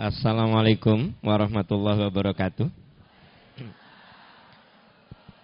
Assalamualaikum 0.00 1.12
warahmatullahi 1.20 2.08
wabarakatuh. 2.08 2.72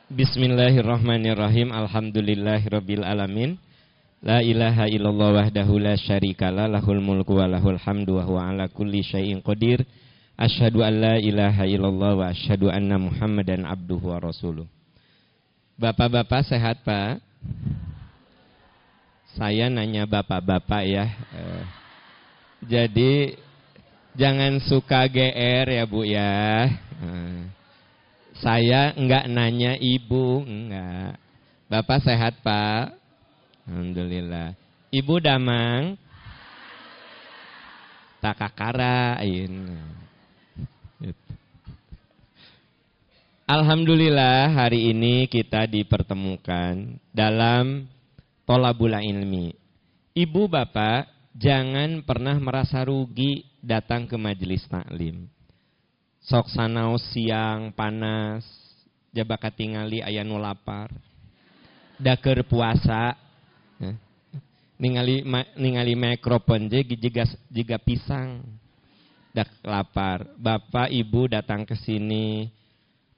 Bismillahirrahmanirrahim. 0.08 1.76
Alhamdulillahirabbil 1.76 3.04
alamin. 3.04 3.60
La 4.24 4.40
ilaha 4.40 4.88
illallah 4.88 5.44
wahdahu 5.44 5.76
la 5.76 5.92
syarikalah 6.00 6.72
lahul 6.72 7.04
mulku 7.04 7.36
wa 7.36 7.44
lahul 7.44 7.76
hamdu 7.76 8.16
wa 8.16 8.24
huwa 8.24 8.48
ala 8.48 8.64
kulli 8.72 9.04
syai'in 9.04 9.44
qadir. 9.44 9.84
Asyhadu 10.40 10.80
an 10.80 11.04
la 11.04 11.14
ilaha 11.20 11.68
illallah 11.68 12.16
wa 12.16 12.32
asyhadu 12.32 12.72
anna 12.72 12.96
Muhammadan 12.96 13.68
abduhu 13.68 14.08
wa 14.08 14.24
rasuluh. 14.24 14.64
Bapak-bapak 15.76 16.48
sehat, 16.48 16.80
Pak? 16.80 17.20
Saya 19.36 19.68
nanya 19.68 20.08
bapak-bapak 20.08 20.82
ya. 20.88 21.12
Eh, 21.12 21.62
jadi 22.64 23.36
jangan 24.16 24.58
suka 24.64 25.04
GR 25.06 25.66
ya 25.68 25.84
Bu 25.84 26.02
ya. 26.02 26.66
Eh, 27.04 27.40
saya 28.40 28.96
enggak 28.96 29.28
nanya 29.28 29.76
ibu, 29.76 30.42
enggak. 30.44 31.20
Bapak 31.68 32.00
sehat 32.04 32.40
Pak? 32.40 32.96
Alhamdulillah. 33.68 34.56
Ibu 34.92 35.14
damang? 35.20 36.00
Takakarain. 38.24 39.52
Alhamdulillah 43.46 44.58
hari 44.58 44.90
ini 44.90 45.30
kita 45.30 45.70
dipertemukan 45.70 46.98
dalam 47.14 47.86
tolabul 48.42 48.90
ilmi. 48.90 49.54
Ibu 50.18 50.50
bapak 50.50 51.06
jangan 51.36 52.02
pernah 52.02 52.34
merasa 52.42 52.82
rugi 52.82 53.46
datang 53.66 54.06
ke 54.06 54.14
majelis 54.14 54.62
taklim. 54.70 55.26
Sok 56.22 56.46
sanau 56.54 56.94
siang 56.98 57.74
panas, 57.74 58.46
jabaka 59.10 59.50
tingali 59.50 59.98
aya 59.98 60.22
nu 60.22 60.38
lapar. 60.38 60.94
Daker 61.98 62.46
puasa, 62.46 63.18
ya. 63.82 63.90
ningali 64.78 65.26
ningali 65.58 65.98
mikrofon 65.98 66.70
je 66.70 66.86
jiga, 66.86 67.26
jiga 67.50 67.78
pisang. 67.82 68.46
Dak 69.34 69.50
lapar. 69.66 70.24
Bapak 70.38 70.88
ibu 70.88 71.28
datang 71.28 71.66
ke 71.66 71.74
sini 71.76 72.48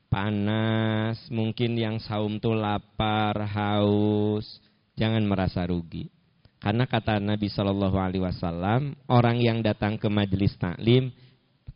panas, 0.09 1.21
mungkin 1.29 1.77
yang 1.77 1.97
saum 2.01 2.41
tuh 2.41 2.57
lapar, 2.57 3.37
haus, 3.45 4.59
jangan 4.97 5.23
merasa 5.23 5.69
rugi. 5.69 6.18
Karena 6.59 6.84
kata 6.91 7.23
Nabi 7.23 7.47
Shallallahu 7.47 7.97
Alaihi 7.97 8.25
Wasallam, 8.25 8.98
orang 9.06 9.39
yang 9.39 9.62
datang 9.62 9.95
ke 9.95 10.11
majelis 10.11 10.59
taklim, 10.59 11.15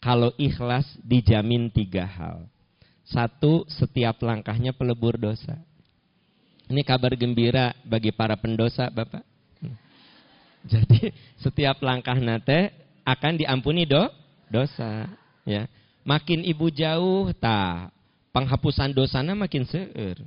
kalau 0.02 0.34
ikhlas 0.34 0.84
dijamin 1.06 1.70
tiga 1.70 2.02
hal. 2.02 2.50
Satu, 3.06 3.62
setiap 3.70 4.19
langkahnya 4.22 4.74
pelebur 4.74 5.14
dosa. 5.14 5.55
Ini 6.66 6.83
kabar 6.83 7.14
gembira 7.14 7.77
bagi 7.86 8.11
para 8.11 8.34
pendosa, 8.34 8.91
Bapak. 8.91 9.22
Jadi 10.62 11.11
setiap 11.42 11.83
langkah 11.83 12.14
nate 12.19 12.70
akan 13.02 13.34
diampuni 13.39 13.83
do 13.83 14.06
dosa. 14.46 15.11
Ya, 15.42 15.67
makin 16.06 16.46
ibu 16.46 16.70
jauh, 16.70 17.34
tak 17.34 17.91
penghapusan 18.30 18.94
dosana 18.94 19.34
makin 19.34 19.67
seur. 19.67 20.22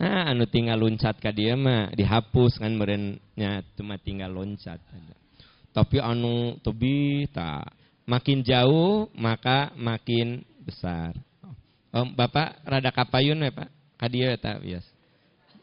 Nah, 0.00 0.32
anu 0.32 0.48
tinggal 0.48 0.80
loncat 0.80 1.20
ka 1.20 1.28
dia 1.28 1.52
mah 1.60 1.92
dihapus 1.92 2.56
kan 2.56 2.72
merennya 2.72 3.60
cuma 3.76 4.00
tinggal 4.00 4.32
loncat. 4.32 4.80
Tapi 5.76 6.00
anu 6.00 6.56
tobi 6.64 7.28
tak 7.28 7.68
makin 8.08 8.40
jauh 8.40 9.12
maka 9.12 9.68
makin 9.76 10.40
besar. 10.64 11.12
Oh, 11.92 12.08
Bapak 12.16 12.64
rada 12.64 12.88
kapayun 12.88 13.44
ya 13.44 13.52
Pak? 13.52 13.68
Kadia 14.00 14.40
tak 14.40 14.64
biasa. 14.64 14.90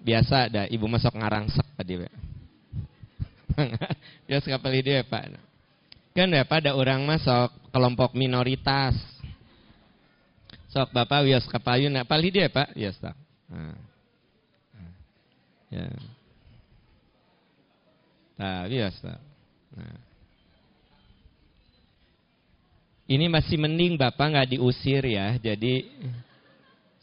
Biasa 0.06 0.36
ada 0.54 0.64
ibu 0.70 0.86
masuk 0.86 1.18
ngarangsek 1.18 1.68
tadi 1.74 1.98
Pak. 1.98 2.14
biasa 4.30 4.46
kapal 4.54 4.78
dia 4.86 5.02
Pak. 5.12 5.34
Kan 6.14 6.30
ya 6.30 6.46
Pak 6.46 6.62
ada 6.62 6.78
orang 6.78 7.02
masuk 7.10 7.58
kelompok 7.74 8.14
minoritas 8.14 8.94
Sok 10.70 10.94
Bapak 10.94 11.26
wios 11.26 11.50
kapayun 11.50 11.98
apa 11.98 12.22
dia 12.22 12.54
Pak? 12.54 12.78
Wios 12.78 13.02
tak. 13.02 13.18
Nah. 13.50 13.87
Ya. 15.68 15.88
Nah, 18.38 18.70
tak. 18.70 19.20
Nah. 19.76 19.98
Ini 23.08 23.32
masih 23.32 23.56
mending 23.56 23.96
Bapak 23.96 24.36
nggak 24.36 24.50
diusir 24.56 25.04
ya. 25.08 25.36
Jadi 25.40 25.88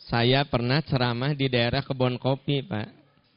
saya 0.04 0.44
pernah 0.44 0.84
ceramah 0.84 1.32
di 1.32 1.48
daerah 1.48 1.80
kebun 1.80 2.20
kopi, 2.20 2.60
Pak. 2.60 2.88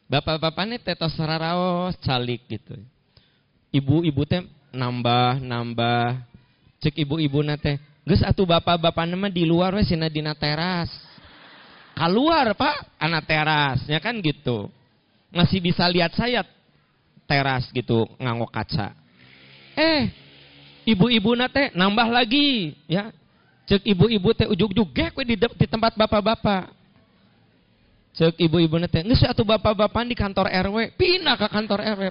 Bapak-bapak 0.08 0.64
ini 0.72 0.78
tetos 0.80 1.20
raraos 1.20 2.00
calik 2.00 2.48
gitu. 2.48 2.80
Ibu-ibu 3.76 4.24
teh 4.24 4.44
nambah 4.72 5.44
nambah. 5.44 6.24
Cek 6.80 7.04
ibu-ibu 7.04 7.44
nate 7.44 7.82
Gus 8.08 8.24
atuh 8.24 8.48
bapak-bapak 8.48 9.04
nama 9.04 9.28
di 9.28 9.44
luar 9.44 9.76
wes 9.76 9.92
sina 9.92 10.08
dina 10.08 10.32
teras. 10.32 10.88
Keluar 11.92 12.56
pak, 12.56 12.96
anak 12.96 13.28
teras, 13.28 13.84
ya 13.84 14.00
kan 14.00 14.16
gitu. 14.24 14.72
Masih 15.32 15.60
bisa 15.60 15.84
lihat 15.92 16.16
saya 16.16 16.44
teras 17.28 17.68
gitu 17.76 18.08
ngangok 18.18 18.52
kaca. 18.52 18.96
Eh, 19.78 20.10
ibu-ibu 20.88 21.36
nate 21.36 21.76
nambah 21.76 22.08
lagi, 22.10 22.74
ya. 22.88 23.12
Cek 23.68 23.84
ibu-ibu 23.84 24.32
teh 24.32 24.48
ujuk-ujuk 24.48 24.88
gek 24.96 25.14
di, 25.28 25.36
di 25.36 25.68
tempat 25.68 25.94
bapak-bapak. 26.00 26.72
Cek 28.16 28.40
ibu-ibu 28.40 28.80
nate, 28.80 29.04
nggak 29.04 29.36
atuh 29.36 29.44
bapak-bapak 29.44 30.08
di 30.08 30.16
kantor 30.16 30.48
RW, 30.48 30.96
pindah 30.96 31.36
ke 31.36 31.48
kantor 31.52 31.84
RW. 31.84 32.04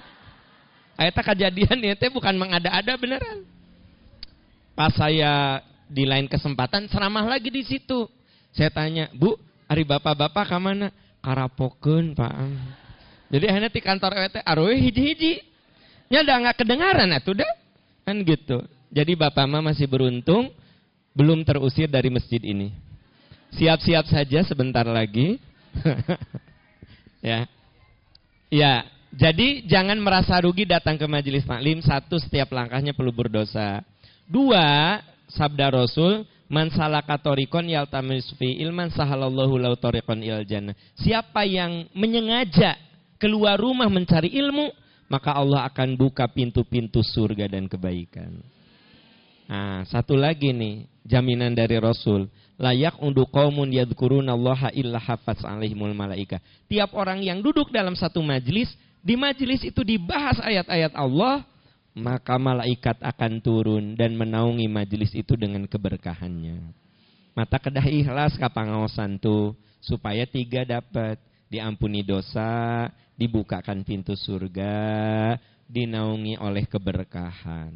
Ayatnya 0.97 1.23
kejadian 1.25 1.77
ya 1.81 1.93
teh 1.97 2.13
bukan 2.13 2.37
mengada-ada 2.37 2.93
beneran. 2.97 3.45
Pas 4.77 4.93
saya 4.93 5.65
di 5.89 6.05
lain 6.05 6.29
kesempatan 6.29 6.85
ceramah 6.85 7.25
lagi 7.25 7.49
di 7.49 7.65
situ. 7.65 8.05
Saya 8.53 8.69
tanya, 8.69 9.09
Bu, 9.13 9.37
hari 9.65 9.81
bapak-bapak 9.85 10.45
ke 10.49 10.57
mana? 10.61 10.87
Karapoken, 11.21 12.13
Pak. 12.13 12.33
Jadi 13.27 13.45
akhirnya 13.47 13.71
di 13.71 13.81
kantor 13.83 14.11
EWT, 14.15 14.35
arwe 14.43 14.73
hiji-hiji. 14.79 15.33
Ya 16.07 16.23
udah 16.23 16.35
nggak 16.47 16.57
kedengaran 16.63 17.11
atuh 17.11 17.35
dah. 17.35 17.51
Kan 18.07 18.23
gitu. 18.23 18.63
Jadi 18.87 19.19
bapak 19.19 19.43
mama 19.43 19.75
masih 19.75 19.83
beruntung 19.83 20.55
belum 21.11 21.43
terusir 21.43 21.91
dari 21.91 22.07
masjid 22.07 22.39
ini. 22.39 22.71
Siap-siap 23.51 24.07
saja 24.07 24.39
sebentar 24.47 24.87
lagi. 24.87 25.39
ya. 27.27 27.43
Ya, 28.47 28.87
jadi 29.11 29.67
jangan 29.67 29.99
merasa 29.99 30.39
rugi 30.39 30.63
datang 30.63 30.95
ke 30.95 31.03
majelis 31.03 31.43
taklim. 31.43 31.83
Satu, 31.83 32.15
setiap 32.15 32.47
langkahnya 32.55 32.95
perlu 32.95 33.11
berdosa. 33.11 33.83
Dua, 34.23 35.03
sabda 35.27 35.67
Rasul, 35.67 36.23
Man 36.47 36.71
salaka 36.71 37.19
torikon 37.19 37.67
yaltamis 37.67 38.31
fi 38.39 38.55
ilman 38.63 38.87
sahalallahu 38.87 39.59
lau 39.59 39.75
torikon 39.75 40.23
il 40.23 40.47
jannah. 40.47 40.71
Siapa 40.95 41.43
yang 41.43 41.91
menyengaja 41.91 42.79
keluar 43.17 43.59
rumah 43.59 43.89
mencari 43.89 44.33
ilmu, 44.33 44.73
maka 45.11 45.33
Allah 45.33 45.65
akan 45.67 45.97
buka 45.97 46.25
pintu-pintu 46.29 47.03
surga 47.03 47.51
dan 47.51 47.65
kebaikan. 47.65 48.41
Nah, 49.47 49.87
satu 49.87 50.19
lagi 50.19 50.51
nih, 50.51 50.85
jaminan 51.07 51.55
dari 51.55 51.79
Rasul. 51.79 52.27
Layak 52.57 52.99
untuk 52.99 53.29
kaumun 53.31 53.69
yadkurun 53.69 54.27
Allah 54.27 54.73
illa 54.73 54.99
hafaz 54.99 55.45
alaihimul 55.45 55.93
malaika. 55.93 56.41
Tiap 56.67 56.91
orang 56.97 57.21
yang 57.23 57.39
duduk 57.39 57.69
dalam 57.69 57.93
satu 57.93 58.19
majlis, 58.19 58.73
di 58.99 59.15
majlis 59.15 59.63
itu 59.63 59.85
dibahas 59.85 60.41
ayat-ayat 60.41 60.91
Allah, 60.97 61.45
maka 61.95 62.35
malaikat 62.35 62.99
akan 62.99 63.39
turun 63.39 63.95
dan 63.95 64.13
menaungi 64.13 64.67
majelis 64.67 65.15
itu 65.15 65.33
dengan 65.39 65.63
keberkahannya. 65.65 66.75
Mata 67.37 67.57
kedah 67.61 67.85
ikhlas 67.85 68.35
kapangaosan 68.35 69.21
tuh 69.21 69.53
supaya 69.79 70.25
tiga 70.25 70.65
dapat 70.65 71.21
diampuni 71.47 72.03
dosa, 72.03 72.89
dibukakan 73.17 73.81
pintu 73.81 74.13
surga, 74.13 75.35
dinaungi 75.67 76.39
oleh 76.39 76.63
keberkahan. 76.69 77.73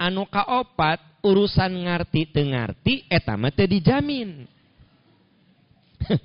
Anu 0.00 0.24
kaopat 0.24 1.20
urusan 1.20 1.84
ngarti 1.84 2.32
tengarti 2.32 3.04
etama 3.12 3.52
teu 3.52 3.68
dijamin. 3.68 4.48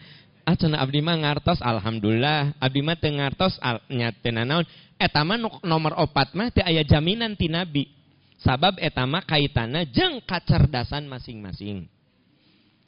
Acana 0.45 0.79
abdi 0.79 1.01
mah 1.01 1.17
ngartos 1.19 1.59
alhamdulillah, 1.59 2.55
abdi 2.61 2.79
mah 2.79 2.95
teu 2.95 3.11
ngartos 3.11 3.59
al, 3.59 3.83
nyatena 3.91 4.47
naon 4.47 4.63
etama 4.95 5.35
nomor 5.65 5.99
opat 5.99 6.31
mah 6.37 6.53
teh 6.53 6.63
aya 6.63 6.87
jaminan 6.87 7.35
ti 7.35 7.51
nabi. 7.51 7.91
Sabab 8.39 8.77
etama 8.79 9.25
kaitana 9.25 9.83
jeng 9.89 10.21
kacerdasan 10.23 11.09
masing-masing. 11.09 11.89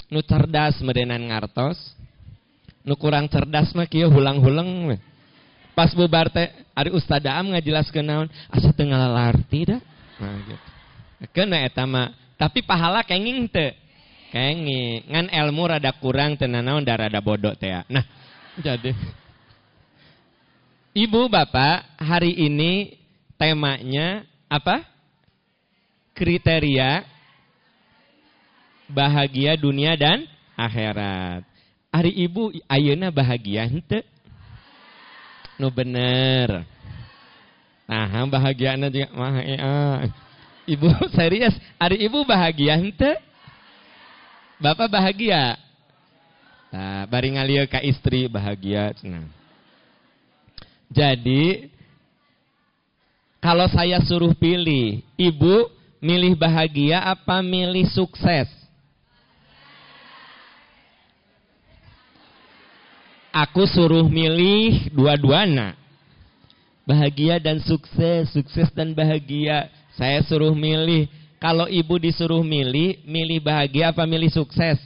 Nu 0.08 0.24
cerdas 0.24 0.80
merenan 0.80 1.28
ngartos 1.28 1.76
nu 2.88 2.96
kurang 2.96 3.28
cerdas 3.28 3.76
mah 3.76 3.84
kieu 3.92 4.08
hulang-hulang 4.08 4.96
pas 5.78 5.94
bubar 5.94 6.34
teh 6.34 6.50
ari 6.74 6.90
ustad 6.90 7.22
am 7.30 7.54
ngajelaskeun 7.54 8.02
naon 8.02 8.28
asa 8.50 8.74
teu 8.74 8.90
ngalalarti 8.90 9.62
da 9.70 9.78
nah 10.18 10.34
gitu 10.42 10.66
kena 11.30 11.62
etama 11.62 12.18
Tapi 12.38 12.62
pahala 12.62 13.02
kenging 13.02 13.50
te. 13.50 13.74
Kenging. 14.30 15.10
Ngan 15.10 15.28
ilmu 15.34 15.66
rada 15.66 15.90
kurang 15.98 16.38
tenanawan 16.38 16.86
dan 16.86 17.10
rada 17.10 17.18
bodoh 17.18 17.58
teh. 17.58 17.74
Ya. 17.74 17.82
Nah, 17.90 18.06
jadi 18.62 18.94
Ibu 20.94 21.30
Bapak, 21.30 21.98
hari 21.98 22.34
ini 22.38 22.94
temanya 23.38 24.26
apa? 24.50 24.86
Kriteria 26.18 27.06
bahagia 28.90 29.54
dunia 29.58 29.94
dan 29.98 30.26
akhirat. 30.58 31.46
Hari 31.94 32.12
Ibu 32.26 32.54
ayeuna 32.70 33.10
bahagia 33.14 33.66
henteu? 33.66 34.02
Nu 35.58 35.74
bener. 35.74 36.66
Nah, 37.90 38.26
bahagia 38.30 38.78
juga 38.78 39.10
mah 39.16 39.42
ya. 39.42 40.06
Ibu 40.68 40.88
serius, 41.18 41.56
hari 41.82 42.04
Ibu 42.06 42.28
bahagia 42.28 42.78
henteu? 42.78 43.16
Bapak 44.58 44.90
bahagia? 44.90 45.56
Nah, 46.74 47.08
bari 47.08 47.34
ngalir 47.34 47.66
ke 47.70 47.80
istri 47.88 48.28
bahagia 48.28 48.92
cenah. 48.98 49.30
Jadi 50.92 51.72
kalau 53.40 53.70
saya 53.72 54.02
suruh 54.04 54.34
pilih, 54.36 55.00
ibu 55.16 55.72
milih 56.04 56.36
bahagia 56.36 57.00
apa 57.00 57.40
milih 57.40 57.88
sukses? 57.88 58.50
Aku 63.38 63.70
suruh 63.70 64.10
milih 64.10 64.90
dua-duanya. 64.90 65.78
Bahagia 66.90 67.38
dan 67.38 67.62
sukses, 67.62 68.34
sukses 68.34 68.74
dan 68.74 68.98
bahagia. 68.98 69.70
Saya 69.94 70.26
suruh 70.26 70.58
milih. 70.58 71.06
Kalau 71.38 71.70
ibu 71.70 72.02
disuruh 72.02 72.42
milih, 72.42 72.98
milih 73.06 73.38
bahagia 73.38 73.94
apa 73.94 74.10
milih 74.10 74.34
sukses? 74.34 74.82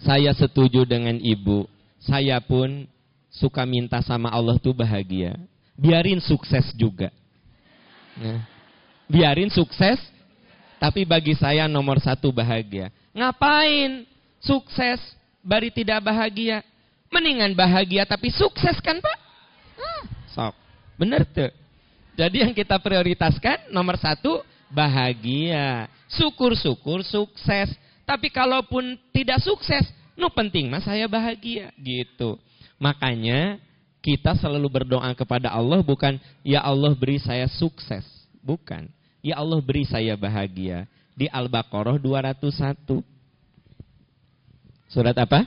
Saya 0.00 0.32
setuju 0.32 0.88
dengan 0.88 1.20
ibu. 1.20 1.68
Saya 2.00 2.40
pun 2.40 2.88
suka 3.28 3.68
minta 3.68 4.00
sama 4.00 4.32
Allah 4.32 4.56
tuh 4.56 4.72
bahagia. 4.72 5.36
Biarin 5.76 6.24
sukses 6.24 6.72
juga. 6.72 7.12
Nah, 8.16 8.40
biarin 9.04 9.52
sukses, 9.52 10.00
tapi 10.80 11.04
bagi 11.04 11.36
saya 11.36 11.68
nomor 11.68 12.00
satu 12.00 12.32
bahagia. 12.32 12.88
Ngapain 13.12 14.08
sukses, 14.40 15.04
bari 15.46 15.70
tidak 15.70 16.02
bahagia? 16.02 16.66
Mendingan 17.06 17.54
bahagia 17.54 18.02
tapi 18.02 18.34
sukses 18.34 18.82
kan 18.82 18.98
Pak? 18.98 19.18
Hmm, 19.78 20.02
sok. 20.34 20.54
Bener 20.98 21.22
tuh. 21.30 21.54
Jadi 22.18 22.42
yang 22.42 22.50
kita 22.50 22.82
prioritaskan 22.82 23.70
nomor 23.70 23.94
satu 23.94 24.42
bahagia. 24.74 25.86
Syukur-syukur 26.10 27.06
sukses. 27.06 27.70
Tapi 28.02 28.30
kalaupun 28.30 28.98
tidak 29.10 29.42
sukses, 29.42 29.86
no 30.14 30.30
penting 30.30 30.70
mas 30.70 30.86
saya 30.86 31.06
bahagia 31.10 31.74
gitu. 31.78 32.38
Makanya 32.78 33.58
kita 33.98 34.38
selalu 34.38 34.82
berdoa 34.82 35.10
kepada 35.18 35.50
Allah 35.50 35.82
bukan 35.82 36.14
ya 36.46 36.62
Allah 36.62 36.94
beri 36.94 37.18
saya 37.18 37.50
sukses, 37.50 38.06
bukan. 38.38 38.86
Ya 39.18 39.42
Allah 39.42 39.58
beri 39.58 39.82
saya 39.82 40.14
bahagia. 40.14 40.86
Di 41.18 41.26
Al-Baqarah 41.32 41.98
201. 41.98 43.15
Surat 44.96 45.12
apa? 45.12 45.44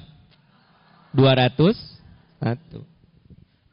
201. 1.18 2.86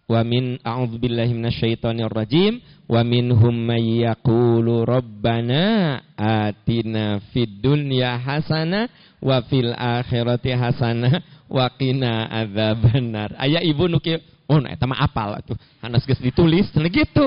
Wa 0.09 0.25
min 0.25 0.57
a'udzubillahi 0.65 1.37
minasyaitonir 1.37 2.09
rajim 2.09 2.65
wa 2.89 3.05
minhum 3.05 3.53
may 3.53 4.09
yaqulu 4.09 4.89
rabbana 4.89 6.01
atina 6.17 7.21
fid 7.29 7.61
dunya 7.61 8.17
hasanah 8.17 8.89
wa 9.21 9.45
fil 9.45 9.77
akhirati 9.77 10.57
hasanah 10.57 11.21
wa 11.45 11.69
qina 11.77 12.25
adzabannar. 12.25 13.37
Aya 13.37 13.61
ibu 13.61 13.85
nu 13.85 14.01
oh 14.49 14.57
nah 14.57 14.73
eta 14.73 14.89
mah 14.89 15.05
apal 15.05 15.37
atuh. 15.37 15.61
Hanas 15.85 16.09
geus 16.09 16.25
ditulis 16.25 16.73
cenah 16.73 16.89
gitu. 16.89 17.27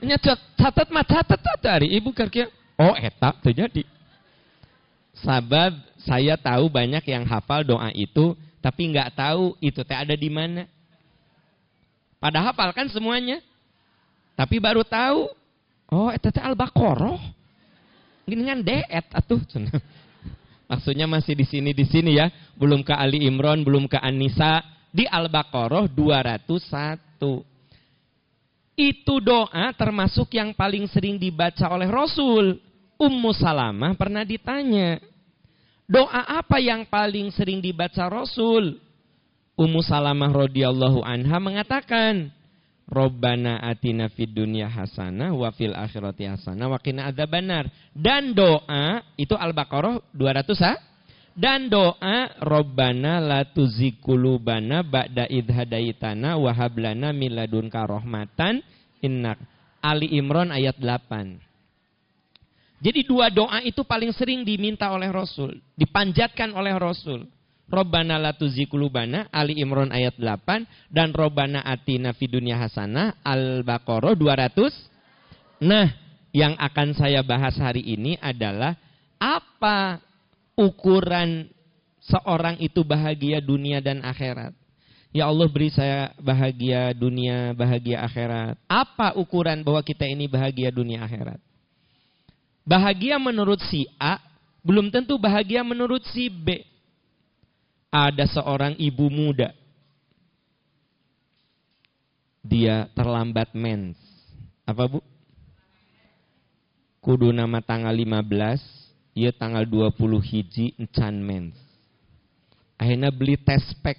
Nya 0.00 0.16
catat 0.56 0.88
mah 0.88 1.04
catat 1.04 1.42
dari 1.60 1.92
ibu 2.00 2.16
kerja. 2.16 2.48
Oh 2.80 2.96
eta 2.96 3.36
terjadi. 3.44 3.84
Sabab 5.20 5.91
saya 6.02 6.34
tahu 6.34 6.66
banyak 6.66 7.02
yang 7.06 7.24
hafal 7.26 7.62
doa 7.62 7.90
itu 7.94 8.34
tapi 8.62 8.94
nggak 8.94 9.18
tahu 9.18 9.58
itu 9.58 9.82
teh 9.82 9.98
ada 9.98 10.14
di 10.14 10.30
mana. 10.30 10.70
Pada 12.22 12.38
hafal 12.46 12.70
kan 12.70 12.86
semuanya. 12.86 13.42
Tapi 14.38 14.62
baru 14.62 14.86
tahu 14.86 15.26
oh 15.90 16.08
eta 16.14 16.30
teh 16.30 16.40
Al-Baqarah. 16.40 17.18
Gini 18.22 18.46
kan 18.46 18.62
deet 18.62 19.06
atuh 19.10 19.42
Maksudnya 20.70 21.10
masih 21.10 21.36
di 21.36 21.44
sini 21.44 21.76
di 21.76 21.84
sini 21.84 22.16
ya, 22.16 22.32
belum 22.56 22.80
ke 22.80 22.96
Ali 22.96 23.28
Imran, 23.28 23.60
belum 23.60 23.90
ke 23.90 24.00
An-Nisa 24.00 24.64
di 24.88 25.04
Al-Baqarah 25.04 25.84
201. 25.90 27.20
Itu 28.72 29.20
doa 29.20 29.68
termasuk 29.76 30.32
yang 30.32 30.56
paling 30.56 30.88
sering 30.88 31.20
dibaca 31.20 31.68
oleh 31.68 31.92
Rasul. 31.92 32.56
Ummu 32.96 33.36
Salamah 33.36 33.92
pernah 33.98 34.24
ditanya, 34.24 34.96
doa 35.92 36.40
apa 36.40 36.56
yang 36.56 36.88
paling 36.88 37.28
sering 37.36 37.60
dibaca 37.60 38.08
Rasul? 38.08 38.80
Ummu 39.52 39.84
Salamah 39.84 40.32
radhiyallahu 40.32 41.04
anha 41.04 41.36
mengatakan, 41.36 42.32
Robbana 42.88 43.60
atina 43.60 44.08
fid 44.08 44.32
dunya 44.32 44.68
hasanah 44.68 45.32
wa 45.32 45.52
fil 45.52 45.76
akhirati 45.76 46.28
hasanah 46.28 46.72
wa 46.72 46.80
qina 46.80 47.12
adzabannar. 47.12 47.68
Dan 47.92 48.32
doa 48.32 49.04
itu 49.20 49.36
Al-Baqarah 49.36 50.12
200 50.16 50.64
ha? 50.64 50.74
Dan 51.32 51.72
doa 51.72 52.28
Robbana 52.44 53.16
la 53.16 53.40
tuzikulubana 53.48 54.84
ba'da 54.84 55.24
idh 55.24 55.48
hadaitana 55.48 56.36
wa 56.36 56.52
rahmatan 57.88 58.60
innak. 59.00 59.40
Ali 59.80 60.12
Imran 60.12 60.52
ayat 60.52 60.76
8. 60.76 61.51
Jadi 62.82 63.06
dua 63.06 63.30
doa 63.30 63.62
itu 63.62 63.86
paling 63.86 64.10
sering 64.10 64.42
diminta 64.42 64.90
oleh 64.90 65.06
Rasul, 65.14 65.62
dipanjatkan 65.78 66.50
oleh 66.50 66.74
Rasul. 66.74 67.30
Robbana 67.70 68.18
la 68.18 68.34
tuzikulubana 68.34 69.30
Ali 69.30 69.62
Imran 69.62 69.94
ayat 69.94 70.18
8 70.18 70.90
dan 70.90 71.14
Robbana 71.14 71.62
atina 71.62 72.12
fidunya 72.12 72.58
hasanah 72.58 73.22
Al-Baqarah 73.22 74.18
200. 74.18 75.62
Nah, 75.62 75.88
yang 76.34 76.58
akan 76.58 76.92
saya 76.98 77.22
bahas 77.22 77.54
hari 77.56 77.86
ini 77.86 78.18
adalah 78.18 78.74
apa 79.16 80.02
ukuran 80.58 81.48
seorang 82.02 82.58
itu 82.58 82.82
bahagia 82.82 83.38
dunia 83.38 83.78
dan 83.78 84.02
akhirat. 84.02 84.52
Ya 85.14 85.30
Allah 85.30 85.46
beri 85.46 85.70
saya 85.70 86.10
bahagia 86.18 86.90
dunia, 86.96 87.54
bahagia 87.54 88.02
akhirat. 88.02 88.58
Apa 88.66 89.14
ukuran 89.14 89.62
bahwa 89.62 89.80
kita 89.86 90.02
ini 90.08 90.26
bahagia 90.26 90.74
dunia 90.74 91.04
akhirat? 91.06 91.51
Bahagia 92.62 93.18
menurut 93.18 93.58
si 93.66 93.86
A 93.98 94.22
belum 94.62 94.94
tentu 94.94 95.18
bahagia 95.18 95.66
menurut 95.66 96.06
si 96.14 96.30
B 96.30 96.62
ada 97.92 98.24
seorang 98.24 98.78
ibu 98.80 99.10
muda. 99.12 99.52
Dia 102.42 102.88
terlambat 102.96 103.52
mens. 103.52 104.00
Apa 104.64 104.88
bu? 104.88 104.98
Kudu 107.02 107.34
nama 107.34 107.58
tanggal 107.58 107.92
15, 107.92 109.18
ia 109.18 109.30
tanggal 109.34 109.66
20 109.66 109.92
hiji 110.22 110.72
encan 110.78 111.18
mens. 111.18 111.58
Akhirnya 112.78 113.14
beli 113.14 113.38
tes 113.38 113.62
pack. 113.78 113.98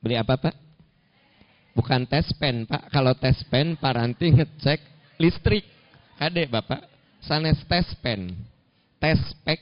Beli 0.00 0.16
apa 0.18 0.34
pak? 0.40 0.54
Bukan 1.76 2.02
tes 2.08 2.26
pen 2.34 2.66
pak. 2.66 2.90
Kalau 2.90 3.14
tes 3.14 3.38
pen 3.46 3.78
paranti 3.78 4.32
ngecek 4.34 4.80
listrik. 5.22 5.62
Kade 6.18 6.50
bapak. 6.50 6.89
Sanes 7.20 7.60
tes 7.68 7.86
pen. 8.00 8.32
Tes 9.00 9.20
pak 9.44 9.60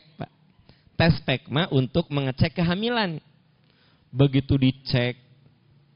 tes 0.98 1.14
pekma 1.22 1.70
untuk 1.70 2.10
mengecek 2.10 2.58
kehamilan. 2.58 3.22
Begitu 4.10 4.58
dicek 4.58 5.14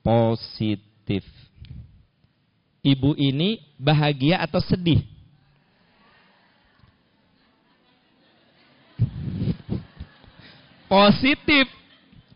positif. 0.07 1.27
Ibu 2.83 3.19
ini 3.19 3.63
bahagia 3.79 4.43
atau 4.43 4.63
sedih? 4.63 5.03
Positif. 10.87 11.67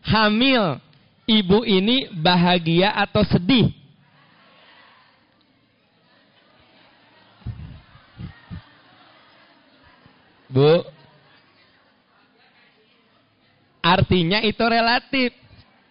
Hamil. 0.01 0.81
Ibu 1.27 1.67
ini 1.67 2.09
bahagia 2.15 2.95
atau 2.95 3.21
sedih? 3.21 3.76
Bu, 10.47 10.83
Artinya 13.87 14.43
itu 14.43 14.63
relatif. 14.67 15.31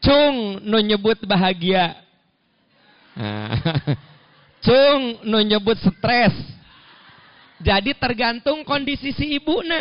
Cung 0.04 0.60
nu 0.60 0.76
nyebut 0.84 1.16
bahagia. 1.24 1.96
Cung 4.66 5.24
nu 5.24 5.40
nyebut 5.40 5.80
stres. 5.80 6.36
Jadi 7.56 7.96
tergantung 7.96 8.60
kondisi 8.68 9.16
si 9.16 9.40
ibu 9.40 9.64
na. 9.64 9.80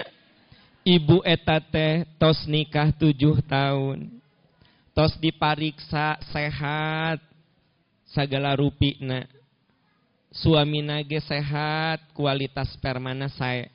Ibu 0.88 1.28
etate 1.28 2.08
tos 2.16 2.48
nikah 2.48 2.96
tujuh 2.96 3.44
tahun. 3.44 4.08
Tos 4.96 5.20
dipariksa 5.20 6.16
sehat. 6.32 7.20
Segala 8.08 8.56
rupina. 8.56 9.28
Suami 10.32 10.80
nage 10.80 11.20
sehat, 11.20 12.00
kualitas 12.16 12.72
spermana 12.72 13.28
saya. 13.28 13.75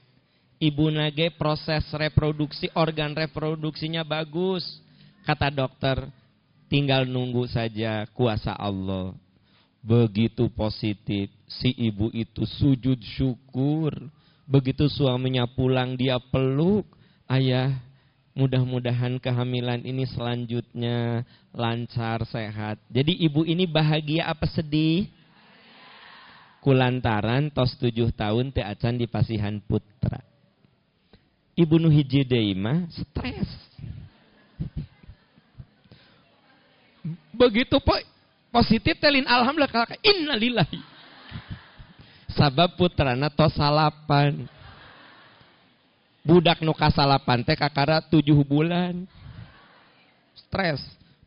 Ibu 0.61 0.93
nage 0.93 1.33
proses 1.41 1.89
reproduksi, 1.89 2.69
organ 2.77 3.17
reproduksinya 3.17 4.05
bagus. 4.05 4.61
Kata 5.25 5.49
dokter, 5.49 6.05
tinggal 6.69 7.09
nunggu 7.09 7.49
saja 7.49 8.05
kuasa 8.13 8.53
Allah. 8.53 9.17
Begitu 9.81 10.53
positif, 10.53 11.33
si 11.49 11.73
ibu 11.73 12.13
itu 12.13 12.45
sujud 12.45 13.01
syukur. 13.01 13.97
Begitu 14.45 14.85
suaminya 14.93 15.49
pulang 15.49 15.97
dia 15.97 16.21
peluk, 16.21 16.85
ayah 17.25 17.81
mudah-mudahan 18.37 19.17
kehamilan 19.17 19.81
ini 19.81 20.05
selanjutnya 20.05 21.25
lancar, 21.57 22.21
sehat. 22.29 22.77
Jadi 22.93 23.17
ibu 23.17 23.49
ini 23.49 23.65
bahagia 23.65 24.29
apa 24.29 24.45
sedih? 24.45 25.09
Kulantaran 26.61 27.49
tos 27.49 27.73
tujuh 27.81 28.13
tahun 28.13 28.53
te 28.53 28.61
acan 28.61 29.01
di 29.01 29.09
pasihan 29.09 29.57
putra. 29.65 30.30
Ibu 31.61 31.77
nuhiji 31.77 32.25
deima 32.25 32.89
stres. 32.89 33.49
Begitu 37.37 37.77
po 37.85 37.93
positif 38.49 38.97
telin 38.97 39.29
alhamdulillah 39.29 39.69
kakak 39.69 40.01
innalillahi. 40.01 40.81
Sabab 42.33 42.81
putrana 42.81 43.29
tos 43.29 43.53
salapan. 43.53 44.49
Budak 46.25 46.65
nu 46.65 46.73
kasalapan 46.73 47.45
teh 47.45 47.57
kakara 47.57 48.01
tujuh 48.01 48.41
bulan. 48.41 49.05
Stres. 50.33 50.81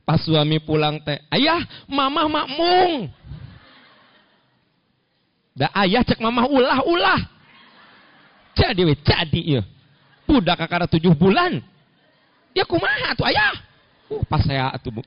Pas 0.04 0.20
suami 0.20 0.60
pulang 0.60 1.00
teh, 1.00 1.16
ayah, 1.32 1.64
mama 1.88 2.28
makmung. 2.28 3.08
Da 5.56 5.72
ayah 5.80 6.04
cek 6.04 6.20
mama 6.20 6.44
ulah 6.50 6.84
ulah. 6.84 7.22
Jadi 8.58 8.82
we 8.84 8.98
jadi 9.00 9.42
ya. 9.62 9.64
Budak 10.24 10.60
kakara 10.60 10.88
tujuh 10.88 11.12
bulan. 11.14 11.60
Ya 12.54 12.64
kumaha 12.64 13.18
tuh 13.18 13.26
ayah. 13.28 13.54
Uh, 14.08 14.24
pas 14.30 14.42
saya 14.46 14.70
tuh 14.80 15.04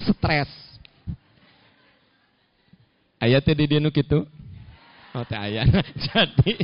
stres. 0.00 0.48
Ayah 3.18 3.40
teh 3.40 3.56
di 3.56 3.80
nu 3.80 3.90
gitu. 3.90 4.24
Oh 5.16 5.24
teh 5.26 5.36
ayah. 5.36 5.66
Jadi 6.06 6.54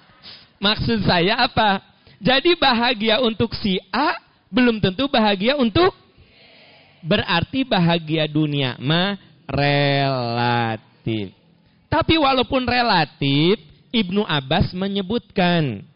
maksud 0.64 1.02
saya 1.04 1.44
apa? 1.44 1.82
Jadi 2.22 2.56
bahagia 2.56 3.20
untuk 3.20 3.52
si 3.58 3.76
A 3.92 4.16
belum 4.48 4.80
tentu 4.80 5.10
bahagia 5.10 5.58
untuk 5.58 5.92
berarti 7.04 7.66
bahagia 7.66 8.24
dunia 8.30 8.78
mah 8.80 9.20
relatif. 9.46 11.34
Tapi 11.86 12.18
walaupun 12.18 12.66
relatif, 12.66 13.62
Ibnu 13.94 14.26
Abbas 14.26 14.74
menyebutkan 14.74 15.86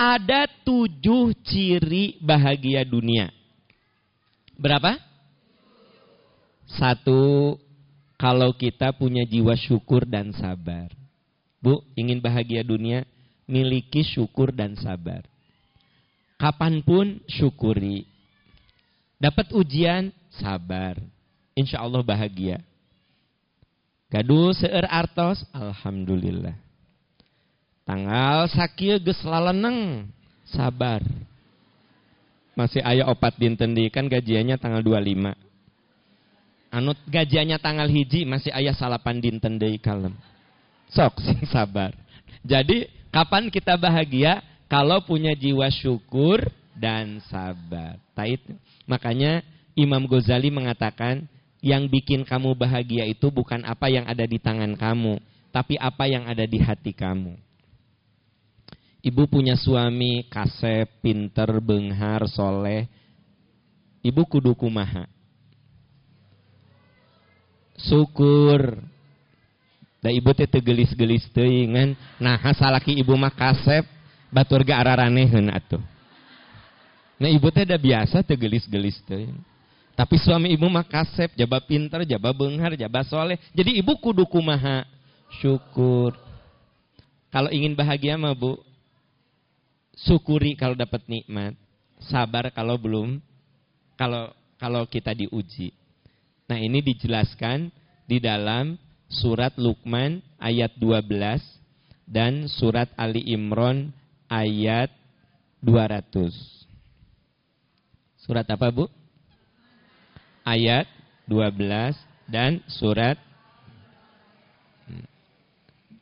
ada 0.00 0.48
tujuh 0.64 1.36
ciri 1.44 2.16
bahagia 2.24 2.88
dunia. 2.88 3.28
Berapa? 4.56 4.96
Satu, 6.64 7.60
kalau 8.16 8.56
kita 8.56 8.96
punya 8.96 9.28
jiwa 9.28 9.52
syukur 9.60 10.08
dan 10.08 10.32
sabar. 10.32 10.88
Bu, 11.60 11.84
ingin 11.92 12.16
bahagia 12.24 12.64
dunia, 12.64 13.04
miliki 13.44 14.00
syukur 14.00 14.56
dan 14.56 14.72
sabar. 14.80 15.20
Kapan 16.40 16.80
pun 16.80 17.20
syukuri. 17.28 18.08
Dapat 19.20 19.52
ujian, 19.52 20.08
sabar. 20.32 20.96
Insya 21.52 21.84
Allah 21.84 22.00
bahagia. 22.00 22.64
Gaduh 24.08 24.56
seer 24.56 24.88
artos, 24.88 25.44
alhamdulillah. 25.52 26.69
Tanggal 27.90 28.46
sakit 28.46 29.02
geus 29.02 29.18
laleneng, 29.26 30.06
sabar. 30.46 31.02
Masih 32.54 32.78
ayah 32.86 33.10
opat 33.10 33.34
dinten 33.34 33.74
di 33.74 33.90
kan 33.90 34.06
gajiannya 34.06 34.62
tanggal 34.62 34.78
25. 34.78 35.34
Anut 36.70 36.94
gajiannya 37.10 37.58
tanggal 37.58 37.90
hiji 37.90 38.22
masih 38.22 38.54
ayah 38.54 38.78
salapan 38.78 39.18
dinten 39.18 39.58
deui 39.58 39.82
kalem. 39.82 40.14
Sok 40.94 41.18
sing 41.18 41.42
sabar. 41.50 41.90
Jadi 42.46 42.86
kapan 43.10 43.50
kita 43.50 43.74
bahagia? 43.74 44.38
Kalau 44.70 45.02
punya 45.02 45.34
jiwa 45.34 45.66
syukur 45.74 46.46
dan 46.78 47.18
sabar. 47.26 47.98
Tait. 48.14 48.38
Makanya 48.86 49.42
Imam 49.74 50.06
Ghazali 50.06 50.46
mengatakan 50.54 51.26
yang 51.58 51.90
bikin 51.90 52.22
kamu 52.22 52.54
bahagia 52.54 53.02
itu 53.10 53.34
bukan 53.34 53.66
apa 53.66 53.90
yang 53.90 54.06
ada 54.06 54.22
di 54.30 54.38
tangan 54.38 54.78
kamu, 54.78 55.18
tapi 55.50 55.74
apa 55.74 56.06
yang 56.06 56.30
ada 56.30 56.46
di 56.46 56.62
hati 56.62 56.94
kamu. 56.94 57.49
Ibu 59.00 59.32
punya 59.32 59.56
suami 59.56 60.28
kasep, 60.28 61.00
pinter, 61.00 61.48
benghar, 61.64 62.28
soleh. 62.28 62.84
Ibu 64.04 64.28
kudu 64.28 64.52
kumaha. 64.52 65.08
Syukur. 67.80 68.76
Da 70.00 70.08
ibu 70.08 70.32
teh 70.32 70.48
tegelis-gelis 70.48 71.28
teuing 71.32 71.76
ngan. 71.76 71.90
Nah, 72.20 72.40
salaki 72.56 72.96
ibu 72.96 73.12
mah 73.16 73.32
kasep, 73.32 73.84
batur 74.32 74.64
ga 74.64 74.80
araraneheun 74.80 75.48
atuh. 75.52 75.80
Nah, 77.20 77.28
ibu 77.28 77.48
teh 77.52 77.68
da 77.68 77.76
biasa 77.76 78.24
tegelis-gelis 78.24 79.00
teuing. 79.04 79.36
Tapi 79.96 80.16
suami 80.16 80.52
ibu 80.56 80.64
mah 80.68 80.84
kasep, 80.84 81.36
jaba 81.36 81.60
pinter, 81.60 82.08
jaba 82.08 82.32
benghar, 82.32 82.72
jaba 82.76 83.04
soleh. 83.04 83.36
Jadi 83.52 83.76
ibu 83.80 83.96
kudu 84.00 84.24
kumaha 84.24 84.88
syukur. 85.40 86.16
Kalau 87.28 87.52
ingin 87.52 87.76
bahagia 87.76 88.16
mah 88.16 88.32
bu, 88.32 88.56
syukuri 89.96 90.54
kalau 90.54 90.74
dapat 90.78 91.02
nikmat, 91.06 91.54
sabar 92.02 92.50
kalau 92.50 92.76
belum, 92.78 93.18
kalau 93.94 94.30
kalau 94.60 94.84
kita 94.86 95.16
diuji. 95.16 95.72
Nah 96.50 96.58
ini 96.58 96.82
dijelaskan 96.82 97.70
di 98.04 98.18
dalam 98.18 98.74
surat 99.06 99.54
Luqman 99.54 100.22
ayat 100.38 100.74
12 100.78 101.06
dan 102.10 102.50
surat 102.50 102.90
Ali 102.98 103.22
Imran 103.30 103.94
ayat 104.26 104.90
200. 105.62 106.34
Surat 108.20 108.46
apa 108.50 108.68
bu? 108.70 108.90
ayat 110.44 110.88
12 111.28 111.94
dan 112.26 112.58
surat 112.66 113.14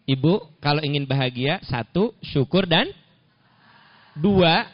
Ibu 0.09 0.57
kalau 0.64 0.80
ingin 0.80 1.04
bahagia 1.04 1.61
satu 1.68 2.16
syukur 2.25 2.64
dan 2.64 2.88
dua 4.18 4.66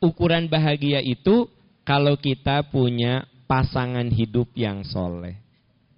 ukuran 0.00 0.46
bahagia 0.46 1.00
itu 1.00 1.48
kalau 1.82 2.14
kita 2.16 2.62
punya 2.68 3.24
pasangan 3.48 4.06
hidup 4.12 4.48
yang 4.54 4.84
soleh 4.86 5.36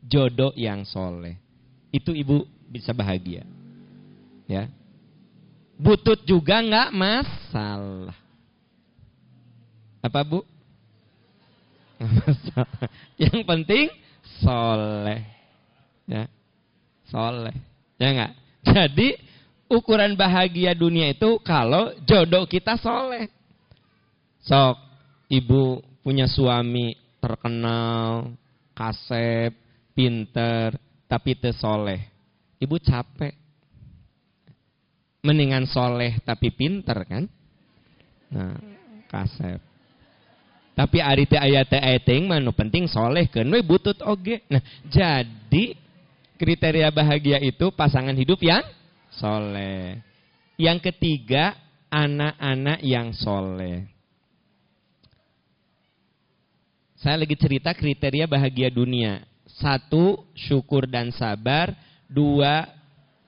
jodoh 0.07 0.55
yang 0.57 0.87
soleh 0.87 1.37
itu 1.93 2.15
ibu 2.15 2.49
bisa 2.71 2.95
bahagia 2.97 3.45
ya 4.49 4.71
butut 5.77 6.23
juga 6.25 6.63
nggak 6.63 6.91
masalah 6.95 8.17
apa 10.03 10.21
bu 10.25 10.43
Yang 13.23 13.39
penting 13.47 13.87
soleh. 14.43 15.23
Ya. 16.07 16.27
Soleh. 17.09 17.55
Ya 17.99 18.09
enggak? 18.11 18.33
Jadi 18.63 19.09
ukuran 19.73 20.13
bahagia 20.13 20.77
dunia 20.77 21.17
itu 21.17 21.41
kalau 21.41 21.97
jodoh 22.05 22.45
kita 22.45 22.77
soleh. 22.77 23.33
Sok, 24.45 24.77
ibu 25.33 25.81
punya 26.05 26.29
suami 26.29 26.93
terkenal, 27.23 28.37
kasep, 28.77 29.57
pinter, 29.97 30.77
tapi 31.09 31.33
soleh. 31.57 32.05
Ibu 32.61 32.77
capek. 32.83 33.35
Mendingan 35.23 35.65
soleh 35.71 36.19
tapi 36.27 36.51
pinter 36.53 36.99
kan? 37.07 37.25
Nah, 38.35 38.59
kasep. 39.07 39.63
Tapi 40.73 40.99
ari 40.99 41.29
teh 41.29 41.39
aya 41.39 41.63
teh 41.69 41.79
mah 42.25 42.41
penting 42.57 42.91
soleh 42.91 43.31
keun 43.31 43.53
we 43.55 43.63
butut 43.63 44.03
oge. 44.03 44.43
Nah, 44.51 44.59
jadi 44.89 45.79
kriteria 46.41 46.91
bahagia 46.91 47.39
itu 47.39 47.71
pasangan 47.71 48.17
hidup 48.19 48.43
yang 48.43 48.65
soleh. 49.17 50.01
Yang 50.57 50.93
ketiga, 50.93 51.57
anak-anak 51.93 52.81
yang 52.81 53.13
soleh. 53.13 53.89
Saya 57.03 57.19
lagi 57.19 57.35
cerita 57.35 57.75
kriteria 57.75 58.31
bahagia 58.31 58.71
dunia. 58.71 59.27
Satu, 59.45 60.23
syukur 60.39 60.87
dan 60.87 61.11
sabar. 61.11 61.75
Dua, 62.07 62.63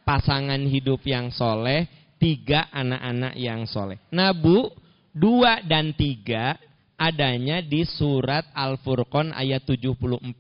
pasangan 0.07 0.61
hidup 0.63 1.03
yang 1.05 1.35
soleh. 1.35 1.91
tiga 2.15 2.73
anak-anak 2.73 3.37
yang 3.37 3.69
soleh. 3.69 4.01
Nabu 4.09 4.73
dua 5.13 5.61
dan 5.61 5.93
tiga 5.93 6.57
adanya 6.97 7.61
di 7.61 7.85
surat 7.85 8.49
Al-Furqan 8.57 9.35
ayat 9.37 9.61
74. 9.69 10.33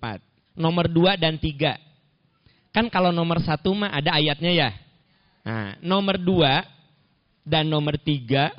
Nomor 0.57 0.87
dua 0.89 1.21
dan 1.21 1.37
tiga. 1.37 1.77
Kan 2.73 2.89
kalau 2.89 3.13
nomor 3.13 3.43
satu 3.43 3.75
mah 3.77 3.93
ada 3.93 4.17
ayatnya 4.17 4.51
ya. 4.55 4.71
Nah, 5.45 5.77
nomor 5.85 6.17
dua 6.17 6.65
dan 7.45 7.69
nomor 7.69 8.01
tiga 8.01 8.57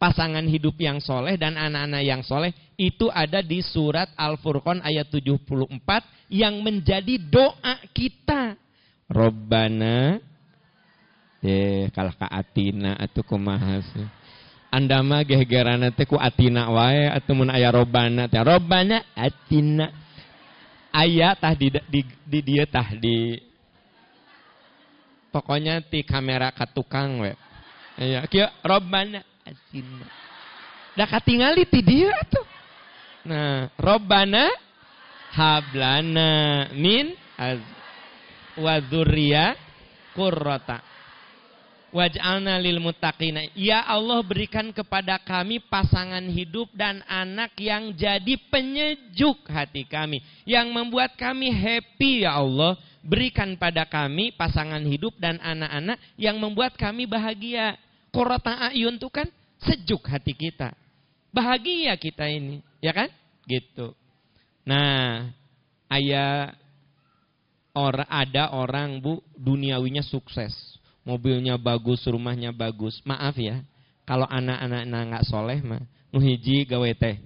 pasangan 0.00 0.44
hidup 0.44 0.76
yang 0.80 1.00
soleh 1.00 1.36
dan 1.36 1.56
anak-anak 1.56 2.02
yang 2.04 2.20
soleh 2.24 2.52
itu 2.76 3.08
ada 3.12 3.40
di 3.40 3.60
surat 3.64 4.12
Al-Furqan 4.16 4.84
ayat 4.84 5.08
74 5.12 5.76
yang 6.32 6.60
menjadi 6.60 7.16
doa 7.20 7.80
kita. 7.92 8.56
Robbana 9.06 10.18
eh 11.44 11.92
kalah 11.94 12.16
ka 12.16 12.26
atina 12.26 12.98
atuh 12.98 13.22
kumaha 13.22 13.78
Anda 14.66 14.98
mah 15.00 15.22
gegerana 15.22 15.94
teh 15.94 16.04
ku 16.04 16.18
atina 16.18 16.68
wae 16.74 17.06
atuh 17.06 17.32
mun 17.32 17.48
aya 17.54 17.70
robbana 17.70 18.26
teh. 18.26 18.42
Robbana 18.42 19.04
atina. 19.14 19.88
Aya 20.90 21.36
tah 21.36 21.52
di 21.52 21.68
di, 21.92 22.00
di 22.24 22.40
dia 22.40 22.64
tah 22.66 22.88
di 22.96 23.36
pokoknya 25.36 25.84
ti 25.84 26.00
kamera 26.00 26.48
katukang 26.48 27.20
we. 27.20 27.36
Iya, 28.00 28.24
kieu 28.24 28.48
robbana 28.64 29.20
atina. 29.44 30.08
Da 30.96 31.04
katingali 31.04 31.68
ti 31.68 31.84
dia 31.84 32.16
tuh. 32.32 32.48
Nah, 33.28 33.68
robbana 33.76 34.48
hablana 35.36 36.30
min 36.72 37.12
az 37.36 37.60
wa 38.56 38.80
dzurriya 38.80 39.52
qurrata 40.16 40.80
waj'alna 41.92 42.56
lil 42.60 42.80
muttaqina 42.80 43.52
ya 43.52 43.84
Allah 43.84 44.24
berikan 44.24 44.72
kepada 44.72 45.20
kami 45.20 45.60
pasangan 45.60 46.24
hidup 46.28 46.72
dan 46.72 47.04
anak 47.04 47.52
yang 47.60 47.92
jadi 47.92 48.36
penyejuk 48.48 49.44
hati 49.48 49.84
kami 49.84 50.24
yang 50.48 50.72
membuat 50.72 51.16
kami 51.16 51.52
happy 51.52 52.24
ya 52.24 52.40
Allah 52.40 52.76
berikan 53.06 53.54
pada 53.54 53.86
kami 53.86 54.34
pasangan 54.34 54.82
hidup 54.82 55.14
dan 55.22 55.38
anak-anak 55.38 55.96
yang 56.18 56.36
membuat 56.36 56.74
kami 56.74 57.06
bahagia. 57.06 57.78
Qurrata 58.10 58.68
ayun 58.70 58.98
itu 58.98 59.08
kan 59.08 59.30
sejuk 59.62 60.02
hati 60.10 60.34
kita. 60.34 60.74
Bahagia 61.30 61.94
kita 61.94 62.26
ini 62.26 62.60
ya 62.82 62.90
kan? 62.90 63.08
Gitu. 63.46 63.94
Nah 64.66 65.30
ayah 65.88 66.52
Or, 67.76 67.92
ada 68.08 68.56
orang 68.56 69.04
bu 69.04 69.20
duniawinya 69.36 70.00
sukses, 70.00 70.56
mobilnya 71.04 71.60
bagus, 71.60 72.08
rumahnya 72.08 72.48
bagus. 72.48 73.04
Maaf 73.04 73.36
ya, 73.36 73.60
kalau 74.08 74.24
anak-anak 74.24 74.88
nggak 74.88 75.26
soleh 75.28 75.60
mah, 75.60 75.84
nuhiji 76.08 76.64
gawe 76.64 76.88
teh, 76.96 77.20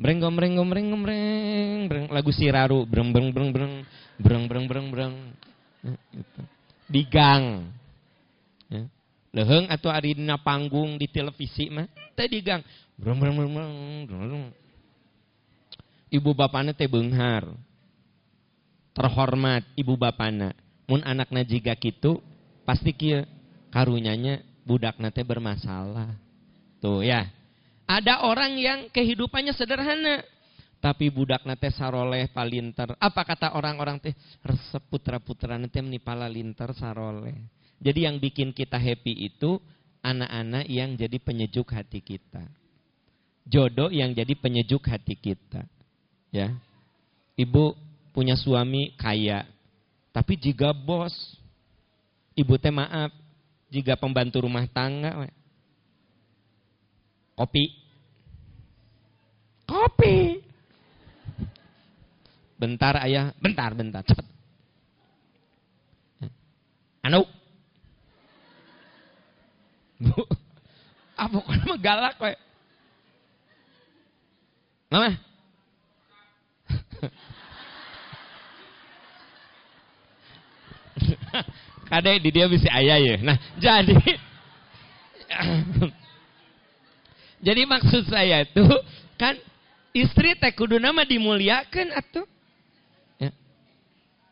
breng 0.00 0.18
gombreng 0.18 0.56
gombreng 0.56 0.88
gombreng, 0.88 1.80
breng 1.86 2.04
lagu 2.08 2.32
siraru, 2.32 2.88
breng 2.88 3.12
breng 3.12 3.28
breng 3.30 3.52
breng. 3.52 3.74
Breng 4.20 4.44
breng 4.52 4.68
breng 4.68 4.88
breng, 4.92 5.14
ya, 5.80 5.96
gitu. 6.12 6.40
di 6.92 7.02
gang. 7.08 7.72
Ya. 8.68 8.84
Leheng 9.32 9.64
atau 9.72 9.88
arina 9.88 10.36
panggung 10.36 11.00
di 11.00 11.08
televisi 11.08 11.72
mah, 11.72 11.88
teh 12.12 12.28
di 12.28 12.44
gang, 12.44 12.60
breng 13.00 13.16
breng 13.16 13.32
breng 13.32 13.52
breng. 14.04 14.52
Ibu 16.12 16.36
bapaknya 16.36 16.76
teh 16.76 16.84
benghar, 16.84 17.48
terhormat 18.92 19.64
ibu 19.72 19.96
bapana 19.96 20.52
mun 20.84 21.00
anakna 21.00 21.40
jiga 21.40 21.72
gitu 21.80 22.20
pasti 22.68 22.92
kia 22.92 23.24
karunyanya 23.72 24.44
budak 24.68 25.00
nate 25.00 25.24
bermasalah. 25.24 26.12
Tuh 26.84 27.00
ya 27.00 27.24
ada 27.90 28.22
orang 28.22 28.54
yang 28.54 28.78
kehidupannya 28.94 29.50
sederhana. 29.50 30.22
Tapi 30.78 31.10
budak 31.10 31.42
nate 31.44 31.74
saroleh 31.74 32.30
palinter. 32.30 32.94
Apa 32.96 33.26
kata 33.26 33.52
orang-orang 33.52 33.98
teh? 34.00 34.14
Resep 34.40 34.80
putra 34.86 35.18
putra 35.18 35.58
nate 35.58 35.82
menipala 35.82 36.30
linter 36.30 36.70
saroleh. 36.72 37.34
Jadi 37.82 38.06
yang 38.06 38.16
bikin 38.22 38.54
kita 38.54 38.78
happy 38.78 39.28
itu 39.28 39.58
anak-anak 40.00 40.64
yang 40.70 40.94
jadi 40.96 41.18
penyejuk 41.20 41.68
hati 41.74 42.00
kita. 42.00 42.46
Jodoh 43.44 43.92
yang 43.92 44.14
jadi 44.14 44.32
penyejuk 44.38 44.86
hati 44.88 45.18
kita. 45.18 45.66
Ya. 46.32 46.56
Ibu 47.36 47.76
punya 48.14 48.38
suami 48.38 48.94
kaya. 48.96 49.44
Tapi 50.14 50.38
jika 50.40 50.72
bos, 50.72 51.12
ibu 52.32 52.56
teh 52.56 52.72
maaf, 52.72 53.12
jika 53.68 54.00
pembantu 54.00 54.48
rumah 54.48 54.64
tangga. 54.70 55.28
Kopi, 57.40 57.72
kopi. 59.64 60.44
Bentar 62.60 63.00
ayah, 63.00 63.32
bentar, 63.40 63.72
bentar, 63.72 64.04
cepet. 64.04 64.28
Anu, 67.00 67.24
bu, 69.96 70.12
apa 71.16 71.36
kok 71.40 71.80
galak 71.80 72.20
we. 72.20 72.36
Mama, 74.92 75.16
Kadai 81.88 82.20
di 82.20 82.28
dia 82.28 82.44
bisa 82.46 82.68
ayah 82.76 83.00
ya. 83.00 83.16
Nah, 83.24 83.40
jadi 83.56 83.96
jadi 87.40 87.64
maksud 87.64 88.08
saya 88.08 88.44
itu 88.44 88.64
kan 89.20 89.36
istri 89.96 90.36
teh 90.36 90.52
kudu 90.52 90.76
nama 90.76 91.04
dimuliakan 91.04 91.92
atau 91.96 92.24
ya. 93.16 93.30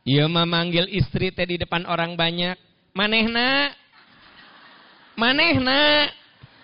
Iya 0.04 0.24
mah 0.28 0.48
manggil 0.48 0.88
istri 0.92 1.32
teh 1.32 1.44
di 1.44 1.56
depan 1.60 1.84
orang 1.88 2.14
banyak. 2.14 2.56
Manehna 2.96 3.72
Manehna 5.18 6.10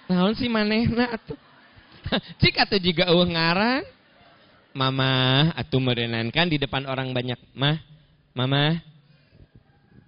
Naon 0.05 0.37
sih 0.37 0.53
manehna 0.53 1.17
atuh? 1.17 1.39
Cik 2.41 2.61
atuh 2.61 2.81
juga 2.81 3.09
eueuh 3.09 3.25
ngaran. 3.25 3.83
Mama 4.77 5.49
atuh 5.57 5.81
merenang 5.81 6.29
kan 6.29 6.51
di 6.51 6.61
depan 6.61 6.85
orang 6.85 7.15
banyak. 7.15 7.39
Mah, 7.57 7.79
mama, 8.37 8.83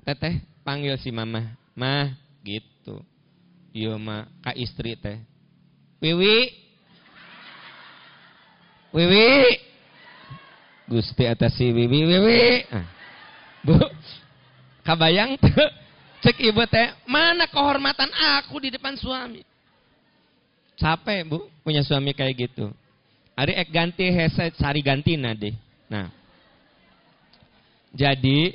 teteh 0.06 0.38
panggil 0.62 0.94
si 1.02 1.10
mama 1.10 1.58
mah 1.74 2.14
gitu 2.46 3.02
iya 3.74 3.98
mah 3.98 4.30
ka 4.38 4.54
istri 4.54 4.94
teh 4.94 5.18
wiwi? 6.06 6.36
Wiwi? 8.94 9.26
Gusti 10.86 11.26
atas 11.26 11.58
si 11.58 11.74
wiwi 11.74 12.00
wiwi. 12.06 12.42
Ah. 12.70 12.86
bu 13.66 13.74
kabayang 14.86 15.34
tuh. 15.42 15.66
Cek 16.22 16.38
ibu 16.42 16.62
teh 16.70 16.94
mana 17.10 17.50
kehormatan 17.50 18.08
aku 18.38 18.62
di 18.62 18.70
depan 18.70 18.94
suami? 18.94 19.42
Capek 20.78 21.26
bu 21.26 21.50
punya 21.66 21.82
suami 21.82 22.14
kayak 22.14 22.46
gitu. 22.46 22.70
Hari 23.34 23.52
ek 23.52 23.68
ganti 23.74 24.06
heset 24.08 24.54
sari 24.56 24.80
ganti 24.80 25.18
nade. 25.18 25.52
Nah. 25.90 26.08
Jadi 27.92 28.54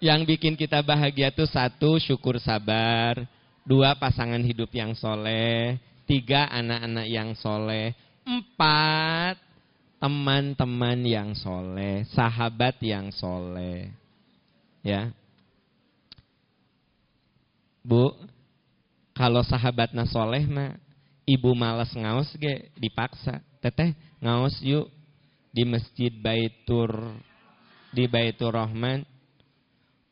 yang 0.00 0.24
bikin 0.24 0.56
kita 0.56 0.80
bahagia 0.80 1.28
itu 1.28 1.44
satu 1.44 2.00
syukur 2.00 2.40
sabar, 2.40 3.20
dua 3.68 3.92
pasangan 3.94 4.40
hidup 4.40 4.72
yang 4.72 4.96
soleh, 4.96 5.76
tiga 6.10 6.50
anak-anak 6.50 7.06
yang 7.06 7.38
soleh, 7.38 7.94
empat 8.26 9.38
teman-teman 10.02 10.98
yang 11.06 11.30
soleh, 11.38 12.02
sahabat 12.10 12.82
yang 12.82 13.14
soleh. 13.14 13.94
Ya, 14.82 15.14
Bu, 17.80 18.12
kalau 19.16 19.40
sahabatnya 19.40 20.04
soleh 20.04 20.44
mah, 20.44 20.76
ibu 21.24 21.56
malas 21.56 21.92
ngaos 21.96 22.28
ge? 22.36 22.72
Dipaksa. 22.76 23.40
Teteh 23.60 23.96
ngaos 24.20 24.60
yuk. 24.64 24.88
Di 25.50 25.66
masjid 25.66 26.14
Baitur 26.14 27.10
di 27.90 28.06
Baitur 28.06 28.54
Rahman. 28.54 29.02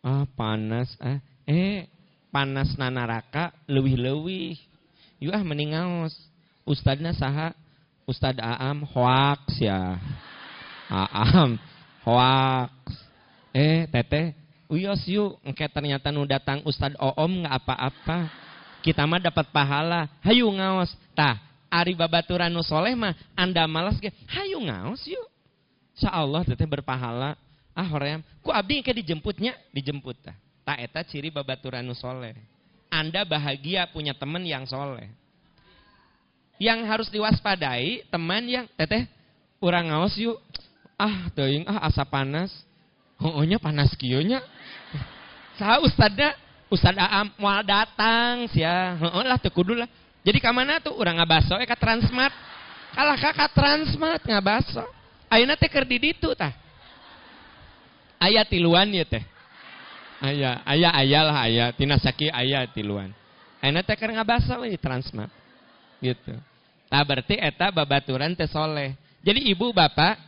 Ah 0.03 0.27
panas 0.35 0.91
ah. 0.99 1.23
Eh 1.47 1.87
panas 2.35 2.75
nanaraka 2.75 3.55
lewih-lewih 3.71 4.59
yuk 5.19 5.35
ah 5.35 5.43
meningaos 5.43 6.15
ustadna 6.69 7.15
saha? 7.15 7.55
Ustad 8.09 8.41
Aam 8.41 8.89
hoax 8.89 9.61
ya. 9.61 10.01
Aam 10.89 11.61
hoax 12.09 12.73
eh 13.53 13.85
teteh 13.85 14.33
uyos 14.73 15.05
yuk. 15.05 15.37
Engke 15.45 15.69
ternyata 15.69 16.09
nu 16.09 16.25
datang 16.25 16.65
Ustad 16.65 16.97
Oom 16.97 17.45
nggak 17.45 17.53
apa-apa. 17.53 18.33
Kita 18.81 19.05
mah 19.05 19.21
dapat 19.21 19.53
pahala. 19.53 20.09
Hayu 20.25 20.49
ngaos. 20.49 20.89
Tah 21.13 21.37
ari 21.69 21.93
babaturan 21.93 22.49
nu 22.49 22.65
soleh 22.65 22.97
mah 22.97 23.13
anda 23.37 23.69
malas 23.69 24.01
ge. 24.01 24.09
Hayu 24.25 24.57
ngaos 24.65 25.05
yuk. 25.05 25.29
Allah 26.09 26.49
teteh 26.49 26.65
berpahala. 26.65 27.37
Ah 27.77 27.85
hoream. 27.93 28.25
Ku 28.41 28.49
abdi 28.49 28.81
ke 28.81 28.97
dijemputnya. 28.97 29.53
Dijemput 29.69 30.17
tah. 30.25 30.37
Tak 30.65 30.81
eta 30.81 31.01
ciri 31.05 31.29
babaturan 31.29 31.85
soleh 31.93 32.37
Anda 32.89 33.25
bahagia 33.25 33.89
punya 33.93 34.17
teman 34.17 34.45
yang 34.45 34.65
soleh. 34.65 35.09
Yang 36.59 36.79
harus 36.89 37.09
diwaspadai 37.13 38.09
teman 38.11 38.45
yang 38.49 38.67
teteh 38.75 39.07
orang 39.63 39.93
ngawas 39.93 40.19
yuk. 40.19 40.41
Ah, 40.99 41.31
teuing 41.37 41.63
ah 41.71 41.87
asa 41.87 42.03
panas. 42.03 42.51
Hoonya 43.23 43.63
panas 43.63 43.95
kionya. 43.95 44.43
Sah 45.59 45.83
ustadnya, 45.83 46.35
Ustad 46.69 47.01
Aam 47.01 47.33
mau 47.41 47.65
datang 47.65 48.45
sia. 48.53 48.95
Heeh 49.01 49.25
lah 49.25 49.41
teu 49.41 49.49
kudu 49.49 49.73
lah. 49.73 49.89
Jadi 50.21 50.39
ka 50.45 50.53
mana 50.53 50.77
tuh 50.85 50.93
urang 51.01 51.17
ngabaso 51.17 51.57
eh 51.57 51.65
ka 51.65 51.79
Transmart. 51.79 52.35
Kalah 52.93 53.17
ka 53.17 53.49
Transmart 53.57 54.23
ngabaso. 54.29 54.85
Ayeuna 55.33 55.57
teh 55.57 55.69
keur 55.73 55.89
di 55.89 55.97
ditu 55.97 56.37
tah. 56.37 56.53
Aya 58.21 58.45
tiluan 58.45 58.93
ya 58.93 59.09
teh. 59.09 59.25
Aya, 60.19 60.67
aya 60.67 60.91
aya 60.91 61.21
lah 61.23 61.39
aya, 61.47 61.67
tina 61.75 61.95
saki 61.95 62.27
aya 62.27 62.67
tiluan. 62.75 63.15
Ayeuna 63.63 63.83
teh 63.87 63.95
keur 63.95 64.15
ngabaso 64.15 64.59
we 64.63 64.75
Transmart. 64.79 65.31
Gitu. 66.03 66.35
Nah 66.91 67.03
berarti 67.03 67.39
eta 67.39 67.71
babaturan 67.71 68.35
teh 68.35 68.51
soleh. 68.51 68.95
Jadi 69.23 69.51
ibu 69.51 69.75
bapak, 69.75 70.19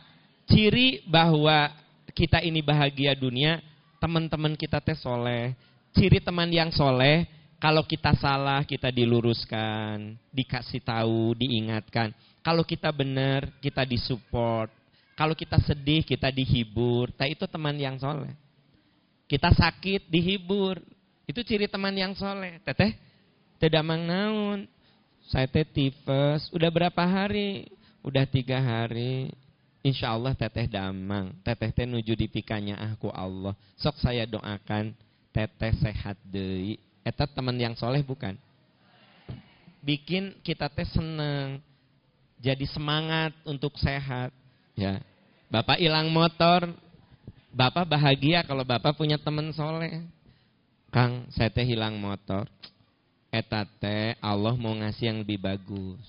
ciri 0.47 1.03
bahwa 1.07 1.71
kita 2.11 2.43
ini 2.43 2.59
bahagia 2.59 3.15
dunia, 3.15 3.63
teman-teman 3.99 4.55
kita 4.55 4.83
teh 4.83 4.95
soleh. 4.95 5.55
Ciri 5.95 6.23
teman 6.23 6.47
yang 6.51 6.71
soleh, 6.71 7.27
kalau 7.59 7.83
kita 7.83 8.15
salah 8.15 8.63
kita 8.63 8.91
diluruskan, 8.91 10.15
dikasih 10.31 10.83
tahu, 10.83 11.35
diingatkan. 11.35 12.15
Kalau 12.41 12.63
kita 12.63 12.91
benar, 12.95 13.47
kita 13.59 13.83
disupport. 13.83 14.71
Kalau 15.13 15.35
kita 15.37 15.59
sedih, 15.61 16.01
kita 16.01 16.33
dihibur. 16.33 17.11
Nah 17.15 17.27
itu 17.29 17.45
teman 17.45 17.75
yang 17.77 17.99
soleh. 17.99 18.33
Kita 19.31 19.55
sakit, 19.55 20.11
dihibur. 20.11 20.83
Itu 21.23 21.39
ciri 21.47 21.71
teman 21.71 21.95
yang 21.95 22.11
soleh. 22.11 22.59
Teteh, 22.67 22.99
tidak 23.63 23.79
mang 23.87 24.03
naun. 24.03 24.67
Saya 25.31 25.47
teh 25.47 25.63
tifus. 25.63 26.51
Udah 26.51 26.67
berapa 26.67 26.99
hari? 26.99 27.71
Udah 28.03 28.27
tiga 28.27 28.59
hari. 28.59 29.31
Insya 29.79 30.11
Allah 30.11 30.35
teteh 30.35 30.67
damang. 30.67 31.31
Teteh 31.47 31.71
teh 31.71 31.87
nuju 31.87 32.11
dipikanya 32.19 32.75
aku 32.91 33.07
Allah. 33.07 33.55
Sok 33.79 34.03
saya 34.03 34.27
doakan 34.27 34.91
teteh 35.31 35.79
sehat 35.79 36.19
deh. 36.27 36.75
Eta 37.07 37.23
teman 37.23 37.55
yang 37.55 37.79
soleh 37.79 38.03
bukan? 38.03 38.35
Bikin 39.79 40.43
kita 40.43 40.67
teh 40.67 40.85
seneng. 40.91 41.63
Jadi 42.43 42.67
semangat 42.67 43.31
untuk 43.47 43.79
sehat. 43.79 44.35
Ya, 44.75 44.99
Bapak 45.47 45.79
hilang 45.79 46.11
motor. 46.11 46.67
Bapak 47.51 47.83
bahagia 47.83 48.47
kalau 48.47 48.63
Bapak 48.63 48.95
punya 48.95 49.19
teman 49.19 49.51
soleh. 49.51 50.07
Kang, 50.91 51.27
saya 51.31 51.51
teh 51.51 51.63
hilang 51.63 51.99
motor 51.99 52.47
eta 53.31 53.63
teh 53.79 54.19
Allah 54.19 54.53
mau 54.59 54.75
ngasih 54.75 55.07
yang 55.07 55.17
lebih 55.23 55.39
bagus. 55.39 56.03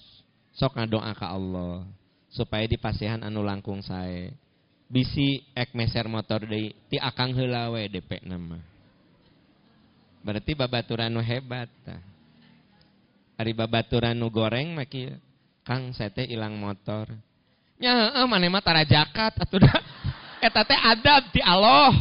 Sok 0.53 0.77
ngadoa 0.77 1.15
ke 1.15 1.27
Allah 1.27 1.87
supaya 2.29 2.67
di 2.67 2.77
pasihan 2.77 3.23
anu 3.23 3.47
langkung 3.47 3.81
saya. 3.81 4.35
Bisi 4.91 5.41
ek 5.57 5.73
meser 5.73 6.05
motor 6.11 6.45
deui 6.45 6.77
ti 6.91 7.01
akang 7.01 7.33
heula 7.33 7.73
we 7.73 7.89
DP 7.89 8.27
nama. 8.27 8.61
Berarti 10.21 10.53
babaturan 10.53 11.09
nu 11.09 11.23
hebat 11.25 11.71
tah. 11.87 12.03
Ari 13.41 13.57
babaturan 13.57 14.19
nu 14.19 14.29
goreng 14.29 14.77
maki 14.77 15.09
Kang 15.63 15.95
saya 15.95 16.11
teh 16.11 16.27
ilang 16.27 16.59
motor. 16.59 17.07
Heeh 17.79 18.27
maneh 18.27 18.51
mah 18.51 18.63
tara 18.63 18.83
jakat 18.83 19.39
atuh 19.39 19.63
da. 19.63 19.79
Eta 20.43 20.67
teh 20.67 20.75
adab 20.75 21.31
ti 21.31 21.39
Allah. 21.39 21.95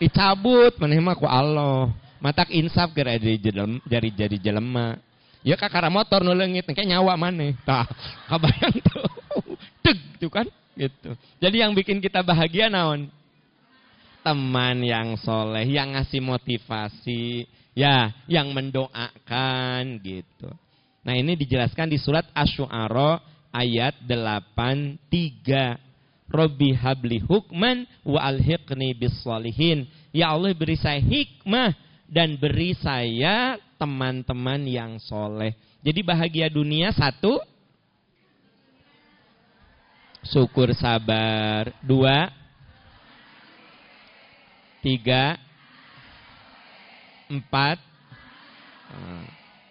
Dicabut 0.00 0.72
maneh 0.80 0.96
ku 1.12 1.28
Allah. 1.28 1.92
Matak 2.24 2.48
insaf 2.48 2.96
kira 2.96 3.12
jadi 3.20 3.52
jelem 3.52 3.76
jari 3.84 4.08
jadi 4.08 4.36
jelema. 4.40 4.96
Ya 5.44 5.60
kakara 5.60 5.92
motor 5.92 6.24
nu 6.24 6.32
leungit 6.32 6.64
kayak 6.64 6.88
nyawa 6.88 7.14
mana? 7.20 7.52
Tah 7.68 7.84
kabayang 8.32 8.80
tuh. 8.80 9.04
Teg 9.84 10.00
tuh 10.16 10.32
kan? 10.32 10.48
Gitu. 10.72 11.12
Jadi 11.36 11.56
yang 11.60 11.76
bikin 11.76 12.00
kita 12.00 12.24
bahagia 12.24 12.72
naon? 12.72 13.12
Teman 14.24 14.82
yang 14.82 15.14
soleh 15.20 15.62
yang 15.68 15.94
ngasih 15.94 16.18
motivasi 16.24 17.46
ya 17.76 18.10
yang 18.26 18.50
mendoakan 18.56 20.00
gitu. 20.00 20.50
Nah 21.06 21.14
ini 21.14 21.38
dijelaskan 21.38 21.92
di 21.92 22.00
surat 22.00 22.26
asy-syu'ara 22.34 23.22
ayat 23.54 24.02
83 24.02 25.85
Robbi 26.26 26.74
habli 26.74 27.22
hukman 27.22 27.86
wa 28.02 28.18
alhiqni 28.18 28.92
bis 28.98 29.14
solihin. 29.22 29.86
Ya 30.10 30.34
Allah 30.34 30.50
beri 30.52 30.74
saya 30.74 30.98
hikmah 30.98 31.70
dan 32.10 32.34
beri 32.38 32.74
saya 32.74 33.58
teman-teman 33.78 34.66
yang 34.66 34.98
soleh. 34.98 35.54
Jadi 35.86 36.02
bahagia 36.02 36.50
dunia 36.50 36.90
satu, 36.90 37.38
syukur 40.26 40.74
sabar. 40.74 41.70
Dua, 41.78 42.26
tiga, 44.82 45.38
empat, 47.30 47.78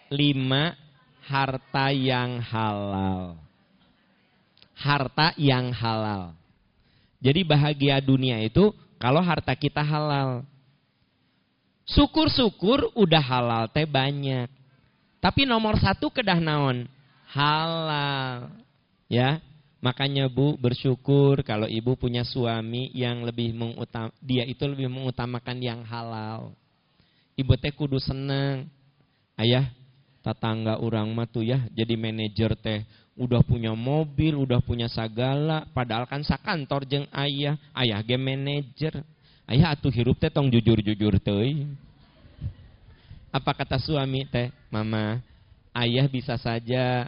lima, 0.08 0.76
harta 1.28 1.92
yang 1.92 2.40
halal. 2.40 3.36
Harta 4.76 5.32
yang 5.40 5.72
halal. 5.76 6.36
Jadi 7.26 7.42
bahagia 7.42 7.98
dunia 7.98 8.38
itu 8.46 8.70
kalau 9.02 9.18
harta 9.18 9.58
kita 9.58 9.82
halal. 9.82 10.46
Syukur-syukur 11.90 12.94
udah 12.94 13.24
halal 13.26 13.66
teh 13.74 13.90
banyak. 13.90 14.46
Tapi 15.18 15.50
nomor 15.50 15.82
satu 15.82 16.14
kedah 16.14 16.38
naon? 16.38 16.86
Halal. 17.34 18.54
Ya, 19.10 19.42
makanya 19.82 20.30
Bu 20.30 20.54
bersyukur 20.62 21.42
kalau 21.42 21.66
Ibu 21.66 21.98
punya 21.98 22.22
suami 22.22 22.94
yang 22.94 23.26
lebih 23.26 23.58
mengutam 23.58 24.14
dia 24.22 24.46
itu 24.46 24.62
lebih 24.70 24.86
mengutamakan 24.86 25.58
yang 25.58 25.82
halal. 25.82 26.54
Ibu 27.34 27.58
teh 27.58 27.74
kudu 27.74 27.98
seneng. 27.98 28.70
Ayah, 29.34 29.74
tetangga 30.22 30.78
orang 30.78 31.10
mah 31.10 31.26
tuh 31.26 31.46
ya 31.46 31.66
jadi 31.74 31.98
manajer 31.98 32.54
teh 32.58 32.86
udah 33.16 33.42
punya 33.48 33.72
mobil, 33.72 34.36
udah 34.36 34.60
punya 34.60 34.92
segala, 34.92 35.64
padahal 35.72 36.04
kan 36.04 36.22
sakantor 36.22 36.84
jeng 36.84 37.08
ayah, 37.16 37.56
ayah 37.72 38.04
ge 38.04 38.20
manajer. 38.20 39.02
Ayah 39.48 39.72
atuh 39.72 39.94
hirup 39.94 40.20
teh 40.20 40.28
tong 40.28 40.52
jujur-jujur 40.52 41.22
teh. 41.24 41.64
Apa 43.32 43.56
kata 43.56 43.80
suami 43.80 44.28
teh? 44.28 44.52
Mama, 44.68 45.24
ayah 45.72 46.08
bisa 46.12 46.36
saja 46.36 47.08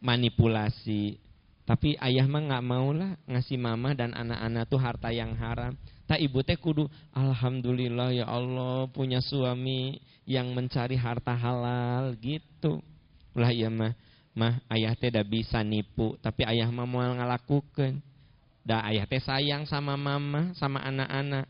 manipulasi. 0.00 1.20
Tapi 1.64 1.96
ayah 1.96 2.28
mah 2.28 2.44
nggak 2.44 2.64
mau 2.64 2.92
lah 2.92 3.16
ngasih 3.24 3.56
mama 3.56 3.96
dan 3.96 4.12
anak-anak 4.12 4.64
tuh 4.68 4.80
harta 4.80 5.08
yang 5.08 5.32
haram. 5.36 5.72
Tak 6.04 6.20
ibu 6.20 6.44
teh 6.44 6.60
kudu 6.60 6.84
alhamdulillah 7.16 8.12
ya 8.12 8.28
Allah 8.28 8.84
punya 8.92 9.24
suami 9.24 9.96
yang 10.28 10.52
mencari 10.52 11.00
harta 11.00 11.32
halal 11.32 12.12
gitu. 12.20 12.84
Ulah 13.32 13.48
iya 13.48 13.72
mah 13.72 13.96
mah 14.34 14.60
ayah 14.68 14.92
teh 14.98 15.08
dah 15.08 15.22
bisa 15.22 15.62
nipu, 15.62 16.18
tapi 16.18 16.42
ayah 16.44 16.68
mah 16.68 16.84
mau 16.84 17.00
ngalakukan. 17.00 18.02
Dah 18.66 18.82
ayah 18.90 19.06
teh 19.06 19.22
sayang 19.22 19.64
sama 19.64 19.94
mama, 19.94 20.50
sama 20.58 20.82
anak-anak. 20.82 21.46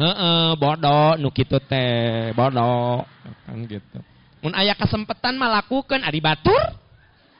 Heeh, 0.00 0.56
bodoh 0.56 1.16
nu 1.20 1.28
kitu 1.28 1.60
teh, 1.64 2.32
bodoh. 2.32 3.04
Kan 3.44 3.64
gitu. 3.68 3.98
Mun 4.40 4.56
aya 4.56 4.72
kesempatan 4.72 5.36
mah 5.36 5.60
lakukeun 5.60 6.00
ari 6.00 6.20
batur. 6.24 6.76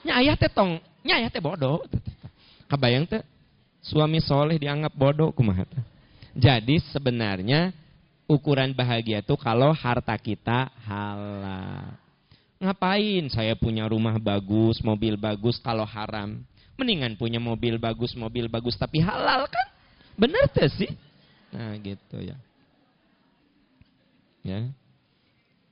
Nya 0.05 0.21
ayah 0.21 0.37
teh 0.37 0.53
tong, 0.53 0.81
nya 1.01 1.17
ayah 1.21 1.33
teh 1.33 1.41
bodoh. 1.41 1.85
Kabayang 2.69 3.09
teh 3.09 3.25
suami 3.81 4.21
soleh 4.21 4.61
dianggap 4.61 4.93
bodoh 4.93 5.33
kumaha 5.33 5.65
teh. 5.65 5.85
Jadi 6.37 6.79
sebenarnya 6.93 7.73
ukuran 8.31 8.71
bahagia 8.77 9.25
itu 9.25 9.35
kalau 9.35 9.75
harta 9.75 10.15
kita 10.21 10.71
halal. 10.87 11.97
Ngapain 12.61 13.25
saya 13.33 13.57
punya 13.57 13.89
rumah 13.89 14.21
bagus, 14.21 14.85
mobil 14.85 15.17
bagus 15.17 15.57
kalau 15.65 15.89
haram? 15.89 16.45
Mendingan 16.77 17.17
punya 17.17 17.41
mobil 17.41 17.81
bagus, 17.81 18.13
mobil 18.13 18.53
bagus 18.53 18.77
tapi 18.77 19.01
halal 19.01 19.49
kan? 19.49 19.67
Bener 20.21 20.45
tuh 20.53 20.69
sih? 20.77 20.93
Nah 21.57 21.73
gitu 21.81 22.21
ya. 22.21 22.37
Ya. 24.45 24.69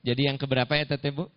Jadi 0.01 0.33
yang 0.33 0.37
keberapa 0.41 0.73
ya 0.73 0.89
teteh 0.89 1.13
bu? 1.13 1.29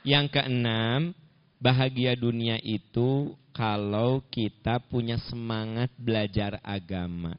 Yang 0.00 0.40
keenam, 0.40 1.12
bahagia 1.60 2.16
dunia 2.16 2.56
itu 2.64 3.36
kalau 3.52 4.24
kita 4.32 4.80
punya 4.80 5.20
semangat 5.28 5.92
belajar 6.00 6.56
agama. 6.64 7.36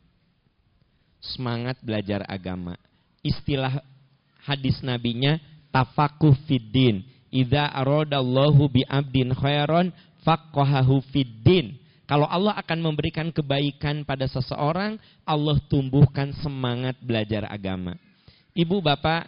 Semangat 1.18 1.82
belajar 1.82 2.22
agama. 2.30 2.78
Istilah 3.26 3.82
hadis 4.46 4.78
nabinya 4.86 5.42
tafakuh 5.74 6.38
fiddin. 6.46 7.02
Idza 7.34 7.66
aradallahu 7.74 8.70
bi 8.70 8.86
abdin 8.86 9.34
khairan 9.34 9.90
faqahahu 10.22 11.02
fiddin. 11.10 11.82
Kalau 12.06 12.30
Allah 12.30 12.54
akan 12.62 12.94
memberikan 12.94 13.34
kebaikan 13.34 14.06
pada 14.06 14.30
seseorang, 14.30 15.02
Allah 15.26 15.58
tumbuhkan 15.66 16.30
semangat 16.46 17.00
belajar 17.02 17.50
agama. 17.50 17.98
Ibu 18.54 18.86
bapak, 18.86 19.26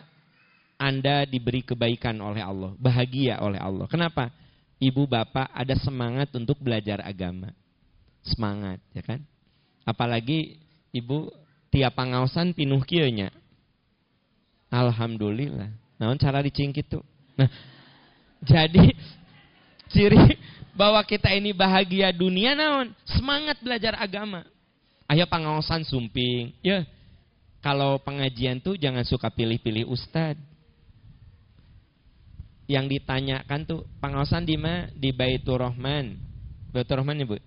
Anda 0.78 1.26
diberi 1.26 1.66
kebaikan 1.66 2.20
oleh 2.22 2.46
Allah, 2.46 2.78
bahagia 2.78 3.42
oleh 3.42 3.58
Allah. 3.58 3.90
Kenapa? 3.90 4.30
Ibu 4.78 5.08
bapak 5.08 5.50
ada 5.56 5.74
semangat 5.82 6.30
untuk 6.36 6.62
belajar 6.62 7.02
agama. 7.02 7.50
Semangat, 8.22 8.84
ya 8.92 9.02
kan? 9.02 9.24
Apalagi 9.88 10.60
ibu 10.92 11.32
tiap 11.72 11.96
pengawasan 11.96 12.52
pinuh 12.52 12.84
kieunya. 12.84 13.32
Alhamdulillah. 14.68 15.85
Naon 15.96 16.20
cara 16.20 16.44
dicingkit 16.44 16.92
tuh? 16.92 17.04
Nah, 17.40 17.48
jadi 18.52 18.92
ciri 19.92 20.36
bahwa 20.76 21.00
kita 21.08 21.32
ini 21.32 21.56
bahagia 21.56 22.12
dunia 22.12 22.54
naon? 22.54 22.92
Semangat 23.08 23.60
belajar 23.64 23.96
agama. 23.96 24.44
Ayo 25.08 25.24
pengawasan 25.30 25.86
sumping. 25.88 26.52
Ya, 26.66 26.84
kalau 27.64 27.98
pengajian 27.98 28.62
tuh 28.62 28.76
jangan 28.76 29.02
suka 29.08 29.32
pilih-pilih 29.32 29.88
ustad. 29.88 30.38
Yang 32.66 32.98
ditanyakan 32.98 33.62
tuh 33.66 33.86
pengawasan 34.02 34.46
di 34.46 34.58
mana? 34.58 34.90
Di 34.94 35.14
Baitur 35.14 35.62
Rahman. 35.62 36.18
Baitur 36.74 37.02
Rahman 37.02 37.22
ya 37.22 37.26
bu? 37.30 37.38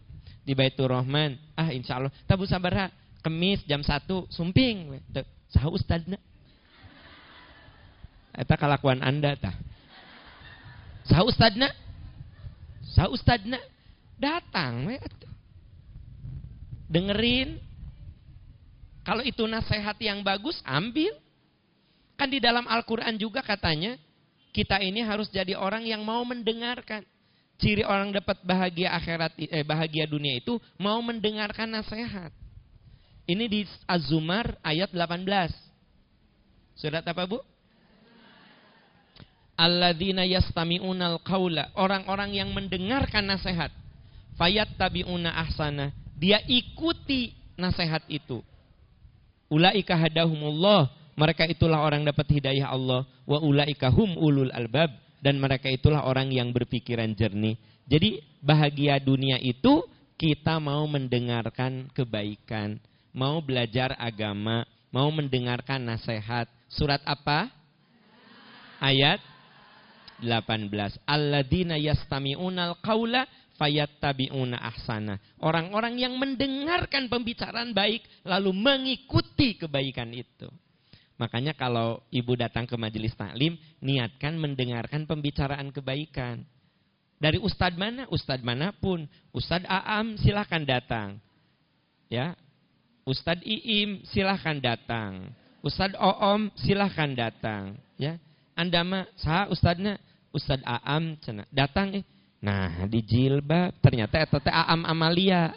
Di 0.46 0.54
Baitur 0.54 0.94
Rahman. 0.94 1.34
Ah 1.58 1.74
insya 1.74 1.98
Allah. 1.98 2.14
Tabu 2.24 2.46
sabar 2.46 2.94
Kemis 3.18 3.66
jam 3.66 3.82
1 3.82 4.06
sumping. 4.30 5.02
Sah 5.50 5.66
ustadna. 5.66 6.22
Eta 8.38 8.54
kelakuan 8.54 9.02
anda 9.02 9.34
tah. 9.34 9.54
Sah 11.10 11.26
ustadna? 11.26 11.74
Sah 12.94 13.10
ustadna? 13.10 13.58
Datang 14.14 14.86
we 14.86 14.96
Dengerin. 16.88 17.60
Kalau 19.04 19.20
itu 19.24 19.44
nasihat 19.44 19.96
yang 20.00 20.22
bagus, 20.24 20.60
ambil. 20.64 21.12
Kan 22.16 22.32
di 22.32 22.40
dalam 22.40 22.64
Al-Quran 22.64 23.16
juga 23.20 23.44
katanya, 23.44 23.96
kita 24.56 24.80
ini 24.80 25.04
harus 25.04 25.28
jadi 25.28 25.56
orang 25.56 25.84
yang 25.84 26.00
mau 26.00 26.24
mendengarkan. 26.24 27.04
Ciri 27.58 27.84
orang 27.84 28.14
dapat 28.14 28.40
bahagia 28.46 28.94
akhirat, 28.94 29.34
eh, 29.36 29.66
bahagia 29.66 30.06
dunia 30.08 30.38
itu 30.38 30.56
mau 30.80 31.02
mendengarkan 31.04 31.68
nasihat. 31.68 32.32
Ini 33.28 33.44
di 33.50 33.60
Az-Zumar 33.84 34.56
ayat 34.64 34.88
18. 34.94 35.52
Surat 36.78 37.04
apa 37.04 37.28
bu? 37.28 37.42
Alladzina 39.58 40.22
yastami'unal 40.22 41.18
qawla. 41.26 41.74
Orang-orang 41.74 42.30
yang 42.30 42.54
mendengarkan 42.54 43.26
nasihat. 43.26 43.74
Fayat 44.38 44.78
tabi'una 44.78 45.34
ahsana. 45.34 45.90
Dia 46.14 46.38
ikuti 46.46 47.34
nasihat 47.58 48.06
itu. 48.06 48.38
Ulaika 49.50 49.98
hadahumullah. 49.98 50.94
Mereka 51.18 51.50
itulah 51.50 51.82
orang 51.82 52.06
dapat 52.06 52.30
hidayah 52.30 52.70
Allah. 52.70 53.02
Wa 53.26 53.42
ulaika 53.42 53.90
hum 53.90 54.14
ulul 54.14 54.54
albab. 54.54 54.94
Dan 55.18 55.42
mereka 55.42 55.66
itulah 55.66 56.06
orang 56.06 56.30
yang 56.30 56.54
berpikiran 56.54 57.10
jernih. 57.18 57.58
Jadi 57.90 58.22
bahagia 58.38 59.02
dunia 59.02 59.42
itu 59.42 59.82
kita 60.14 60.62
mau 60.62 60.86
mendengarkan 60.86 61.90
kebaikan. 61.90 62.78
Mau 63.10 63.42
belajar 63.42 63.98
agama. 63.98 64.62
Mau 64.94 65.10
mendengarkan 65.10 65.82
nasihat. 65.82 66.46
Surat 66.70 67.02
apa? 67.02 67.50
Ayat 68.78 69.18
18. 70.22 71.02
Alladzina 71.06 71.76
yastami'unal 71.78 72.78
qaula 72.82 73.26
fayattabi'una 73.58 74.58
ahsana. 74.58 75.18
Orang-orang 75.42 75.98
yang 75.98 76.14
mendengarkan 76.16 77.10
pembicaraan 77.10 77.74
baik 77.74 78.06
lalu 78.26 78.54
mengikuti 78.54 79.58
kebaikan 79.58 80.14
itu. 80.14 80.48
Makanya 81.18 81.54
kalau 81.58 81.98
ibu 82.14 82.38
datang 82.38 82.62
ke 82.62 82.78
majelis 82.78 83.10
taklim, 83.18 83.58
niatkan 83.82 84.38
mendengarkan 84.38 85.02
pembicaraan 85.02 85.74
kebaikan. 85.74 86.46
Dari 87.18 87.42
ustad 87.42 87.74
mana? 87.74 88.06
Ustad 88.14 88.46
mana 88.46 88.70
pun. 88.70 89.10
Ustad 89.34 89.66
Aam 89.66 90.14
silahkan 90.22 90.62
datang. 90.62 91.18
Ya, 92.06 92.38
Ustad 93.08 93.40
Iim 93.40 94.04
silahkan 94.12 94.60
datang. 94.60 95.32
Ustad 95.64 95.96
Oom 95.96 96.52
silahkan 96.60 97.08
datang. 97.16 97.80
Ya, 97.96 98.20
anda 98.52 98.84
mah 98.84 99.08
sah 99.16 99.48
ustadnya 99.48 99.96
Ustad 100.32 100.60
Aam 100.64 101.16
cina 101.20 101.44
datang 101.48 101.96
eh. 101.96 102.04
Nah, 102.38 102.86
di 102.86 103.02
jilbab 103.02 103.74
ternyata 103.82 104.22
eta 104.22 104.38
teh 104.38 104.54
Aam 104.54 104.86
Amalia. 104.86 105.56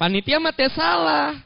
Panitia 0.00 0.42
mah 0.42 0.54
salah. 0.72 1.38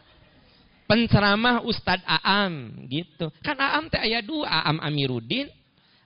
Penceramah 0.87 1.67
Ustad 1.67 1.99
Aam 2.07 2.87
gitu. 2.87 3.29
Kan 3.43 3.59
Aam 3.59 3.91
teh 3.91 3.99
aya 3.99 4.23
dua, 4.23 4.47
Aam 4.47 4.79
Amiruddin, 4.79 5.51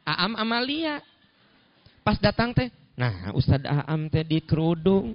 Aam 0.08 0.32
Amalia. 0.34 1.04
Pas 2.00 2.16
datang 2.16 2.56
teh, 2.56 2.72
nah 2.96 3.30
Ustad 3.36 3.60
Aam 3.68 4.08
teh 4.08 4.24
di 4.24 4.40
kerudung. 4.40 5.14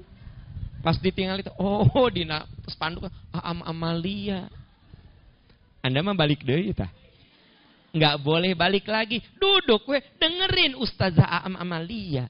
Pas 0.86 1.01
ditinggal 1.01 1.41
itu, 1.41 1.49
oh 1.58 2.08
dina 2.13 2.45
spanduk 2.69 3.10
Aam 3.34 3.65
Amalia. 3.65 4.45
Anda 5.82 6.06
mah 6.06 6.13
balik 6.13 6.45
deh 6.45 6.69
tah 6.78 6.93
nggak 7.95 8.19
boleh 8.19 8.51
balik 8.53 8.86
lagi. 8.91 9.23
Duduk 9.39 9.88
we, 9.88 10.03
dengerin 10.19 10.75
Ustazah 10.75 11.47
Am 11.47 11.55
Amalia. 11.55 12.27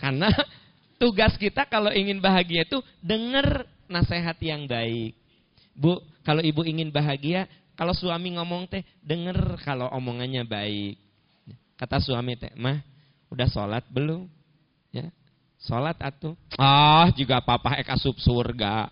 Karena 0.00 0.32
tugas 1.00 1.36
kita 1.36 1.68
kalau 1.68 1.92
ingin 1.92 2.24
bahagia 2.24 2.64
itu 2.64 2.80
denger 3.04 3.68
nasihat 3.92 4.40
yang 4.40 4.64
baik. 4.64 5.12
Bu, 5.76 6.00
kalau 6.24 6.40
ibu 6.40 6.64
ingin 6.64 6.88
bahagia, 6.88 7.44
kalau 7.76 7.92
suami 7.92 8.32
ngomong 8.40 8.64
teh 8.66 8.80
denger 9.04 9.60
kalau 9.60 9.92
omongannya 9.92 10.48
baik. 10.48 10.96
Kata 11.76 12.00
suami 12.00 12.36
teh, 12.36 12.52
mah 12.56 12.80
udah 13.28 13.48
sholat 13.48 13.84
belum? 13.88 14.28
Ya, 14.92 15.08
sholat 15.60 15.96
atuh. 16.00 16.36
Ah, 16.56 17.08
juga 17.12 17.40
papa 17.40 17.76
eka 17.80 17.96
sub 17.96 18.16
surga. 18.20 18.88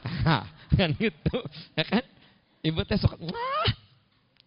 kan 0.78 0.90
gitu, 0.94 1.38
ya 1.74 1.84
kan? 1.86 2.04
Ibu 2.62 2.86
teh 2.86 3.00
suka, 3.00 3.18
wah 3.18 3.79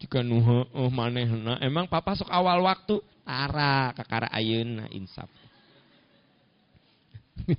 jika 0.04 0.20
nuh 0.20 0.68
oh 0.76 0.92
manehna. 0.92 1.56
Emang 1.64 1.88
papa 1.88 2.12
sok 2.12 2.28
awal 2.28 2.60
waktu? 2.68 3.00
Tara 3.24 3.96
kakara 3.96 4.28
ayeuna 4.36 4.92
insaf. 4.92 5.32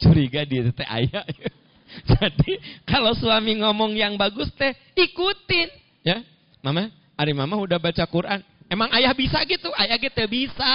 Curiga 0.00 0.46
dia 0.46 0.70
teh 0.70 0.86
ayah 0.86 1.26
jadi 2.10 2.52
kalau 2.86 3.10
suami 3.18 3.58
ngomong 3.58 3.98
yang 3.98 4.14
bagus 4.14 4.46
teh 4.54 4.70
ikutin. 4.94 5.68
Ya 6.06 6.22
mama 6.62 6.86
hari 7.18 7.34
mama 7.34 7.58
udah 7.58 7.82
baca 7.82 8.06
Quran. 8.06 8.46
Emang 8.70 8.86
ayah 8.94 9.10
bisa 9.10 9.42
gitu? 9.42 9.74
Ayah 9.74 9.98
gitu 9.98 10.22
bisa. 10.30 10.70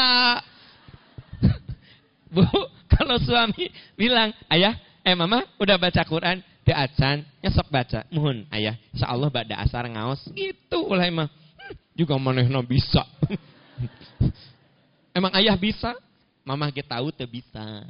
Bu 2.35 2.43
kalau 2.91 3.15
suami 3.23 3.71
bilang 3.95 4.35
ayah 4.51 4.75
eh 5.07 5.15
mama 5.15 5.47
udah 5.55 5.79
baca 5.79 6.03
Quran 6.03 6.43
teu 6.65 6.73
acan 6.73 7.21
nya 7.39 7.49
sok 7.53 7.69
baca. 7.69 8.01
Mohon 8.09 8.49
ayah. 8.49 8.73
Insyaallah 8.91 9.29
bada 9.29 9.55
asar 9.61 9.85
ngaos. 9.85 10.25
Gitu 10.33 10.77
ulah 10.81 11.05
mah 11.13 11.29
hmm, 11.29 11.75
juga 11.93 12.17
manehna 12.17 12.59
bisa. 12.65 13.05
Emang 15.17 15.31
ayah 15.37 15.53
bisa? 15.55 15.93
Mamah 16.41 16.73
kita 16.73 16.97
tahu 16.97 17.13
teu 17.13 17.29
bisa. 17.29 17.85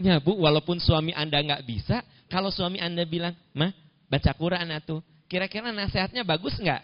Ya 0.00 0.18
bu 0.18 0.40
walaupun 0.40 0.80
suami 0.80 1.14
anda 1.14 1.38
nggak 1.38 1.62
bisa 1.68 2.02
kalau 2.26 2.50
suami 2.50 2.82
anda 2.82 3.06
bilang 3.06 3.36
mah 3.54 3.70
baca 4.10 4.34
Quran 4.34 4.66
atuh 4.74 4.98
kira-kira 5.30 5.70
nasihatnya 5.70 6.26
bagus 6.26 6.56
nggak? 6.58 6.82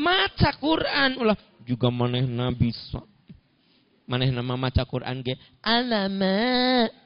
Maca 0.00 0.50
Quran 0.56 1.20
ulah 1.20 1.36
juga 1.62 1.92
manehna 1.92 2.48
bisa. 2.50 3.04
Manehna 4.08 4.42
mah 4.42 4.58
maca 4.58 4.82
Quran 4.82 5.22
ge 5.22 5.38
alamat 5.62 7.01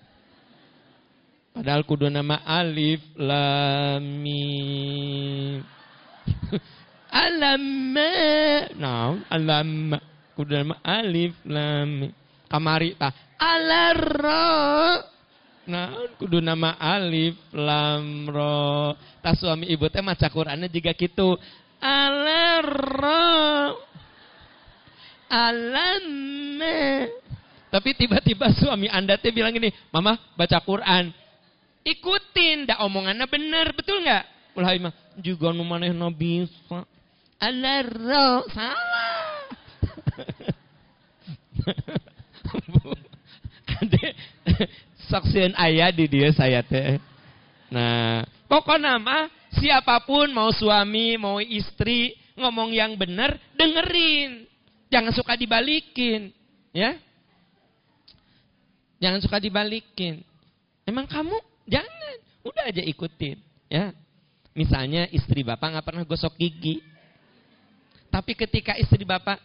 Padahal 1.57 1.89
kudu 1.89 2.13
nama 2.13 2.45
alif 2.45 3.01
lam 3.17 4.05
mim. 4.21 5.65
alam 7.25 7.97
Nah, 8.77 9.25
alam 9.33 9.97
kudu 10.37 10.53
nama 10.53 10.77
alif 10.85 11.33
lam. 11.49 12.13
Kamari 12.53 12.93
ta 13.01 13.09
alarra. 13.41 15.01
Nah, 15.65 16.13
kudu 16.21 16.45
nama 16.45 16.77
alif 16.77 17.41
lam 17.57 18.29
ro. 18.29 18.93
Ta 19.25 19.33
suami 19.33 19.73
ibu 19.73 19.89
teh 19.89 20.05
maca 20.05 20.29
Qur'annya 20.29 20.69
juga 20.69 20.93
gitu. 20.93 21.41
Alarra. 21.81 23.73
Alam 25.33 26.05
Tapi 27.73 27.91
tiba-tiba 27.97 28.53
suami 28.53 28.93
Anda 28.93 29.17
teh 29.17 29.33
bilang 29.33 29.57
gini, 29.57 29.73
"Mama, 29.89 30.21
baca 30.37 30.61
Quran." 30.61 31.26
Ikutin, 31.87 32.67
dah 32.67 32.83
omongannya 32.83 33.31
benar, 33.31 33.71
betul 33.71 34.03
nggak? 34.03 34.27
Ulah 34.59 34.75
mah 34.83 34.91
juga 35.23 35.55
nu 35.55 35.63
no 35.63 36.09
bisa. 36.11 36.83
Salah. 38.51 39.47
Kade 43.71 44.07
saksian 45.07 45.55
ayah 45.55 45.95
di 45.95 46.11
dia 46.11 46.35
saya 46.35 46.67
teh. 46.67 46.99
Nah, 47.71 48.27
pokoknya 48.51 48.99
mah 48.99 49.31
siapa 49.55 50.03
pun 50.03 50.27
mau 50.35 50.51
suami, 50.51 51.15
mau 51.19 51.39
istri, 51.39 52.19
ngomong 52.35 52.75
yang 52.75 52.99
benar, 52.99 53.39
dengerin. 53.55 54.47
Jangan 54.91 55.15
suka 55.15 55.35
dibalikin, 55.35 56.31
ya. 56.75 56.99
Jangan 59.03 59.21
suka 59.23 59.39
dibalikin. 59.43 60.23
Emang 60.87 61.11
kamu 61.11 61.35
jangan, 61.67 62.17
udah 62.47 62.65
aja 62.71 62.83
ikutin, 62.83 63.39
ya. 63.69 63.93
Misalnya 64.57 65.05
istri 65.13 65.45
bapak 65.45 65.69
nggak 65.69 65.87
pernah 65.87 66.05
gosok 66.09 66.33
gigi, 66.41 66.81
tapi 68.09 68.33
ketika 68.33 68.73
istri 68.81 69.05
bapak 69.05 69.37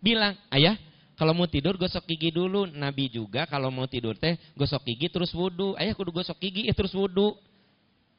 bilang, 0.00 0.32
ayah 0.48 0.80
kalau 1.14 1.30
mau 1.30 1.46
tidur 1.46 1.78
gosok 1.78 2.08
gigi 2.10 2.34
dulu. 2.34 2.66
Nabi 2.66 3.06
juga 3.06 3.46
kalau 3.46 3.70
mau 3.70 3.86
tidur 3.86 4.18
teh 4.18 4.34
gosok 4.58 4.82
gigi 4.88 5.12
terus 5.12 5.30
wudhu. 5.36 5.78
Ayah 5.78 5.94
kudu 5.94 6.10
gosok 6.10 6.40
gigi 6.42 6.66
ya 6.66 6.74
terus 6.74 6.90
wudhu. 6.96 7.38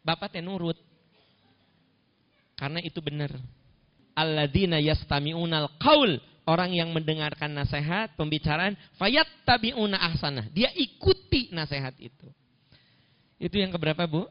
Bapak 0.06 0.32
teh 0.32 0.46
nurut. 0.46 0.80
Karena 2.56 2.80
itu 2.80 3.04
benar. 3.04 3.36
Alladzina 4.16 4.80
yastami'unal 4.80 5.76
qaul. 5.76 6.22
Orang 6.46 6.78
yang 6.78 6.94
mendengarkan 6.94 7.58
nasihat, 7.58 8.14
pembicaraan, 8.14 8.78
fayat 9.02 9.26
tabi'una 9.50 9.98
ahsanah. 9.98 10.46
Dia 10.54 10.70
ikuti 10.78 11.50
nasihat 11.50 11.98
itu. 11.98 12.30
Itu 13.46 13.62
yang 13.62 13.70
keberapa 13.70 14.10
bu? 14.10 14.26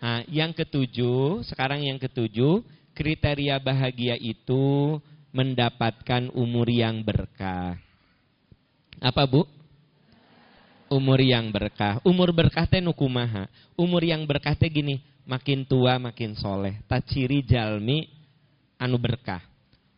Nah, 0.00 0.24
yang 0.32 0.56
ketujuh, 0.56 1.44
sekarang 1.44 1.84
yang 1.84 2.00
ketujuh, 2.00 2.64
kriteria 2.96 3.60
bahagia 3.60 4.16
itu 4.16 4.96
mendapatkan 5.36 6.32
umur 6.32 6.64
yang 6.72 7.04
berkah. 7.04 7.76
Apa 9.04 9.28
bu? 9.28 9.44
Umur 10.88 11.20
yang 11.20 11.52
berkah. 11.52 12.00
Umur 12.08 12.32
berkah 12.32 12.64
teh 12.64 12.80
nukumaha. 12.80 13.52
Umur 13.76 14.00
yang 14.00 14.24
berkah 14.24 14.56
teh 14.56 14.72
gini, 14.72 15.04
makin 15.28 15.68
tua 15.68 16.00
makin 16.00 16.32
soleh. 16.32 16.80
Tak 16.88 17.04
ciri 17.12 17.44
jalmi 17.44 18.08
anu 18.80 18.96
berkah. 18.96 19.44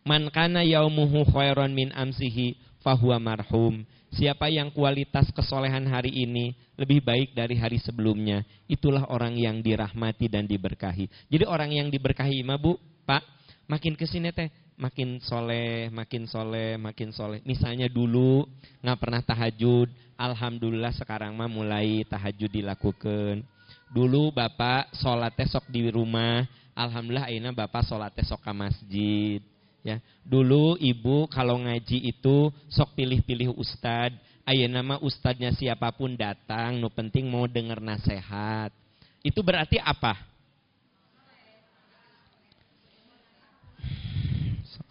Man 0.03 0.27
kana 0.35 0.67
yaumuhu 0.67 1.27
khairan 1.31 1.71
min 1.71 1.95
amsihi 1.95 2.66
fahuwa 2.87 3.19
marhum. 3.19 3.83
Siapa 4.15 4.47
yang 4.47 4.71
kualitas 4.71 5.35
kesolehan 5.35 5.83
hari 5.91 6.15
ini 6.15 6.55
lebih 6.79 7.03
baik 7.03 7.35
dari 7.35 7.59
hari 7.59 7.83
sebelumnya, 7.83 8.47
itulah 8.71 9.03
orang 9.11 9.35
yang 9.35 9.59
dirahmati 9.59 10.31
dan 10.31 10.47
diberkahi. 10.47 11.11
Jadi 11.27 11.43
orang 11.43 11.75
yang 11.75 11.91
diberkahi 11.91 12.47
mah 12.47 12.55
Bu, 12.55 12.79
Pak, 13.03 13.27
makin 13.67 13.99
ke 13.99 14.07
sini 14.07 14.31
teh 14.31 14.47
makin 14.79 15.19
soleh, 15.19 15.91
makin 15.91 16.31
soleh, 16.31 16.79
makin 16.79 17.11
soleh. 17.11 17.43
Misalnya 17.43 17.91
dulu 17.91 18.47
nggak 18.81 18.99
pernah 19.03 19.21
tahajud, 19.27 19.91
alhamdulillah 20.15 20.95
sekarang 20.95 21.35
mah 21.35 21.51
mulai 21.51 22.07
tahajud 22.07 22.49
dilakukan. 22.55 23.43
Dulu 23.91 24.31
bapak 24.31 24.95
sholat 24.95 25.35
sok 25.51 25.67
di 25.75 25.91
rumah, 25.91 26.47
alhamdulillah 26.79 27.27
akhirnya 27.27 27.51
bapak 27.51 27.83
sholat 27.83 28.15
sok 28.23 28.47
ke 28.47 28.53
masjid. 28.55 29.41
Ya, 29.87 30.03
dulu 30.27 30.75
ibu 30.83 31.31
kalau 31.31 31.63
ngaji 31.63 32.11
itu 32.11 32.51
sok 32.67 32.99
pilih-pilih 32.99 33.55
ustad. 33.55 34.11
Ayah 34.43 34.67
nama 34.67 34.99
ustadnya 34.99 35.55
siapa 35.55 35.95
pun 35.95 36.19
datang, 36.19 36.83
no 36.83 36.91
penting 36.91 37.31
mau 37.31 37.47
dengar 37.47 37.79
nasihat. 37.79 38.75
Itu 39.23 39.47
berarti 39.47 39.79
apa? 39.79 40.19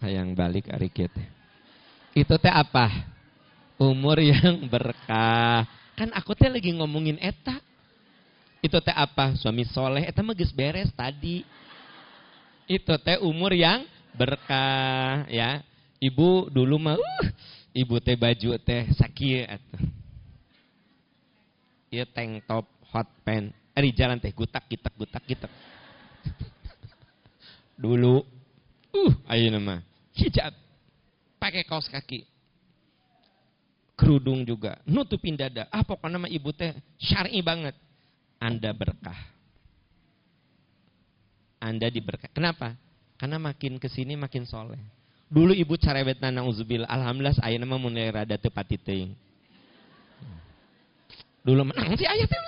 Yang 0.16 0.32
balik 0.32 0.72
hari 0.72 0.88
kita. 0.88 1.20
Itu 2.16 2.40
teh 2.40 2.48
apa? 2.48 2.88
Umur 3.76 4.16
yang 4.16 4.64
berkah. 4.72 5.68
Kan 5.92 6.08
aku 6.16 6.32
teh 6.32 6.48
lagi 6.48 6.72
ngomongin 6.72 7.20
eta. 7.20 7.60
Itu 8.64 8.80
teh 8.80 8.96
apa? 8.96 9.36
Suami 9.36 9.68
soleh. 9.68 10.08
Eta 10.08 10.24
mah 10.24 10.32
beres 10.32 10.88
tadi. 10.96 11.44
Itu 12.64 12.96
teh 12.96 13.20
umur 13.20 13.52
yang 13.52 13.84
berkah 14.16 15.28
ya. 15.30 15.60
Ibu 15.96 16.52
dulu 16.52 16.76
mah 16.76 16.96
uh, 17.00 17.26
ibu 17.72 17.96
teh 18.00 18.16
baju 18.16 18.56
teh 18.60 18.88
sakit. 18.96 19.48
Ieu 21.92 22.04
tank 22.12 22.44
top 22.44 22.66
hot 22.92 23.08
pen. 23.24 23.52
Eh, 23.76 23.80
di 23.84 23.92
jalan 23.92 24.20
teh 24.20 24.32
gutak 24.32 24.64
gitak 24.68 24.92
gutak 24.96 25.24
gitak. 25.24 25.52
dulu 27.76 28.24
uh 28.96 29.12
ayo 29.28 29.52
nama 29.52 29.84
hijab 30.16 30.52
pakai 31.36 31.68
kaos 31.68 31.86
kaki 31.92 32.24
kerudung 33.96 34.48
juga 34.48 34.80
nutupin 34.88 35.36
dada 35.36 35.68
ah 35.68 35.84
pokoknya 35.84 36.16
nama 36.16 36.28
ibu 36.32 36.50
teh 36.56 36.72
syar'i 36.96 37.44
banget 37.44 37.76
anda 38.40 38.72
berkah 38.72 39.16
anda 41.60 41.88
diberkah 41.92 42.32
kenapa 42.32 42.76
karena 43.16 43.36
makin 43.40 43.80
ke 43.80 43.88
sini 43.88 44.16
makin 44.16 44.44
soleh. 44.44 44.80
Dulu 45.26 45.50
ibu 45.50 45.74
cerewet 45.74 46.22
nana 46.22 46.46
uzubil. 46.46 46.86
Alhamdulillah 46.86 47.34
ayah 47.42 47.58
nama 47.58 47.76
mulai 47.80 48.14
rada 48.14 48.38
tepat 48.38 48.78
itu. 48.78 49.10
Dulu 51.42 51.66
menang 51.66 51.98
si 51.98 52.06
ayah 52.06 52.26
tuh. 52.30 52.42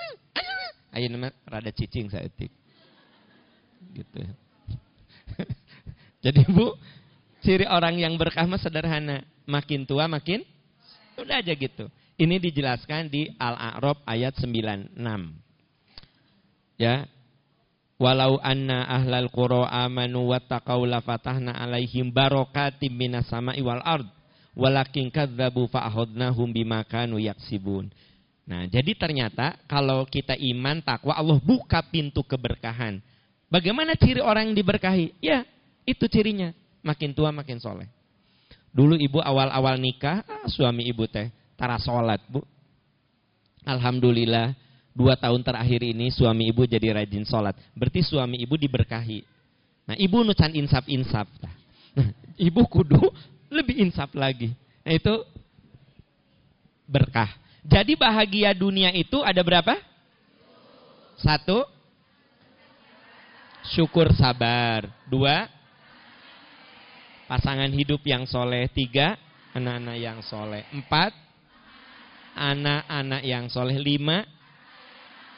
Ayah 0.95 1.09
nama 1.11 1.29
rada 1.43 1.71
cicing 1.75 2.07
saya 2.07 2.31
itu. 2.31 2.47
Gitu. 3.93 4.21
Jadi 6.23 6.41
bu, 6.51 6.75
ciri 7.43 7.67
orang 7.67 7.99
yang 7.99 8.15
berkah 8.15 8.47
mah 8.47 8.59
sederhana. 8.59 9.27
Makin 9.49 9.89
tua 9.89 10.05
makin 10.05 10.45
udah 11.19 11.41
aja 11.41 11.51
gitu. 11.51 11.91
Ini 12.19 12.35
dijelaskan 12.37 13.07
di 13.07 13.31
Al-A'raf 13.39 14.03
ayat 14.03 14.35
96. 14.35 14.99
Ya, 16.79 17.07
Walau 17.99 18.39
anna 18.39 18.87
ahlal 18.87 19.27
qura 19.27 19.67
amanu 19.67 20.31
wattaqau 20.31 20.87
la 20.87 21.03
fatahna 21.03 21.51
alaihim 21.51 22.15
barakatim 22.15 22.95
minas 22.95 23.27
sama'i 23.27 23.59
wal 23.59 23.83
ard 23.83 24.07
walakin 24.55 25.11
kadzabu 25.11 25.67
fa 25.67 25.83
akhadnahum 25.83 26.47
bima 26.47 26.79
kanu 26.87 27.19
yaksibun. 27.19 27.91
Nah, 28.47 28.65
jadi 28.71 28.95
ternyata 28.95 29.59
kalau 29.67 30.07
kita 30.07 30.33
iman 30.33 30.79
takwa 30.79 31.13
Allah 31.13 31.37
buka 31.43 31.83
pintu 31.91 32.23
keberkahan. 32.23 33.03
Bagaimana 33.51 33.93
ciri 33.99 34.23
orang 34.23 34.49
yang 34.49 34.57
diberkahi? 34.57 35.19
Ya, 35.21 35.45
itu 35.83 36.07
cirinya. 36.07 36.55
Makin 36.81 37.11
tua 37.11 37.29
makin 37.35 37.59
soleh. 37.59 37.85
Dulu 38.71 38.95
ibu 38.95 39.19
awal-awal 39.19 39.75
nikah, 39.75 40.23
ah, 40.23 40.47
suami 40.47 40.87
ibu 40.87 41.03
teh 41.09 41.29
tara 41.59 41.75
sholat 41.81 42.23
bu. 42.31 42.39
Alhamdulillah 43.67 44.55
dua 44.99 45.15
tahun 45.15 45.39
terakhir 45.39 45.79
ini 45.79 46.11
suami 46.11 46.51
ibu 46.51 46.67
jadi 46.67 46.91
rajin 46.91 47.23
sholat. 47.23 47.55
Berarti 47.71 48.03
suami 48.03 48.43
ibu 48.43 48.59
diberkahi. 48.59 49.23
Nah 49.87 49.95
ibu 49.95 50.27
nucan 50.27 50.51
insaf-insaf. 50.51 51.23
Nah, 51.39 51.55
ibu 52.51 52.67
kudu 52.67 53.07
lebih 53.47 53.79
insaf 53.79 54.11
lagi. 54.11 54.51
Nah 54.83 54.91
itu 54.91 55.23
berkah. 56.83 57.31
Jadi 57.63 57.95
bahagia 57.95 58.51
dunia 58.51 58.91
itu 58.91 59.23
ada 59.23 59.39
berapa? 59.39 59.79
Satu, 61.15 61.63
syukur 63.71 64.11
sabar. 64.19 64.83
Dua, 65.07 65.47
pasangan 67.31 67.71
hidup 67.71 68.03
yang 68.03 68.27
soleh. 68.27 68.67
Tiga, 68.71 69.15
anak-anak 69.55 69.97
yang 69.99 70.19
soleh. 70.23 70.63
Empat, 70.75 71.11
anak-anak 72.35 73.21
yang 73.23 73.45
soleh. 73.51 73.75
Lima, 73.75 74.23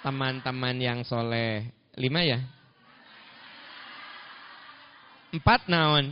teman-teman 0.02 0.76
yang 0.82 1.00
soleh. 1.06 1.70
Lima 1.98 2.26
ya? 2.26 2.42
Empat 5.32 5.70
naon? 5.70 6.12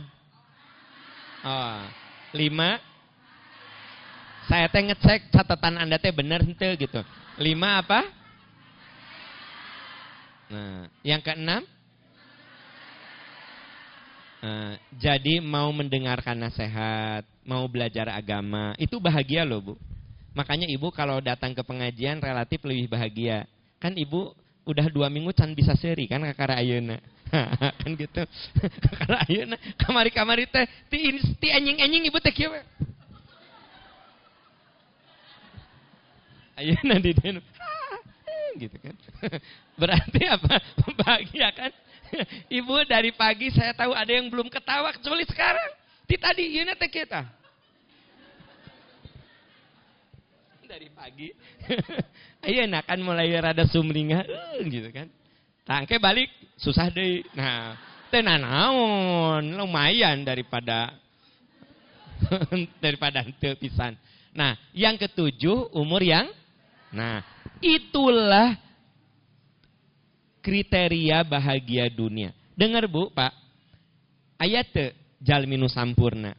Oh, 1.44 1.80
lima. 2.32 2.80
Saya 4.48 4.66
teh 4.66 4.82
ngecek 4.82 5.30
catatan 5.30 5.78
anda 5.78 6.00
teh 6.00 6.10
bener 6.10 6.42
ente 6.42 6.68
gitu. 6.80 7.00
Lima 7.38 7.78
apa? 7.78 8.02
Nah, 10.50 10.90
yang 11.06 11.22
keenam? 11.22 11.62
Nah, 14.40 14.80
jadi 14.96 15.38
mau 15.44 15.68
mendengarkan 15.68 16.34
nasihat, 16.34 17.28
mau 17.44 17.68
belajar 17.68 18.08
agama, 18.08 18.72
itu 18.80 18.96
bahagia 18.96 19.44
loh 19.44 19.60
bu. 19.60 19.74
Makanya 20.32 20.64
ibu 20.64 20.88
kalau 20.90 21.20
datang 21.20 21.52
ke 21.52 21.60
pengajian 21.60 22.18
relatif 22.24 22.64
lebih 22.64 22.88
bahagia 22.88 23.44
kan 23.80 23.96
ibu 23.96 24.36
udah 24.68 24.86
dua 24.92 25.08
minggu 25.08 25.32
can 25.32 25.56
bisa 25.56 25.72
seri 25.74 26.04
kan 26.04 26.20
kakara 26.20 26.60
ayuna. 26.60 27.00
Kan 27.80 27.94
gitu. 27.94 28.26
Kakara 28.90 29.22
ayuna 29.30 29.54
kamari 29.78 30.10
kamari 30.10 30.44
teh 30.50 30.66
ti 30.90 31.14
ti 31.38 31.48
anjing 31.54 31.78
anjing 31.78 32.02
ibu 32.10 32.18
teh 32.18 32.34
kieu 32.34 32.50
ayuna 36.58 36.98
di 36.98 37.14
den 37.14 37.38
gitu 38.62 38.76
kan. 38.82 38.94
Berarti 39.78 40.22
apa? 40.26 40.58
Bahagia 40.98 41.48
kan? 41.54 41.70
Ibu 42.50 42.82
dari 42.90 43.14
pagi 43.14 43.48
saya 43.54 43.72
tahu 43.78 43.94
ada 43.94 44.10
yang 44.10 44.26
belum 44.26 44.50
ketawa 44.50 44.90
kecuali 44.90 45.22
sekarang. 45.24 45.70
Ti 46.10 46.18
tadi 46.18 46.58
ieu 46.58 46.66
teh 46.74 46.90
kita 46.90 47.39
dari 50.70 50.86
pagi. 50.94 51.34
Ayo 52.46 52.62
nah 52.70 52.86
kan 52.86 53.02
mulai 53.02 53.34
rada 53.34 53.66
sumringah 53.66 54.22
uh, 54.22 54.62
gitu 54.62 54.86
kan. 54.94 55.10
Tangke 55.66 55.98
balik 55.98 56.30
susah 56.54 56.86
deh. 56.94 57.26
Nah, 57.34 57.74
tenanaon 58.14 59.42
lumayan 59.58 60.22
daripada 60.22 60.94
daripada 62.84 63.26
ente 63.26 63.58
pisan. 63.58 63.98
Nah, 64.30 64.54
yang 64.70 64.94
ketujuh 64.94 65.74
umur 65.74 66.06
yang 66.06 66.30
nah, 66.94 67.18
itulah 67.58 68.54
kriteria 70.38 71.26
bahagia 71.26 71.90
dunia. 71.90 72.30
Dengar 72.54 72.86
Bu, 72.86 73.10
Pak. 73.10 73.34
Ayat 74.38 74.94
jalminu 75.20 75.66
sampurna. 75.66 76.32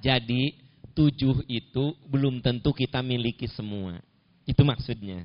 Jadi 0.00 0.69
tujuh 1.00 1.48
itu 1.48 1.96
belum 2.04 2.44
tentu 2.44 2.76
kita 2.76 3.00
miliki 3.00 3.48
semua. 3.48 3.96
Itu 4.44 4.60
maksudnya. 4.68 5.24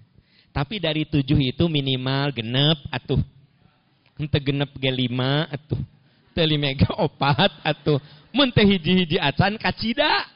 Tapi 0.55 0.79
dari 0.79 1.03
tujuh 1.03 1.35
itu 1.51 1.67
minimal 1.67 2.31
genep 2.31 2.79
atuh. 2.87 3.19
Ente 4.15 4.39
genep 4.39 4.71
ge 4.79 4.87
lima 4.87 5.51
atuh. 5.51 5.75
Teli 6.31 6.55
mega 6.55 6.87
opat 6.95 7.51
atuh. 7.59 7.99
Mente 8.31 8.63
hiji-hiji 8.63 9.19
acan 9.19 9.59
kacida. 9.59 10.31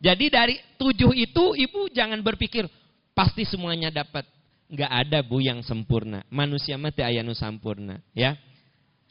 Jadi 0.00 0.32
dari 0.32 0.56
tujuh 0.80 1.12
itu 1.12 1.52
ibu 1.52 1.92
jangan 1.92 2.24
berpikir 2.24 2.64
pasti 3.12 3.44
semuanya 3.44 3.92
dapat. 3.92 4.24
Enggak 4.72 4.92
ada 4.92 5.18
bu 5.20 5.44
yang 5.44 5.60
sempurna. 5.60 6.24
Manusia 6.32 6.80
mati 6.80 7.04
ayanu 7.04 7.36
sampurna. 7.36 8.00
Ya. 8.16 8.40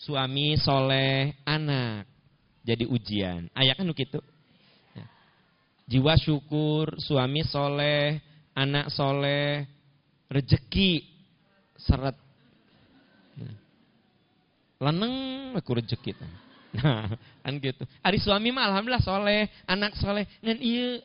Suami 0.02 0.58
soleh 0.58 1.38
anak. 1.46 2.10
Jadi 2.66 2.90
ujian. 2.90 3.50
Ayah 3.54 3.78
kan 3.78 3.86
begitu. 3.86 4.18
Jiwa 5.88 6.20
syukur, 6.20 7.00
suami 7.00 7.48
soleh, 7.48 8.20
anak 8.52 8.92
soleh, 8.92 9.64
rezeki 10.28 11.00
seret. 11.80 12.18
Nah. 13.40 13.56
Leneng 14.84 15.16
aku 15.56 15.80
rezeki. 15.80 16.12
Nah, 16.76 17.16
kan 17.40 17.56
gitu. 17.64 17.88
Hari 18.04 18.20
suami 18.20 18.52
mah 18.52 18.68
alhamdulillah 18.68 19.06
soleh, 19.08 19.48
anak 19.64 19.96
soleh, 19.96 20.28
ngan 20.44 20.60
iya. 20.60 21.00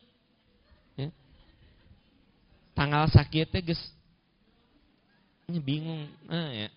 Ya. 0.99 1.09
Tanggal 2.74 3.07
sakitnya 3.07 3.62
gus 3.62 3.78
bingung. 5.47 6.11
Ah, 6.26 6.51
ya. 6.51 6.68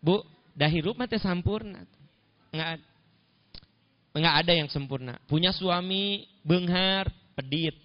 Bu, 0.00 0.24
dahirup 0.56 0.96
mah 0.96 1.04
teh 1.04 1.20
sampurna. 1.20 1.84
Enggak 2.48 2.80
enggak 4.16 4.34
ada 4.40 4.52
yang 4.56 4.68
sempurna. 4.72 5.20
Punya 5.28 5.52
suami 5.52 6.24
benghar, 6.40 7.12
pedit. 7.34 7.76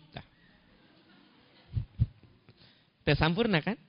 Teh 3.08 3.16
sampurna 3.16 3.64
kan? 3.64 3.80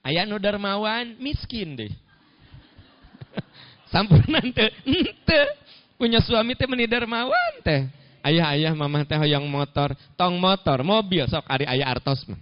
Ayah 0.00 0.24
nu 0.24 0.40
dermawan 0.40 1.20
miskin 1.20 1.76
deh. 1.76 1.92
sampurna 3.92 4.40
teh. 4.40 4.72
Ente. 4.88 5.42
Punya 6.00 6.24
suami 6.24 6.56
teh 6.56 6.64
meni 6.64 6.88
dermawan 6.88 7.60
teh. 7.60 7.84
Ayah-ayah 8.24 8.72
mamah 8.72 9.04
teh 9.04 9.20
hoyong 9.20 9.44
motor, 9.44 9.92
tong 10.16 10.40
motor, 10.40 10.80
mobil 10.80 11.28
sok 11.28 11.44
ari 11.44 11.68
ayah 11.68 11.92
artos 11.92 12.24
mah. 12.24 12.40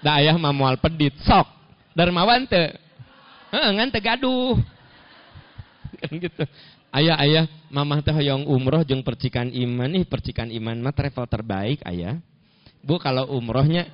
Da 0.00 0.16
ayah 0.16 0.32
mah 0.40 0.56
moal 0.56 0.80
pedit 0.80 1.12
sok. 1.20 1.44
Dermawan 1.92 2.48
teh. 2.48 2.72
Heeh, 3.52 3.70
ngan 3.76 3.92
teh 3.92 4.00
gaduh. 4.00 4.56
kan 6.00 6.12
gitu. 6.16 6.44
Ayah-ayah 6.88 7.44
mamah 7.68 8.00
teh 8.00 8.16
hoyong 8.16 8.48
umroh 8.48 8.80
jeung 8.80 9.04
percikan 9.04 9.52
iman 9.52 9.92
nih, 9.92 10.08
percikan 10.08 10.48
iman 10.48 10.76
mah 10.80 10.94
travel 10.96 11.28
terbaik 11.28 11.84
ayah. 11.84 12.16
Bu 12.80 12.96
kalau 12.96 13.28
umrohnya 13.28 13.92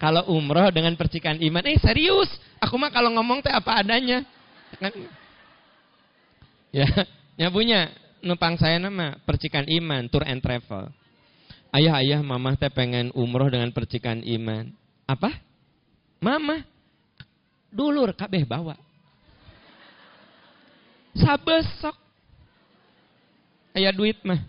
kalau 0.00 0.24
umroh 0.32 0.72
dengan 0.72 0.96
percikan 0.96 1.36
iman, 1.36 1.60
eh 1.68 1.76
serius, 1.76 2.32
aku 2.56 2.80
mah 2.80 2.88
kalau 2.88 3.12
ngomong 3.12 3.44
teh 3.44 3.52
apa 3.52 3.84
adanya. 3.84 4.24
Kan? 4.80 4.96
Ya, 6.72 6.88
ya 7.36 7.52
punya 7.52 7.92
numpang 8.24 8.56
saya 8.56 8.80
nama 8.80 9.20
percikan 9.28 9.68
iman, 9.68 10.08
tour 10.08 10.24
and 10.24 10.40
travel. 10.40 10.88
Ayah-ayah, 11.68 12.24
mama 12.24 12.56
teh 12.56 12.72
pengen 12.72 13.12
umroh 13.12 13.52
dengan 13.52 13.68
percikan 13.76 14.24
iman. 14.24 14.72
Apa? 15.04 15.36
Mama, 16.16 16.64
dulur 17.68 18.16
kabeh 18.16 18.48
bawa. 18.48 18.80
Sabesok. 21.12 21.99
Ayah 23.76 23.92
duit 23.94 24.18
mah. 24.26 24.40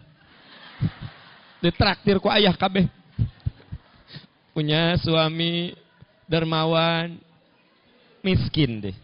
Ditraktir 1.61 2.17
ku 2.17 2.27
ayah 2.29 2.57
kabeh 2.57 2.89
punya 4.51 4.99
suami 4.99 5.75
dermawan, 6.27 7.15
miskin 8.23 8.83
deh. 8.83 8.95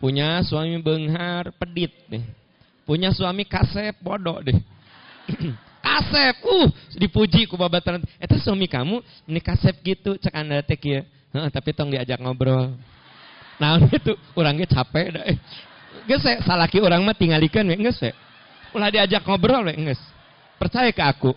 Punya 0.00 0.40
suami 0.46 0.80
benghar, 0.80 1.52
pedit 1.60 1.92
deh. 2.08 2.24
Punya 2.88 3.12
suami 3.12 3.44
kasep, 3.44 4.00
bodoh 4.00 4.40
deh. 4.40 4.56
kasep, 5.86 6.34
uh, 6.40 6.68
dipuji 6.96 7.44
ku 7.46 7.54
babatan. 7.60 8.00
Itu 8.16 8.40
suami 8.40 8.64
kamu, 8.64 9.04
ini 9.28 9.40
kasep 9.44 9.76
gitu, 9.84 10.16
cek 10.16 10.34
anda 10.34 10.64
tek 10.64 10.80
ya. 10.80 11.02
tapi 11.30 11.70
tong 11.70 11.92
diajak 11.94 12.18
ngobrol. 12.18 12.74
Nah 13.60 13.76
itu, 13.86 14.16
orangnya 14.34 14.66
capek 14.66 15.06
dah. 15.14 15.24
Eh. 15.28 15.38
Geus 16.08 16.24
salaki 16.42 16.80
orang 16.80 17.04
mah 17.04 17.14
tinggalikan 17.14 17.66
geus 17.76 18.00
Ulah 18.70 18.90
diajak 18.90 19.26
ngobrol 19.26 19.66
we 19.66 19.74
geus. 19.74 20.02
Percaya 20.60 20.92
ke 20.92 21.02
aku. 21.02 21.32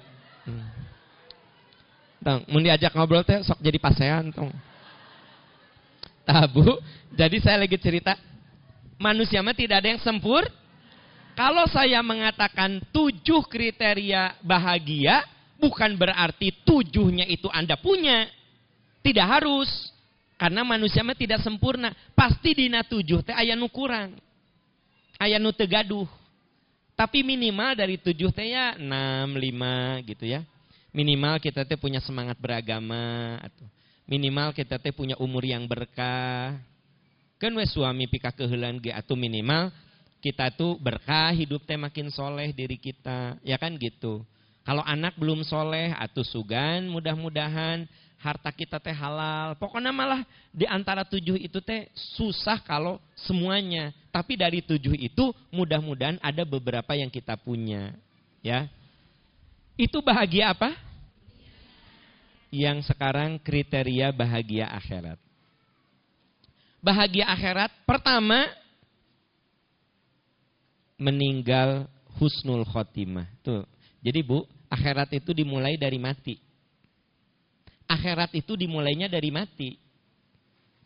Hmm. 0.46 2.44
Diajak 2.64 2.94
ngobrol 2.94 3.26
teh 3.26 3.42
sok 3.42 3.60
jadi 3.60 3.78
pasean 3.82 4.30
tong. 4.30 4.54
Tabu. 6.24 6.80
Jadi 7.14 7.38
saya 7.44 7.60
lagi 7.60 7.76
cerita 7.78 8.16
manusia 8.98 9.44
mah 9.44 9.56
tidak 9.56 9.84
ada 9.84 9.90
yang 9.92 10.02
sempur. 10.02 10.48
Kalau 11.34 11.66
saya 11.66 11.98
mengatakan 12.06 12.78
tujuh 12.94 13.50
kriteria 13.50 14.38
bahagia, 14.46 15.26
bukan 15.58 15.98
berarti 15.98 16.54
tujuhnya 16.62 17.26
itu 17.26 17.50
Anda 17.50 17.74
punya. 17.76 18.30
Tidak 19.02 19.28
harus. 19.28 19.68
Karena 20.38 20.62
manusia 20.62 21.02
mah 21.02 21.18
tidak 21.18 21.42
sempurna. 21.42 21.92
Pasti 22.14 22.54
dina 22.54 22.86
tujuh 22.86 23.26
teh 23.26 23.36
ayah 23.36 23.58
nu 23.58 23.68
kurang. 23.68 24.16
Ayah 25.18 25.42
nu 25.42 25.52
tegaduh. 25.52 26.08
Tapi 26.94 27.26
minimal 27.26 27.74
dari 27.74 27.98
tujuh 27.98 28.30
teh 28.30 28.54
ya 28.54 28.78
enam, 28.78 29.34
lima 29.34 29.98
gitu 30.06 30.30
ya. 30.30 30.46
Minimal 30.94 31.42
kita 31.42 31.66
teh 31.66 31.74
punya 31.74 31.98
semangat 31.98 32.38
beragama 32.38 33.42
atau 33.42 33.66
minimal 34.06 34.54
kita 34.54 34.78
teh 34.78 34.94
punya 34.94 35.18
umur 35.18 35.42
yang 35.42 35.66
berkah. 35.66 36.54
Kan 37.42 37.58
wes 37.58 37.74
suami 37.74 38.06
pika 38.06 38.30
kehelan 38.30 38.78
ge 38.78 38.94
atau 38.94 39.18
minimal 39.18 39.74
kita 40.22 40.54
tuh 40.54 40.78
berkah 40.78 41.34
hidup 41.34 41.66
teh 41.66 41.76
makin 41.76 42.14
soleh 42.14 42.54
diri 42.54 42.78
kita. 42.78 43.42
Ya 43.42 43.58
kan 43.58 43.74
gitu. 43.82 44.22
Kalau 44.64 44.86
anak 44.86 45.20
belum 45.20 45.44
soleh 45.44 45.92
atau 45.92 46.24
sugan 46.24 46.88
mudah-mudahan 46.88 47.84
harta 48.24 48.48
kita 48.56 48.80
teh 48.80 48.96
halal 48.96 49.60
pokoknya 49.60 49.92
malah 49.92 50.24
di 50.56 50.64
antara 50.64 51.04
tujuh 51.04 51.36
itu 51.36 51.60
teh 51.60 51.92
susah 52.16 52.64
kalau 52.64 53.04
semuanya 53.20 53.92
tapi 54.16 54.40
dari 54.40 54.64
tujuh 54.64 54.96
itu 54.96 55.36
mudah-mudahan 55.52 56.16
ada 56.24 56.48
beberapa 56.48 56.96
yang 56.96 57.12
kita 57.12 57.36
punya 57.36 57.92
ya 58.40 58.72
itu 59.74 59.98
bahagia 60.06 60.54
apa? 60.54 60.78
Yang 62.54 62.94
sekarang 62.94 63.42
kriteria 63.42 64.14
bahagia 64.14 64.70
akhirat. 64.70 65.18
Bahagia 66.78 67.26
akhirat 67.26 67.72
pertama 67.88 68.46
meninggal 71.02 71.90
husnul 72.22 72.62
khotimah. 72.70 73.26
Tuh. 73.42 73.66
Jadi 74.06 74.22
Bu, 74.22 74.46
akhirat 74.70 75.10
itu 75.18 75.34
dimulai 75.34 75.74
dari 75.74 75.98
mati. 75.98 76.38
Akhirat 77.94 78.34
itu 78.34 78.58
dimulainya 78.58 79.06
dari 79.06 79.30
mati. 79.30 79.78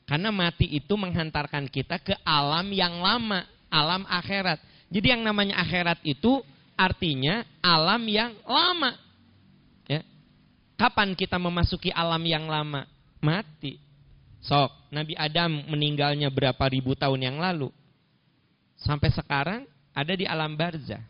Karena 0.08 0.32
mati 0.32 0.68
itu 0.72 0.96
menghantarkan 0.96 1.68
kita 1.68 2.00
ke 2.00 2.16
alam 2.24 2.68
yang 2.72 3.00
lama, 3.00 3.44
alam 3.68 4.04
akhirat. 4.08 4.60
Jadi 4.88 5.08
yang 5.12 5.24
namanya 5.24 5.60
akhirat 5.60 6.00
itu 6.08 6.40
artinya 6.80 7.44
alam 7.60 8.04
yang 8.08 8.32
lama. 8.48 8.96
Ya. 9.88 10.04
Kapan 10.80 11.12
kita 11.12 11.36
memasuki 11.36 11.92
alam 11.92 12.24
yang 12.24 12.48
lama? 12.48 12.88
Mati. 13.20 13.80
Sok, 14.40 14.72
Nabi 14.96 15.12
Adam 15.20 15.68
meninggalnya 15.68 16.32
berapa 16.32 16.64
ribu 16.72 16.96
tahun 16.96 17.28
yang 17.28 17.38
lalu. 17.44 17.68
Sampai 18.80 19.12
sekarang 19.12 19.68
ada 19.92 20.14
di 20.16 20.24
alam 20.24 20.56
barzah. 20.56 21.04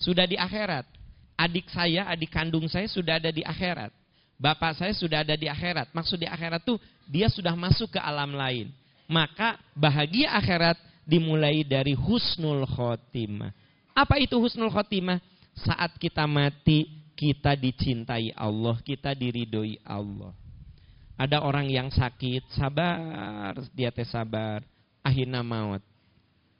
Sudah 0.00 0.24
di 0.24 0.40
akhirat. 0.40 0.88
Adik 1.36 1.68
saya, 1.68 2.08
adik 2.08 2.32
kandung 2.32 2.64
saya 2.64 2.88
sudah 2.88 3.20
ada 3.20 3.28
di 3.28 3.44
akhirat. 3.44 3.92
Bapak 4.36 4.76
saya 4.76 4.92
sudah 4.92 5.24
ada 5.24 5.32
di 5.32 5.48
akhirat. 5.48 5.92
Maksud 5.96 6.20
di 6.20 6.28
akhirat 6.28 6.60
tuh 6.60 6.76
dia 7.08 7.32
sudah 7.32 7.56
masuk 7.56 7.96
ke 7.96 8.00
alam 8.00 8.36
lain. 8.36 8.68
Maka 9.08 9.56
bahagia 9.72 10.34
akhirat 10.36 10.76
dimulai 11.08 11.64
dari 11.64 11.96
husnul 11.96 12.68
khotimah. 12.68 13.54
Apa 13.96 14.20
itu 14.20 14.36
husnul 14.36 14.68
khotimah? 14.68 15.22
Saat 15.56 15.96
kita 15.96 16.28
mati, 16.28 16.84
kita 17.16 17.56
dicintai 17.56 18.34
Allah, 18.36 18.76
kita 18.84 19.16
diridhoi 19.16 19.80
Allah. 19.88 20.36
Ada 21.16 21.40
orang 21.40 21.72
yang 21.72 21.88
sakit, 21.88 22.52
sabar, 22.52 23.56
dia 23.72 23.88
teh 23.88 24.04
sabar, 24.04 24.60
akhirnya 25.00 25.40
maut. 25.40 25.80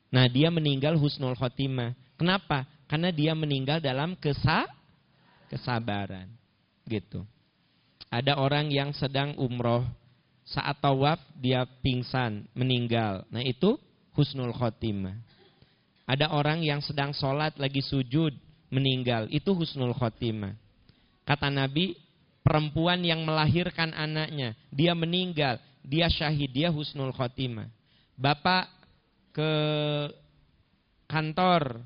Nah, 0.09 0.25
dia 0.33 0.49
meninggal 0.49 0.97
husnul 0.97 1.37
khotimah. 1.37 1.93
Kenapa? 2.17 2.65
Karena 2.89 3.13
dia 3.13 3.37
meninggal 3.37 3.85
dalam 3.85 4.17
kesa 4.17 4.65
kesabaran. 5.53 6.33
Gitu. 6.89 7.21
Ada 8.07 8.39
orang 8.39 8.71
yang 8.71 8.95
sedang 8.95 9.35
umroh, 9.35 9.83
saat 10.47 10.79
tawaf 10.79 11.19
dia 11.43 11.67
pingsan, 11.83 12.47
meninggal. 12.55 13.27
Nah 13.35 13.43
itu 13.43 13.75
husnul 14.15 14.55
khotimah. 14.55 15.19
Ada 16.07 16.31
orang 16.31 16.63
yang 16.63 16.79
sedang 16.79 17.11
sholat 17.11 17.59
lagi 17.59 17.83
sujud, 17.83 18.31
meninggal. 18.71 19.27
Itu 19.27 19.59
husnul 19.59 19.91
khotimah. 19.91 20.55
Kata 21.27 21.51
Nabi, 21.51 21.99
perempuan 22.47 23.03
yang 23.03 23.27
melahirkan 23.27 23.91
anaknya, 23.91 24.55
dia 24.71 24.95
meninggal, 24.95 25.59
dia 25.83 26.07
syahid, 26.07 26.55
dia 26.55 26.71
husnul 26.71 27.11
khotimah. 27.11 27.67
Bapak 28.15 28.71
ke 29.35 29.53
kantor, 31.11 31.83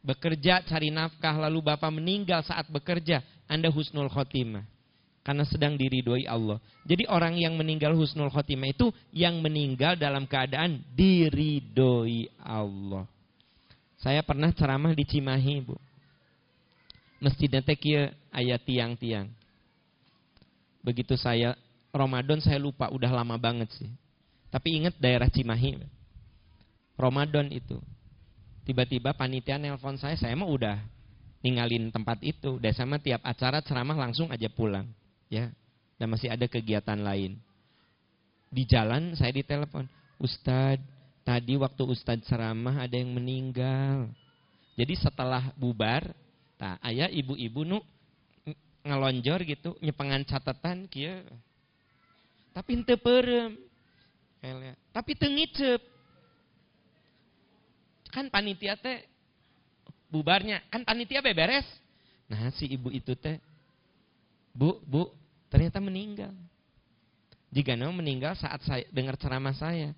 bekerja 0.00 0.64
cari 0.64 0.88
nafkah, 0.88 1.36
lalu 1.36 1.60
bapak 1.60 1.92
meninggal 1.92 2.40
saat 2.40 2.64
bekerja, 2.72 3.20
Anda 3.44 3.68
husnul 3.68 4.08
khotimah 4.08 4.73
karena 5.24 5.42
sedang 5.48 5.74
diridhoi 5.80 6.28
Allah. 6.28 6.60
Jadi 6.84 7.08
orang 7.08 7.40
yang 7.40 7.56
meninggal 7.56 7.96
husnul 7.96 8.28
khotimah 8.28 8.76
itu 8.76 8.92
yang 9.08 9.40
meninggal 9.40 9.96
dalam 9.96 10.28
keadaan 10.28 10.84
diridhoi 10.92 12.28
Allah. 12.44 13.08
Saya 13.96 14.20
pernah 14.20 14.52
ceramah 14.52 14.92
di 14.92 15.08
Cimahi, 15.08 15.64
Bu. 15.64 15.80
Masjidnya 17.24 17.64
teh 17.64 17.80
ayat 18.28 18.60
tiang-tiang. 18.68 19.32
Begitu 20.84 21.16
saya 21.16 21.56
Ramadan 21.88 22.44
saya 22.44 22.60
lupa, 22.60 22.92
udah 22.92 23.08
lama 23.08 23.40
banget 23.40 23.72
sih. 23.80 23.88
Tapi 24.52 24.76
ingat 24.76 25.00
daerah 25.00 25.32
Cimahi. 25.32 25.80
Ramadan 27.00 27.48
itu. 27.48 27.80
Tiba-tiba 28.68 29.16
panitia 29.16 29.56
nelpon 29.56 29.96
saya, 29.96 30.20
saya 30.20 30.36
mah 30.36 30.52
udah 30.52 30.76
ninggalin 31.40 31.88
tempat 31.88 32.20
itu. 32.20 32.60
Dan 32.60 32.76
sama 32.76 33.00
tiap 33.00 33.24
acara 33.24 33.64
ceramah 33.64 33.96
langsung 33.96 34.28
aja 34.28 34.52
pulang 34.52 34.84
ya 35.28 35.52
dan 35.98 36.06
masih 36.10 36.30
ada 36.32 36.44
kegiatan 36.50 36.98
lain. 36.98 37.38
Di 38.54 38.62
jalan 38.66 39.18
saya 39.18 39.34
ditelepon, 39.34 39.90
Ustad, 40.22 40.78
tadi 41.26 41.58
waktu 41.58 41.82
Ustad 41.86 42.22
ceramah 42.22 42.86
ada 42.86 42.94
yang 42.94 43.10
meninggal. 43.14 44.10
Jadi 44.74 44.94
setelah 44.98 45.50
bubar, 45.58 46.06
tak 46.58 46.78
ayah 46.86 47.10
ibu-ibu 47.10 47.66
nu 47.66 47.78
ngelonjor 48.84 49.42
gitu, 49.46 49.74
nyepengan 49.82 50.22
catatan 50.22 50.86
kia. 50.86 51.22
Tapi 52.54 52.70
ente 52.78 52.94
perem. 52.94 53.58
Tapi 54.94 55.12
tengicep. 55.18 55.80
Kan 58.14 58.30
panitia 58.30 58.78
teh 58.78 59.02
bubarnya, 60.06 60.62
kan 60.70 60.86
panitia 60.86 61.18
beberes. 61.18 61.66
Nah 62.30 62.54
si 62.54 62.70
ibu 62.70 62.94
itu 62.94 63.18
teh, 63.18 63.42
bu, 64.54 64.80
bu, 64.86 65.10
Ternyata 65.54 65.78
meninggal. 65.78 66.34
Jika 67.54 67.78
no 67.78 67.94
meninggal 67.94 68.34
saat 68.34 68.58
saya 68.66 68.82
dengar 68.90 69.14
ceramah 69.14 69.54
saya. 69.54 69.94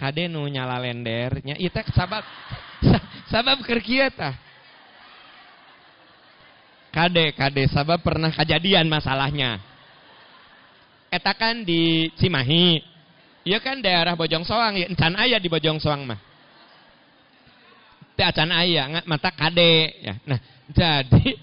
Kade 0.00 0.32
nu 0.32 0.48
nyala 0.48 0.80
lendernya, 0.80 1.60
itu 1.60 1.76
sabab 1.92 2.24
sabab 3.32 3.60
kerja 3.60 4.08
tah. 4.08 4.32
Kade, 6.88 7.36
kade, 7.36 7.68
sabab 7.68 8.00
pernah 8.00 8.32
kejadian 8.32 8.88
masalahnya. 8.88 9.60
Eta 11.12 11.36
kan 11.36 11.68
di 11.68 12.08
Cimahi. 12.16 12.80
Iya 13.44 13.60
kan 13.60 13.84
daerah 13.84 14.16
Bojong 14.16 14.48
Soang, 14.48 14.80
ya 14.80 14.88
encan 14.88 15.20
ayah 15.20 15.36
di 15.36 15.52
Bojong 15.52 15.76
Soang 15.84 16.08
mah. 16.08 16.16
Teh 18.16 18.24
acan 18.24 18.56
ayah, 18.56 19.04
mata 19.04 19.28
kade 19.36 20.00
ya. 20.00 20.16
Nah, 20.24 20.40
jadi 20.72 21.36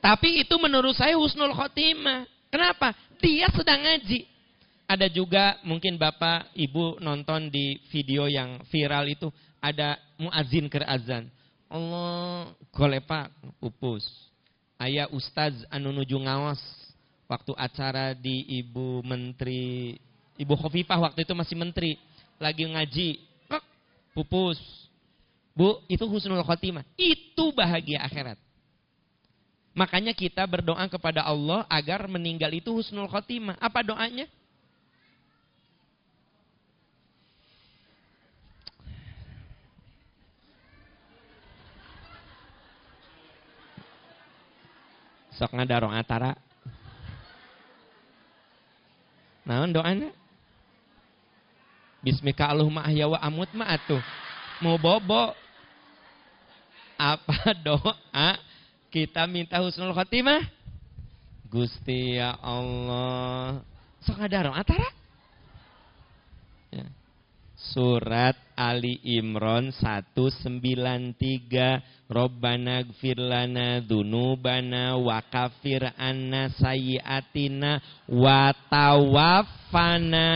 tapi 0.00 0.40
itu 0.40 0.56
menurut 0.56 0.96
saya 0.96 1.14
husnul 1.20 1.52
khotimah. 1.52 2.24
Kenapa? 2.48 2.96
Dia 3.20 3.52
sedang 3.52 3.84
ngaji. 3.84 4.26
Ada 4.90 5.06
juga 5.06 5.60
mungkin 5.62 5.94
Bapak, 5.94 6.50
Ibu 6.56 6.98
nonton 6.98 7.52
di 7.52 7.78
video 7.94 8.26
yang 8.26 8.58
viral 8.72 9.06
itu. 9.06 9.30
Ada 9.60 10.00
muazin 10.18 10.66
ke 10.66 10.82
azan. 10.82 11.30
Allah 11.70 12.50
golepak 12.74 13.30
pupus. 13.62 14.02
Ayah 14.80 15.06
Ustaz 15.12 15.54
anu 15.70 15.94
nuju 15.94 16.18
ngawas. 16.18 16.58
Waktu 17.30 17.54
acara 17.54 18.10
di 18.16 18.42
Ibu 18.58 19.06
Menteri, 19.06 19.94
Ibu 20.34 20.58
Khofifah 20.58 20.98
waktu 20.98 21.22
itu 21.22 21.36
masih 21.38 21.54
menteri. 21.54 21.94
Lagi 22.42 22.66
ngaji. 22.66 23.08
Pupus. 24.10 24.58
Bu, 25.54 25.78
itu 25.86 26.02
husnul 26.08 26.42
khotimah. 26.42 26.82
Itu 26.98 27.54
bahagia 27.54 28.02
akhirat. 28.02 28.49
Makanya 29.70 30.10
kita 30.10 30.42
berdoa 30.50 30.82
kepada 30.90 31.22
Allah 31.22 31.62
agar 31.70 32.10
meninggal 32.10 32.50
itu 32.50 32.74
husnul 32.74 33.06
khotimah. 33.06 33.54
Apa 33.62 33.86
doanya? 33.86 34.26
Sok 45.38 45.54
ngadarong 45.56 45.94
atara. 45.94 46.34
Naon 49.46 49.72
doanya? 49.72 50.10
Bismika 52.02 52.50
Allahumma 52.50 52.84
ahya 52.84 53.08
wa 53.08 53.16
amut 53.22 53.48
ma 53.54 53.70
atuh. 53.70 54.02
Mau 54.60 54.76
bobo. 54.76 55.32
Apa 57.00 57.56
doa 57.64 58.49
kita 58.90 59.30
minta 59.30 59.62
husnul 59.62 59.94
khotimah. 59.94 60.42
Gusti 61.46 62.18
ya 62.18 62.34
Allah. 62.42 63.62
Sok 64.02 64.18
ngadarong 64.18 64.58
antara. 64.58 64.90
Ya. 66.74 66.90
Surat 67.54 68.34
Ali 68.58 68.98
Imran 69.06 69.70
193 69.70 72.10
Robbana 72.10 72.82
gfir 72.82 73.18
lana 73.18 73.80
dzunubana 73.80 74.98
wa 74.98 75.22
kafir 75.22 75.94
anna 75.94 76.50
sayyiatina 76.50 77.80
wa 78.10 78.50
tawaffana 78.70 80.30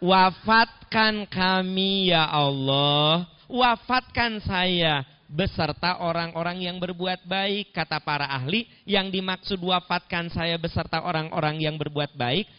Wafatkan 0.00 1.28
kami 1.28 2.08
ya 2.14 2.24
Allah 2.28 3.26
Wafatkan 3.50 4.40
saya 4.44 5.02
beserta 5.30 6.02
orang-orang 6.02 6.66
yang 6.66 6.76
berbuat 6.82 7.22
baik. 7.24 7.70
Kata 7.70 8.02
para 8.02 8.26
ahli, 8.26 8.66
yang 8.82 9.08
dimaksud 9.08 9.62
wafatkan 9.62 10.26
saya 10.28 10.58
beserta 10.58 11.06
orang-orang 11.06 11.62
yang 11.62 11.78
berbuat 11.78 12.18
baik, 12.18 12.50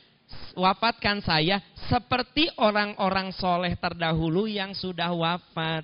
wafatkan 0.55 1.19
saya 1.19 1.59
seperti 1.91 2.47
orang-orang 2.55 3.35
soleh 3.35 3.75
terdahulu 3.75 4.47
yang 4.47 4.71
sudah 4.71 5.11
wafat. 5.11 5.83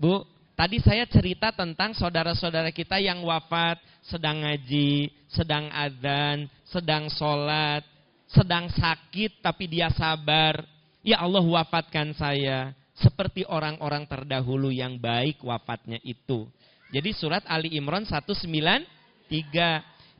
Bu, 0.00 0.24
tadi 0.56 0.80
saya 0.80 1.04
cerita 1.04 1.52
tentang 1.52 1.92
saudara-saudara 1.92 2.72
kita 2.72 2.96
yang 2.98 3.20
wafat, 3.20 3.78
sedang 4.00 4.40
ngaji, 4.42 5.12
sedang 5.28 5.68
adzan, 5.68 6.48
sedang 6.64 7.12
sholat, 7.12 7.84
sedang 8.32 8.72
sakit 8.72 9.44
tapi 9.44 9.68
dia 9.68 9.92
sabar. 9.92 10.64
Ya 11.04 11.20
Allah 11.20 11.44
wafatkan 11.44 12.16
saya 12.16 12.72
seperti 12.94 13.42
orang-orang 13.46 14.06
terdahulu 14.06 14.70
yang 14.70 15.02
baik 15.02 15.42
wafatnya 15.42 15.98
itu. 16.06 16.46
Jadi 16.94 17.10
surat 17.10 17.42
Ali 17.50 17.74
Imran 17.74 18.06
193. 18.06 19.26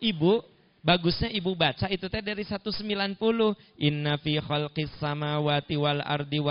Ibu, 0.03 0.43
bagusnya 0.83 1.31
ibu 1.31 1.55
baca 1.55 1.87
itu 1.87 2.11
teh 2.11 2.19
dari 2.19 2.43
190. 2.43 2.83
Inna 3.79 4.19
fi 4.19 4.43
khalqis 4.43 4.91
samawati 4.99 5.79
wal 5.79 6.03
ardi 6.03 6.43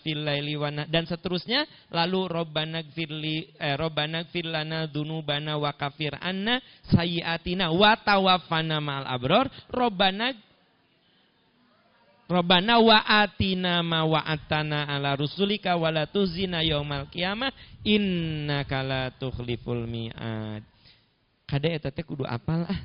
fil 0.00 0.20
laili 0.24 0.56
dan 0.88 1.04
seterusnya 1.04 1.68
lalu 1.92 2.32
robbana 2.32 2.80
gfirli 2.80 3.52
eh, 3.60 3.76
robbana 3.76 4.24
gfir 4.24 4.48
lana 4.48 4.88
dzunubana 4.88 5.60
wa 5.60 5.76
kafir 5.76 6.16
anna 6.16 6.64
sayyiatina 6.88 7.68
wa 7.68 7.92
tawaffana 8.00 8.80
ma'al 8.80 9.04
abror 9.04 9.46
robbana 9.68 10.32
Rabbana 12.28 12.76
wa 12.76 13.00
atina 13.00 13.80
ma 13.80 14.04
wa'atana 14.04 14.84
ala 14.84 15.16
rusulika 15.16 15.80
wa 15.80 15.88
la 15.88 16.04
tuzina 16.04 16.60
yaumal 16.60 17.08
qiyamah 17.08 17.48
innaka 17.88 18.84
la 18.84 19.08
tukhliful 19.16 19.88
mi'ad. 19.88 20.60
Kada 21.48 21.72
eta 21.72 21.88
teh 21.88 22.04
kudu 22.04 22.28
apal 22.28 22.68
ah. 22.68 22.80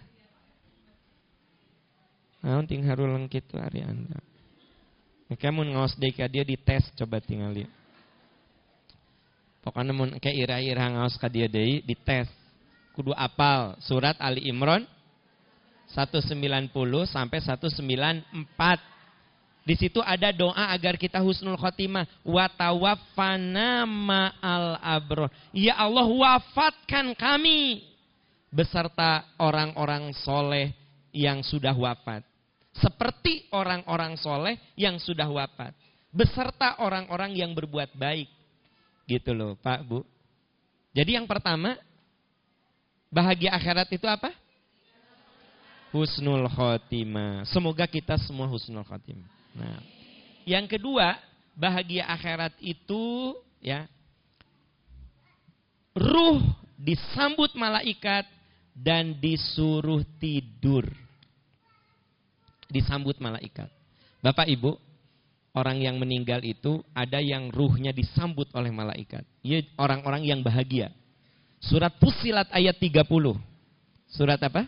Naon 2.40 2.64
ting 2.64 2.88
harulang 2.88 3.28
kitu 3.28 3.60
ari 3.60 3.84
anda. 3.84 4.16
Maka 5.28 5.52
mun 5.52 5.76
ngaos 5.76 6.00
deui 6.00 6.16
ka 6.16 6.32
dia 6.32 6.48
dites 6.48 6.88
coba 6.96 7.20
tinggal 7.20 7.52
lihat. 7.52 7.72
Pokoknya 9.60 9.92
mun 9.92 10.16
ke 10.24 10.32
ira-ira 10.32 10.88
ngaos 10.88 11.20
ka 11.20 11.28
dia 11.28 11.52
deui 11.52 11.84
dites. 11.84 12.32
Kudu 12.96 13.12
apal 13.12 13.76
surat 13.84 14.16
Ali 14.24 14.48
Imran 14.48 14.88
190 15.92 16.32
sampai 17.12 17.44
194 17.44 18.93
Di 19.64 19.80
situ 19.80 20.04
ada 20.04 20.36
doa 20.36 20.76
agar 20.76 21.00
kita 21.00 21.24
husnul 21.24 21.56
khotimah. 21.56 22.04
Watawaffana 22.28 23.88
ma'al 23.88 24.76
abro. 24.84 25.32
Ya 25.56 25.80
Allah 25.80 26.04
wafatkan 26.04 27.16
kami. 27.16 27.88
Beserta 28.52 29.24
orang-orang 29.40 30.12
soleh 30.14 30.76
yang 31.16 31.40
sudah 31.42 31.72
wafat. 31.74 32.28
Seperti 32.76 33.48
orang-orang 33.56 34.20
soleh 34.20 34.60
yang 34.76 35.00
sudah 35.00 35.32
wafat. 35.32 35.72
Beserta 36.12 36.78
orang-orang 36.84 37.32
yang 37.34 37.56
berbuat 37.56 37.96
baik. 37.96 38.28
Gitu 39.08 39.32
loh 39.32 39.56
Pak 39.58 39.82
Bu. 39.88 40.04
Jadi 40.92 41.16
yang 41.16 41.26
pertama. 41.26 41.80
Bahagia 43.14 43.54
akhirat 43.54 43.94
itu 43.94 44.10
apa? 44.10 44.34
Husnul 45.94 46.50
khotimah. 46.50 47.46
Semoga 47.46 47.86
kita 47.86 48.18
semua 48.18 48.50
husnul 48.50 48.82
khotimah. 48.82 49.33
Nah, 49.54 49.80
yang 50.44 50.66
kedua, 50.66 51.18
bahagia 51.54 52.10
akhirat 52.10 52.58
itu 52.60 53.38
ya 53.62 53.86
ruh 55.94 56.42
disambut 56.76 57.54
malaikat 57.54 58.26
dan 58.74 59.16
disuruh 59.22 60.02
tidur. 60.18 60.90
Disambut 62.74 63.22
malaikat. 63.22 63.70
Bapak 64.26 64.50
Ibu, 64.50 64.74
orang 65.54 65.78
yang 65.78 66.02
meninggal 66.02 66.42
itu 66.42 66.82
ada 66.98 67.22
yang 67.22 67.54
ruhnya 67.54 67.94
disambut 67.94 68.50
oleh 68.58 68.74
malaikat. 68.74 69.22
Ya 69.46 69.62
orang-orang 69.78 70.26
yang 70.26 70.42
bahagia. 70.42 70.90
Surat 71.62 71.94
Fusilat 72.02 72.50
ayat 72.50 72.76
30. 72.82 73.06
Surat 74.10 74.42
apa? 74.42 74.68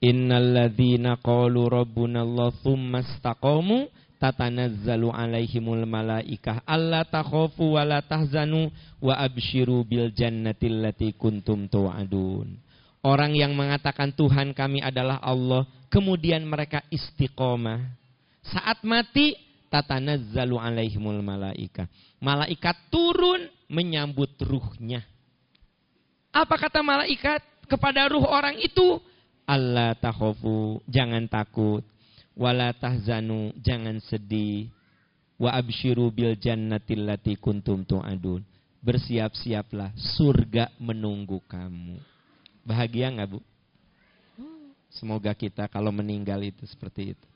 Innalladzina 0.00 1.20
qalu 1.20 1.68
rabbuna 1.68 2.24
Allah 2.24 2.48
tsumma 2.56 3.04
istaqamu 3.04 3.92
tatanazzalu 4.16 5.12
alaihimul 5.12 5.84
malaikah 5.84 6.64
alla 6.64 7.04
takhafu 7.04 7.76
wa 7.76 7.84
la 7.84 8.00
tahzanu 8.00 8.72
wa 9.00 9.12
absyiru 9.20 9.84
bil 9.84 10.08
jannati 10.12 10.72
allati 10.72 11.12
kuntum 11.12 11.68
tu'adun. 11.68 12.48
Orang 13.00 13.32
yang 13.32 13.56
mengatakan 13.56 14.12
Tuhan 14.12 14.52
kami 14.52 14.84
adalah 14.84 15.20
Allah, 15.24 15.64
kemudian 15.88 16.44
mereka 16.44 16.84
istiqomah. 16.92 17.80
Saat 18.44 18.84
mati, 18.84 19.36
tatanazzalu 19.72 20.56
alaihimul 20.60 21.20
malaikah. 21.24 21.88
Malaikat 22.20 22.76
turun 22.92 23.48
menyambut 23.72 24.36
ruhnya. 24.44 25.00
Apa 26.28 26.60
kata 26.60 26.84
malaikat 26.84 27.40
kepada 27.68 28.04
ruh 28.12 28.24
orang 28.24 28.60
itu? 28.60 29.00
Allah 29.50 29.98
takhofu, 29.98 30.78
jangan 30.86 31.26
takut. 31.26 31.82
Wala 32.38 32.70
tahzanu, 32.70 33.50
jangan 33.58 33.98
sedih. 33.98 34.70
Wa 35.34 35.58
absyiru 35.58 36.06
bil 36.14 36.38
jannatil 36.38 37.02
lati 37.02 37.34
kuntum 37.34 37.82
tu'adun. 37.82 38.46
Bersiap-siaplah, 38.78 39.90
surga 39.98 40.70
menunggu 40.78 41.42
kamu. 41.50 41.98
Bahagia 42.62 43.10
nggak 43.10 43.28
bu? 43.34 43.42
Semoga 44.90 45.34
kita 45.34 45.66
kalau 45.66 45.90
meninggal 45.90 46.38
itu 46.46 46.62
seperti 46.70 47.14
itu. 47.18 47.26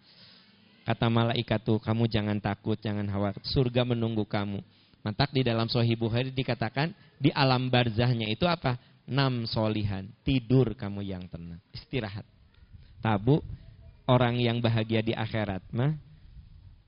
Kata 0.87 1.09
malaikat 1.09 1.65
tuh, 1.65 1.81
kamu 1.81 2.07
jangan 2.07 2.39
takut, 2.39 2.77
jangan 2.79 3.09
khawatir. 3.11 3.43
Surga 3.43 3.83
menunggu 3.83 4.23
kamu. 4.29 4.61
Mantak 5.05 5.33
di 5.35 5.45
dalam 5.45 5.67
Sahih 5.69 5.97
Bukhari 5.99 6.31
dikatakan 6.33 6.93
di 7.19 7.29
alam 7.35 7.69
barzahnya 7.69 8.29
itu 8.31 8.45
apa? 8.49 8.77
Nam 9.05 9.45
solihan, 9.45 10.09
tidur 10.25 10.73
kamu 10.73 11.05
yang 11.05 11.29
tenang, 11.29 11.61
istirahat. 11.77 12.25
Tabu, 13.05 13.45
orang 14.09 14.41
yang 14.41 14.65
bahagia 14.65 15.05
di 15.05 15.13
akhirat 15.13 15.61
mah, 15.77 15.93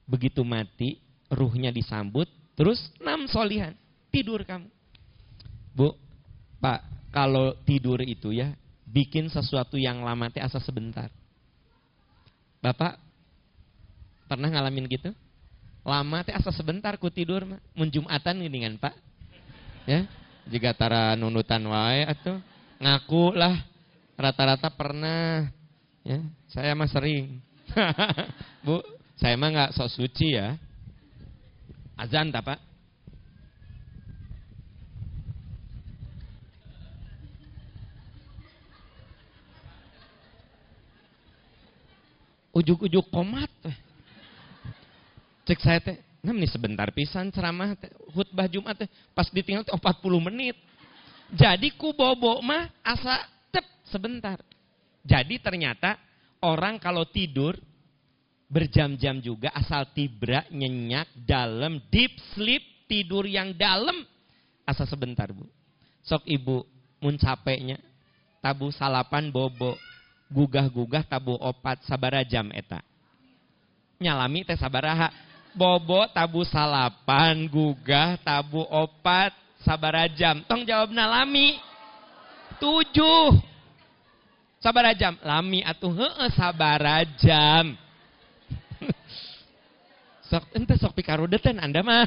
begitu 0.08 0.40
mati, 0.40 0.96
ruhnya 1.28 1.68
disambut, 1.68 2.24
terus 2.56 2.80
nam 3.04 3.28
solihan, 3.28 3.76
tidur 4.08 4.40
kamu. 4.48 4.64
Bu, 5.76 5.92
Pak, 6.56 7.12
kalau 7.12 7.52
tidur 7.68 8.00
itu 8.00 8.32
ya, 8.32 8.56
bikin 8.88 9.28
sesuatu 9.28 9.76
yang 9.76 10.00
lama 10.00 10.32
teh 10.32 10.40
asa 10.40 10.56
sebentar. 10.56 11.12
Bapak, 12.64 12.96
pernah 14.24 14.48
ngalamin 14.48 14.88
gitu? 14.88 15.12
Lama 15.84 16.24
teh 16.24 16.32
asa 16.32 16.48
sebentar 16.48 16.96
ku 16.96 17.12
tidur 17.12 17.44
mah, 17.44 17.60
menjumatan 17.76 18.40
gini 18.40 18.58
kan 18.64 18.74
Pak. 18.80 18.94
Ya, 19.84 20.08
jika 20.46 20.70
tara 20.78 21.18
nunutan 21.18 21.62
wae 21.66 22.06
atau 22.06 22.38
ngaku 22.78 23.34
lah 23.34 23.54
rata-rata 24.14 24.70
pernah 24.70 25.50
ya. 26.06 26.22
Saya 26.46 26.72
mah 26.78 26.86
sering. 26.86 27.42
Bu 28.64 28.78
saya 29.18 29.34
mah 29.34 29.50
nggak 29.50 29.72
sok 29.74 29.90
suci 29.90 30.38
ya. 30.38 30.54
Azan 31.98 32.30
tak 32.30 32.44
pak? 32.46 32.60
Ujuk-ujuk 42.56 43.12
komat. 43.12 43.52
Cek 45.44 45.60
saya 45.60 45.78
teh 45.82 46.05
Nah, 46.26 46.34
ini 46.34 46.50
sebentar 46.50 46.90
pisan 46.90 47.30
ceramah 47.30 47.78
khutbah 48.10 48.50
Jumat 48.50 48.74
pas 49.14 49.30
ditinggal 49.30 49.62
40 49.62 50.26
menit. 50.26 50.58
Jadi 51.30 51.70
ku 51.78 51.94
bobo 51.94 52.42
mah 52.42 52.66
asa 52.82 53.22
tep 53.54 53.62
sebentar. 53.86 54.42
Jadi 55.06 55.38
ternyata 55.38 55.94
orang 56.42 56.82
kalau 56.82 57.06
tidur 57.06 57.54
berjam-jam 58.50 59.22
juga 59.22 59.54
asal 59.54 59.86
tibra 59.94 60.42
nyenyak 60.50 61.06
dalam 61.14 61.78
deep 61.94 62.18
sleep 62.34 62.90
tidur 62.90 63.22
yang 63.22 63.54
dalam 63.54 64.02
asa 64.66 64.82
sebentar 64.82 65.30
bu. 65.30 65.46
Sok 66.02 66.26
ibu 66.26 66.66
mun 66.98 67.14
capeknya 67.22 67.78
tabu 68.42 68.74
salapan 68.74 69.30
bobo 69.30 69.78
gugah-gugah 70.26 71.06
tabu 71.06 71.38
opat 71.38 71.86
sabara 71.86 72.26
jam 72.26 72.50
eta. 72.50 72.82
Nyalami 74.02 74.42
teh 74.42 74.58
sabaraha 74.58 75.14
bobo 75.56 76.04
tabu 76.12 76.44
salapan, 76.44 77.48
gugah, 77.48 78.20
tabu 78.20 78.60
opat, 78.68 79.32
sabarajam. 79.64 80.44
Tong 80.44 80.68
jawab 80.68 80.92
lami. 80.92 81.56
Tujuh. 82.60 83.40
Sabarajam. 84.60 85.16
Lami 85.24 85.64
atuh 85.64 85.92
heeh 85.96 86.28
sabarajam. 86.36 87.74
sok 90.28 90.44
ente 90.52 90.76
sok 90.76 90.92
pikarudeten 91.00 91.56
Anda 91.56 91.80
mah. 91.80 92.06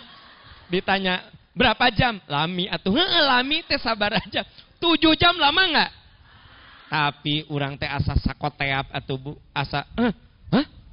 Ditanya 0.70 1.26
berapa 1.58 1.90
jam? 1.90 2.22
Lami 2.30 2.70
atuh 2.70 2.94
heeh 2.94 3.22
lami 3.26 3.66
teh 3.66 3.82
sabarajam. 3.82 4.46
Tujuh 4.80 5.18
jam 5.18 5.36
lama 5.36 5.66
nggak? 5.66 5.92
Tapi 6.90 7.46
orang 7.54 7.78
teh 7.78 7.86
asa 7.86 8.18
sakoteap 8.18 8.90
atau 8.90 9.16
bu 9.22 9.32
asa, 9.54 9.86
eh? 9.94 10.10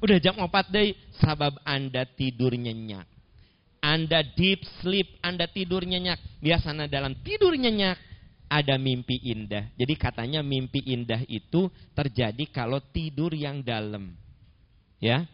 Udah 0.00 0.18
jam 0.20 0.36
4 0.36 0.50
deh, 0.68 0.92
sabab 1.16 1.56
Anda 1.64 2.04
tidur 2.04 2.52
nyenyak. 2.52 3.08
Anda 3.80 4.20
deep 4.20 4.66
sleep, 4.82 5.22
Anda 5.24 5.48
tidur 5.48 5.86
nyenyak. 5.86 6.42
Biasanya 6.42 6.90
dalam 6.90 7.16
tidur 7.22 7.56
nyenyak 7.56 7.96
ada 8.46 8.76
mimpi 8.76 9.18
indah. 9.22 9.70
Jadi 9.74 9.94
katanya 9.94 10.40
mimpi 10.42 10.82
indah 10.84 11.22
itu 11.26 11.70
terjadi 11.96 12.44
kalau 12.52 12.82
tidur 12.92 13.32
yang 13.32 13.62
dalam. 13.62 14.14
Ya. 15.00 15.26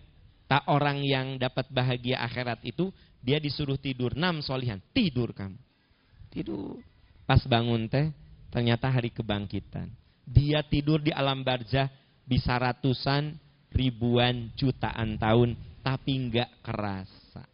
Tak 0.47 0.69
orang 0.69 1.01
yang 1.01 1.41
dapat 1.41 1.73
bahagia 1.73 2.21
akhirat 2.21 2.61
itu 2.61 2.93
dia 3.25 3.41
disuruh 3.41 3.81
tidur 3.81 4.13
enam 4.13 4.45
solihan, 4.45 4.77
tidur 4.93 5.33
kamu. 5.33 5.57
Tidur. 6.29 6.77
Pas 7.25 7.41
bangun 7.49 7.89
teh 7.89 8.13
ternyata 8.53 8.93
hari 8.93 9.09
kebangkitan. 9.09 9.89
Dia 10.29 10.61
tidur 10.61 11.01
di 11.01 11.09
alam 11.09 11.41
barzah 11.41 11.89
bisa 12.29 12.53
ratusan 12.61 13.42
ribuan 13.73 14.53
jutaan 14.55 15.17
tahun 15.17 15.57
tapi 15.83 16.31
nggak 16.31 16.63
kerasa. 16.63 17.45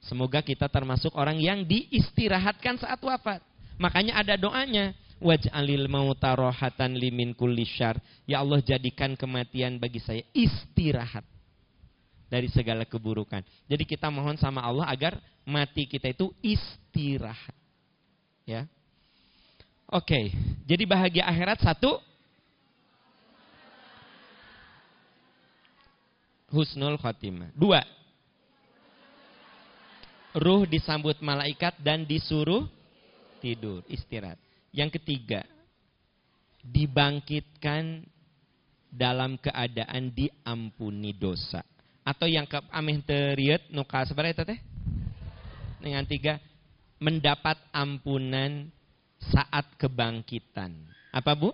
Semoga 0.00 0.40
kita 0.40 0.72
termasuk 0.72 1.12
orang 1.12 1.36
yang 1.36 1.68
diistirahatkan 1.68 2.80
saat 2.80 2.96
wafat. 3.04 3.44
Makanya 3.76 4.16
ada 4.24 4.34
doanya. 4.40 4.96
Waj'alil 5.18 5.90
mauta 5.90 6.32
rohatan 6.32 6.96
limin 6.96 7.36
kulli. 7.36 7.68
Ya 8.24 8.40
Allah 8.40 8.64
jadikan 8.64 9.18
kematian 9.18 9.76
bagi 9.76 10.00
saya 10.00 10.24
istirahat. 10.32 11.26
Dari 12.28 12.48
segala 12.48 12.88
keburukan. 12.88 13.40
Jadi 13.68 13.84
kita 13.84 14.08
mohon 14.08 14.36
sama 14.36 14.64
Allah 14.64 14.88
agar 14.88 15.16
mati 15.44 15.84
kita 15.84 16.12
itu 16.12 16.32
istirahat. 16.40 17.56
Ya. 18.48 18.64
Oke, 19.88 20.36
jadi 20.68 20.84
bahagia 20.84 21.24
akhirat 21.24 21.64
satu, 21.64 21.96
husnul 26.52 26.96
khotimah. 27.00 27.52
Dua, 27.56 27.80
ruh 30.36 30.64
disambut 30.68 31.20
malaikat 31.20 31.76
dan 31.80 32.04
disuruh 32.04 32.66
tidur, 33.40 33.84
istirahat. 33.88 34.40
Yang 34.72 35.00
ketiga, 35.00 35.44
dibangkitkan 36.64 38.04
dalam 38.88 39.36
keadaan 39.36 40.12
diampuni 40.12 41.12
dosa. 41.12 41.64
atau 42.08 42.24
yang 42.24 42.48
ke 42.48 42.56
ameh 42.72 43.04
teriet 43.04 43.68
nuka 43.68 44.00
sebenarnya 44.08 44.40
teh 44.40 44.56
dengan 45.76 46.08
tiga 46.08 46.40
mendapat 46.96 47.60
ampunan 47.68 48.72
saat 49.20 49.68
kebangkitan 49.76 50.72
apa 51.12 51.36
bu 51.36 51.52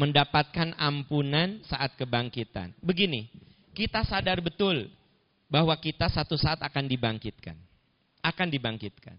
mendapatkan 0.00 0.72
ampunan 0.80 1.60
saat 1.68 1.92
kebangkitan 2.00 2.72
begini 2.80 3.28
kita 3.76 4.00
sadar 4.08 4.40
betul 4.40 4.88
bahwa 5.52 5.76
kita 5.76 6.08
satu 6.08 6.40
saat 6.40 6.56
akan 6.64 6.88
dibangkitkan 6.88 7.56
akan 8.24 8.48
dibangkitkan 8.48 9.16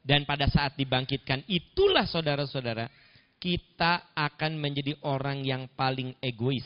dan 0.00 0.24
pada 0.24 0.48
saat 0.48 0.72
dibangkitkan 0.80 1.44
itulah 1.44 2.08
saudara-saudara 2.08 2.88
kita 3.36 4.16
akan 4.16 4.56
menjadi 4.56 4.96
orang 5.04 5.44
yang 5.44 5.68
paling 5.76 6.16
egois 6.24 6.64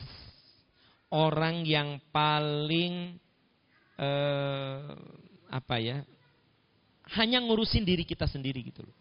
orang 1.11 1.67
yang 1.67 1.99
paling 2.15 3.19
eh, 3.99 4.81
apa 5.53 5.77
ya 5.83 6.01
hanya 7.13 7.45
ngurusin 7.45 7.85
diri 7.85 8.09
kita 8.09 8.25
sendiri 8.25 8.65
gitu 8.65 8.87
loh. 8.87 8.97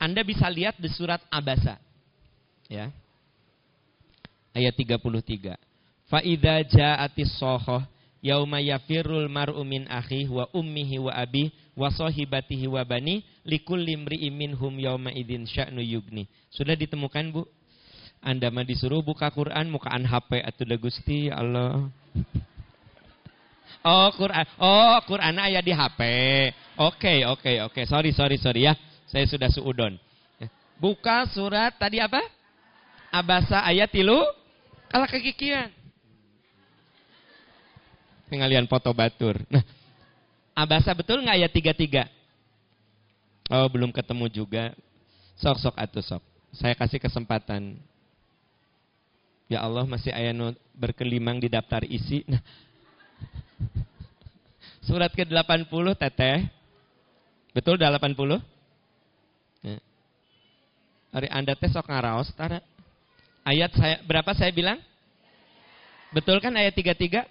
Anda 0.00 0.24
bisa 0.24 0.48
lihat 0.48 0.80
di 0.80 0.88
surat 0.88 1.20
Abasa 1.28 1.76
ya. 2.72 2.88
Ayat 4.54 4.78
33. 4.78 5.58
Fa 6.06 6.22
idza 6.22 6.62
ja'atis 6.62 7.34
sohoh 7.42 7.82
yauma 8.24 8.62
yafirul 8.62 9.28
mar'u 9.28 9.60
min 9.66 9.84
akhihi 9.90 10.30
wa 10.30 10.48
ummihi 10.54 10.96
wa 11.02 11.12
abi 11.12 11.52
wa 11.76 11.90
sahibatihi 11.90 12.70
wa 12.70 12.80
bani 12.86 13.20
likulli 13.44 13.98
imri'in 13.98 14.32
minhum 14.32 14.72
yauma 14.80 15.12
idzin 15.12 15.44
sya'nu 15.44 15.82
yugni. 15.82 16.30
Sudah 16.54 16.78
ditemukan, 16.78 17.34
Bu? 17.34 17.42
Anda 18.24 18.48
mah 18.48 18.64
disuruh 18.64 19.04
buka 19.04 19.28
Quran, 19.28 19.68
mukaan 19.68 20.08
HP 20.08 20.40
atau 20.40 20.64
Gusti 20.80 21.28
Allah. 21.28 21.92
Oh, 23.84 24.08
Quran. 24.16 24.48
Oh, 24.56 24.96
Quran 25.04 25.36
ayat 25.36 25.60
di 25.60 25.76
HP. 25.76 26.00
Oke, 26.80 26.96
okay, 27.04 27.18
oke, 27.28 27.44
okay, 27.44 27.56
oke. 27.60 27.72
Okay. 27.76 27.84
Sorry, 27.84 28.16
sorry, 28.16 28.40
sorry 28.40 28.64
ya. 28.64 28.72
Saya 29.04 29.28
sudah 29.28 29.52
suudon. 29.52 30.00
Buka 30.80 31.28
surat 31.28 31.76
tadi 31.76 32.00
apa? 32.00 32.24
Abasa 33.12 33.60
ayat 33.60 33.92
tilu. 33.92 34.24
Kalau 34.90 35.06
kekikian. 35.08 35.70
Pengalian 38.28 38.66
foto 38.66 38.90
batur. 38.90 39.38
Nah, 39.52 39.62
Abasa 40.54 40.94
betul 40.94 41.18
nggak 41.18 41.34
ayat 41.34 41.52
tiga 41.52 41.72
tiga? 41.74 42.04
Oh, 43.50 43.66
belum 43.66 43.90
ketemu 43.90 44.30
juga. 44.30 44.70
Sok-sok 45.34 45.74
atau 45.74 45.98
sok. 45.98 46.22
Saya 46.54 46.78
kasih 46.78 47.02
kesempatan 47.02 47.74
Ya 49.44 49.60
Allah 49.60 49.84
masih 49.84 50.08
ayat 50.08 50.56
berkelimang 50.72 51.36
di 51.36 51.52
daftar 51.52 51.84
isi. 51.84 52.24
Nah, 52.24 52.40
surat 54.88 55.12
ke-80 55.12 55.86
teteh. 56.00 56.48
Betul 57.52 57.76
80? 57.76 58.40
Ya. 59.62 59.78
Hari 61.12 61.28
Anda 61.28 61.52
teh 61.52 61.68
sok 61.68 61.92
ngaraos 61.92 62.32
tara. 62.32 62.64
Ayat 63.44 63.76
saya 63.76 64.00
berapa 64.08 64.32
saya 64.32 64.50
bilang? 64.50 64.80
Betul 66.10 66.40
kan 66.40 66.56
ayat 66.56 66.72
33? 66.72 67.28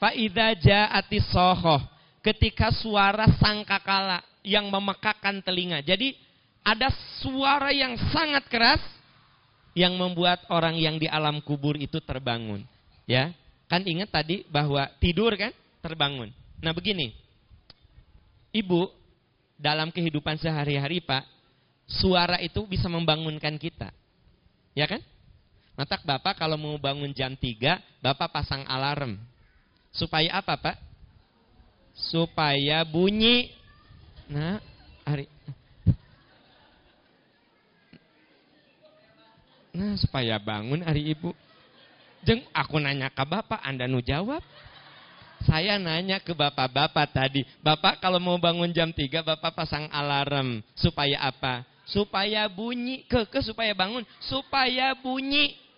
Fa 0.00 0.16
idza 0.16 0.56
ja'ati 0.56 1.18
sohoh. 1.28 1.84
Ketika 2.24 2.72
suara 2.72 3.28
sangkakala 3.36 4.24
yang 4.40 4.68
memekakan 4.72 5.44
telinga. 5.44 5.84
Jadi 5.84 6.16
ada 6.64 6.92
suara 7.20 7.72
yang 7.72 7.96
sangat 8.12 8.48
keras 8.48 8.80
yang 9.72 9.96
membuat 9.96 10.44
orang 10.50 10.76
yang 10.76 10.96
di 11.00 11.08
alam 11.08 11.40
kubur 11.40 11.76
itu 11.76 12.00
terbangun. 12.02 12.64
Ya, 13.08 13.32
kan 13.66 13.82
ingat 13.84 14.12
tadi 14.12 14.44
bahwa 14.48 14.88
tidur 15.00 15.34
kan 15.36 15.52
terbangun. 15.80 16.30
Nah 16.60 16.72
begini, 16.76 17.16
ibu 18.52 18.90
dalam 19.56 19.88
kehidupan 19.92 20.36
sehari-hari 20.36 21.00
pak, 21.00 21.24
suara 21.88 22.38
itu 22.38 22.62
bisa 22.68 22.86
membangunkan 22.86 23.56
kita, 23.56 23.90
ya 24.76 24.86
kan? 24.86 25.00
Matak 25.80 26.04
bapak 26.04 26.36
kalau 26.36 26.60
mau 26.60 26.76
bangun 26.76 27.08
jam 27.16 27.32
3, 27.32 28.04
bapak 28.04 28.28
pasang 28.28 28.68
alarm. 28.68 29.16
Supaya 29.96 30.36
apa 30.36 30.60
pak? 30.60 30.76
Supaya 31.96 32.84
bunyi. 32.84 33.48
Nah, 34.28 34.60
hari 35.08 35.24
Nah, 39.72 39.96
supaya 39.96 40.36
bangun 40.36 40.84
hari 40.84 41.16
ibu. 41.16 41.32
Jeng, 42.28 42.44
aku 42.52 42.76
nanya 42.76 43.08
ke 43.08 43.24
bapak, 43.24 43.64
anda 43.64 43.88
nu 43.88 44.04
jawab. 44.04 44.44
Saya 45.48 45.80
nanya 45.80 46.20
ke 46.20 46.36
bapak-bapak 46.36 47.08
tadi. 47.08 47.40
Bapak 47.64 48.04
kalau 48.04 48.20
mau 48.20 48.36
bangun 48.36 48.68
jam 48.76 48.92
3, 48.92 49.24
bapak 49.24 49.56
pasang 49.56 49.88
alarm. 49.88 50.60
Supaya 50.76 51.24
apa? 51.24 51.64
Supaya 51.88 52.44
bunyi. 52.52 53.08
Ke, 53.08 53.24
ke 53.24 53.40
supaya 53.40 53.72
bangun. 53.72 54.04
Supaya 54.28 54.92
bunyi. 54.92 55.69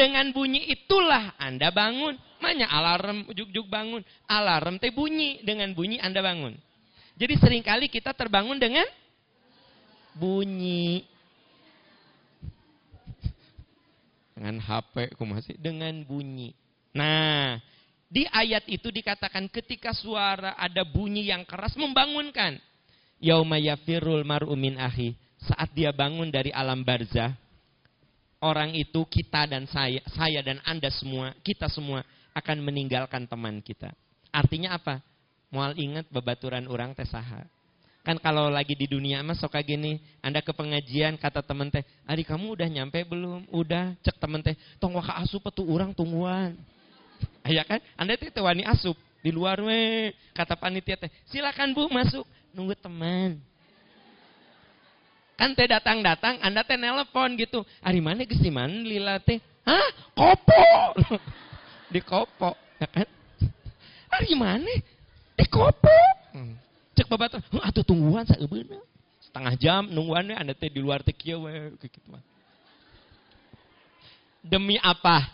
Dengan 0.00 0.32
bunyi 0.32 0.64
itulah 0.72 1.36
Anda 1.36 1.68
bangun. 1.68 2.16
Manya 2.40 2.72
alarm, 2.72 3.28
juk-juk 3.36 3.68
bangun. 3.68 4.00
Alarm 4.24 4.80
teh 4.80 4.88
bunyi. 4.88 5.44
Dengan 5.44 5.76
bunyi 5.76 6.00
Anda 6.00 6.24
bangun. 6.24 6.56
Jadi 7.20 7.36
sering 7.36 7.60
kali 7.60 7.92
kita 7.92 8.16
terbangun 8.16 8.56
dengan 8.56 8.88
bunyi. 10.16 11.04
dengan 14.40 14.56
HP, 14.56 15.20
masih 15.20 15.60
dengan 15.60 15.92
bunyi. 16.00 16.56
Nah, 16.96 17.60
di 18.08 18.24
ayat 18.24 18.64
itu 18.72 18.88
dikatakan 18.88 19.52
ketika 19.52 19.92
suara 19.92 20.56
ada 20.56 20.80
bunyi 20.80 21.28
yang 21.28 21.44
keras 21.44 21.76
membangunkan. 21.76 22.56
Yauma 23.20 23.60
yafirul 23.60 24.24
mar'u 24.24 24.56
min 24.56 24.80
ahi. 24.80 25.12
Saat 25.44 25.76
dia 25.76 25.92
bangun 25.92 26.32
dari 26.32 26.48
alam 26.56 26.80
barzah, 26.80 27.36
orang 28.40 28.72
itu 28.72 29.04
kita 29.04 29.44
dan 29.46 29.68
saya, 29.68 30.00
saya 30.16 30.40
dan 30.40 30.58
Anda 30.64 30.88
semua, 30.88 31.36
kita 31.44 31.68
semua 31.68 32.00
akan 32.32 32.64
meninggalkan 32.64 33.28
teman 33.28 33.60
kita. 33.60 33.92
Artinya 34.32 34.74
apa? 34.76 35.04
Mual 35.52 35.76
ingat 35.76 36.08
bebaturan 36.08 36.64
orang 36.70 36.96
teh 36.96 37.06
saha. 37.06 37.44
Kan 38.00 38.16
kalau 38.16 38.48
lagi 38.48 38.72
di 38.72 38.88
dunia 38.88 39.20
mas 39.20 39.36
sok 39.42 39.60
gini, 39.60 40.00
Anda 40.24 40.40
ke 40.40 40.56
pengajian 40.56 41.20
kata 41.20 41.44
temen 41.44 41.68
teh, 41.68 41.84
"Ari 42.08 42.24
kamu 42.24 42.56
udah 42.56 42.68
nyampe 42.70 43.04
belum?" 43.04 43.44
"Udah." 43.52 43.92
Cek 44.00 44.16
temen 44.16 44.40
teh, 44.40 44.56
"Tong 44.80 44.96
waka 44.96 45.20
asup 45.20 45.44
tuh 45.52 45.68
orang 45.68 45.92
tungguan." 45.92 46.56
Ya 47.44 47.66
kan? 47.68 47.82
Anda 48.00 48.16
teh 48.16 48.32
wani 48.40 48.64
asup 48.64 48.96
di 49.20 49.28
luar 49.28 49.60
we. 49.60 50.14
Kata 50.32 50.56
panitia 50.56 50.96
teh, 50.96 51.12
"Silakan 51.28 51.76
Bu 51.76 51.92
masuk." 51.92 52.24
Nunggu 52.56 52.72
teman. 52.80 53.36
Kan 55.40 55.56
teh 55.56 55.64
datang-datang, 55.64 56.36
Anda 56.44 56.60
teh 56.60 56.76
nelpon 56.76 57.32
gitu. 57.40 57.64
Ari 57.80 58.04
mana 58.04 58.28
geus 58.28 58.44
di 58.44 58.52
mana 58.52 58.76
lila 58.84 59.16
teh? 59.24 59.40
Hah? 59.64 59.88
Kopo. 60.12 60.68
di 61.96 62.00
kopo, 62.04 62.52
ya 62.76 62.84
kan? 62.84 63.08
Ari 64.20 64.36
mana? 64.36 64.68
Di 65.32 65.48
kopo. 65.48 65.96
Hmm. 66.36 66.60
Cek 66.92 67.08
babat, 67.08 67.40
atuh 67.40 67.80
tungguan 67.80 68.28
saya 68.28 68.44
bener. 68.44 68.84
Setengah 69.24 69.56
jam 69.56 69.88
nungguannya 69.88 70.36
anda 70.36 70.52
teh 70.52 70.68
di 70.68 70.76
luar 70.76 71.00
teh 71.00 71.16
kieu 71.16 71.48
we 71.48 71.72
Demi 74.44 74.76
apa? 74.76 75.24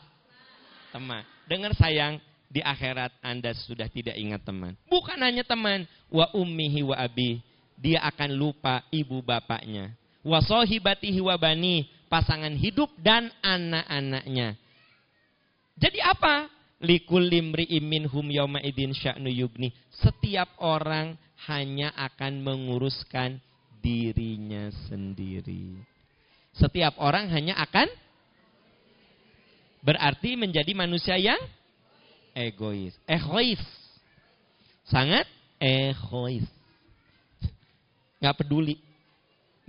Teman. 0.94 1.26
Dengar 1.50 1.74
sayang, 1.74 2.22
di 2.46 2.62
akhirat 2.62 3.10
Anda 3.22 3.54
sudah 3.54 3.90
tidak 3.90 4.14
ingat 4.14 4.46
teman. 4.46 4.78
Bukan 4.86 5.18
hanya 5.18 5.42
teman, 5.42 5.86
wa 6.06 6.30
ummihi 6.30 6.86
wa 6.86 6.94
abi. 6.94 7.42
Dia 7.76 8.04
akan 8.08 8.30
lupa 8.34 8.84
ibu 8.88 9.20
bapaknya. 9.20 9.92
Wa 10.26 10.42
sohibatihi 10.42 11.20
wa 11.22 11.36
bani, 11.38 11.86
pasangan 12.10 12.52
hidup 12.56 12.90
dan 12.98 13.30
anak-anaknya. 13.44 14.56
Jadi 15.76 16.00
apa? 16.00 16.48
Likul 16.80 17.24
limri 17.28 17.64
imin 17.72 18.04
hum 18.08 18.28
yawma 18.28 18.60
idin 18.60 18.92
sya'nu 18.92 19.28
yugni. 19.28 19.72
Setiap 19.92 20.60
orang 20.60 21.16
hanya 21.48 21.92
akan 21.96 22.40
menguruskan 22.44 23.40
dirinya 23.80 24.72
sendiri. 24.88 25.76
Setiap 26.56 26.96
orang 26.96 27.28
hanya 27.32 27.60
akan 27.60 27.88
berarti 29.84 30.34
menjadi 30.34 30.72
manusia 30.72 31.20
yang 31.20 31.38
egois. 32.32 32.96
Egois. 33.04 33.60
Sangat 34.88 35.28
egois. 35.60 36.55
Nggak 38.26 38.42
peduli. 38.42 38.74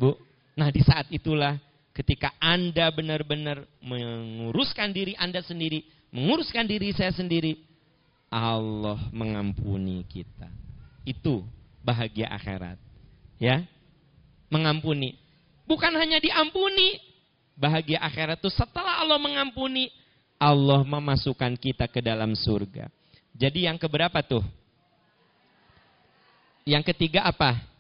Bu. 0.02 0.18
Nah 0.58 0.74
di 0.74 0.82
saat 0.82 1.06
itulah 1.14 1.62
ketika 1.94 2.34
Anda 2.42 2.90
benar-benar 2.90 3.70
menguruskan 3.86 4.90
diri 4.90 5.14
Anda 5.14 5.46
sendiri, 5.46 5.86
menguruskan 6.10 6.66
diri 6.66 6.90
saya 6.90 7.14
sendiri, 7.14 7.54
Allah 8.34 8.98
mengampuni 9.14 10.02
kita. 10.10 10.50
Itu 11.06 11.46
bahagia 11.86 12.34
akhirat. 12.34 12.82
Ya. 13.38 13.62
Mengampuni. 14.50 15.14
Bukan 15.70 15.94
hanya 15.94 16.18
diampuni. 16.18 16.98
Bahagia 17.54 18.02
akhirat 18.02 18.42
itu 18.42 18.50
setelah 18.50 19.06
Allah 19.06 19.22
mengampuni, 19.22 19.94
Allah 20.42 20.82
memasukkan 20.82 21.54
kita 21.62 21.86
ke 21.86 22.02
dalam 22.02 22.34
surga. 22.34 22.90
Jadi 23.38 23.70
yang 23.70 23.78
keberapa 23.78 24.18
tuh? 24.26 24.42
Yang 26.66 26.90
ketiga 26.94 27.22
apa? 27.22 27.77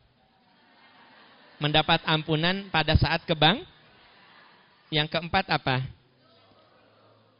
Mendapat 1.57 2.05
ampunan 2.05 2.69
pada 2.69 2.93
saat 2.93 3.25
kebang. 3.25 3.65
Yang 4.93 5.17
keempat 5.17 5.49
apa? 5.49 5.83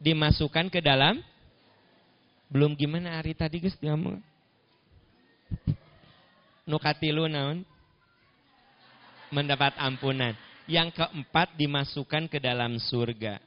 Dimasukkan 0.02 0.74
ke 0.74 0.82
dalam. 0.82 1.22
Belum 2.50 2.74
gimana 2.74 3.22
hari 3.22 3.38
tadi 3.38 3.62
guys 3.62 3.78
ngomong. 3.78 4.18
Nukatilu 6.70 7.30
naon? 7.30 7.62
Mendapat 9.30 9.78
ampunan. 9.78 10.34
Yang 10.68 10.98
keempat 11.00 11.56
dimasukkan 11.56 12.28
ke 12.28 12.42
dalam 12.42 12.76
surga. 12.82 13.40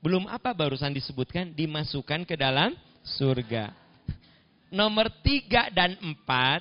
Belum 0.00 0.28
apa 0.28 0.52
barusan 0.52 0.92
disebutkan? 0.92 1.52
Dimasukkan 1.52 2.28
ke 2.28 2.36
dalam 2.36 2.76
surga. 3.04 3.72
Nomor 4.68 5.08
tiga 5.24 5.68
dan 5.72 5.96
empat. 6.00 6.60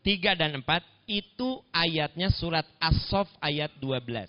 Tiga 0.00 0.32
dan 0.32 0.56
empat 0.60 0.95
itu 1.06 1.62
ayatnya 1.70 2.28
surat 2.34 2.66
As-Sof 2.82 3.30
ayat 3.38 3.70
12. 3.78 4.26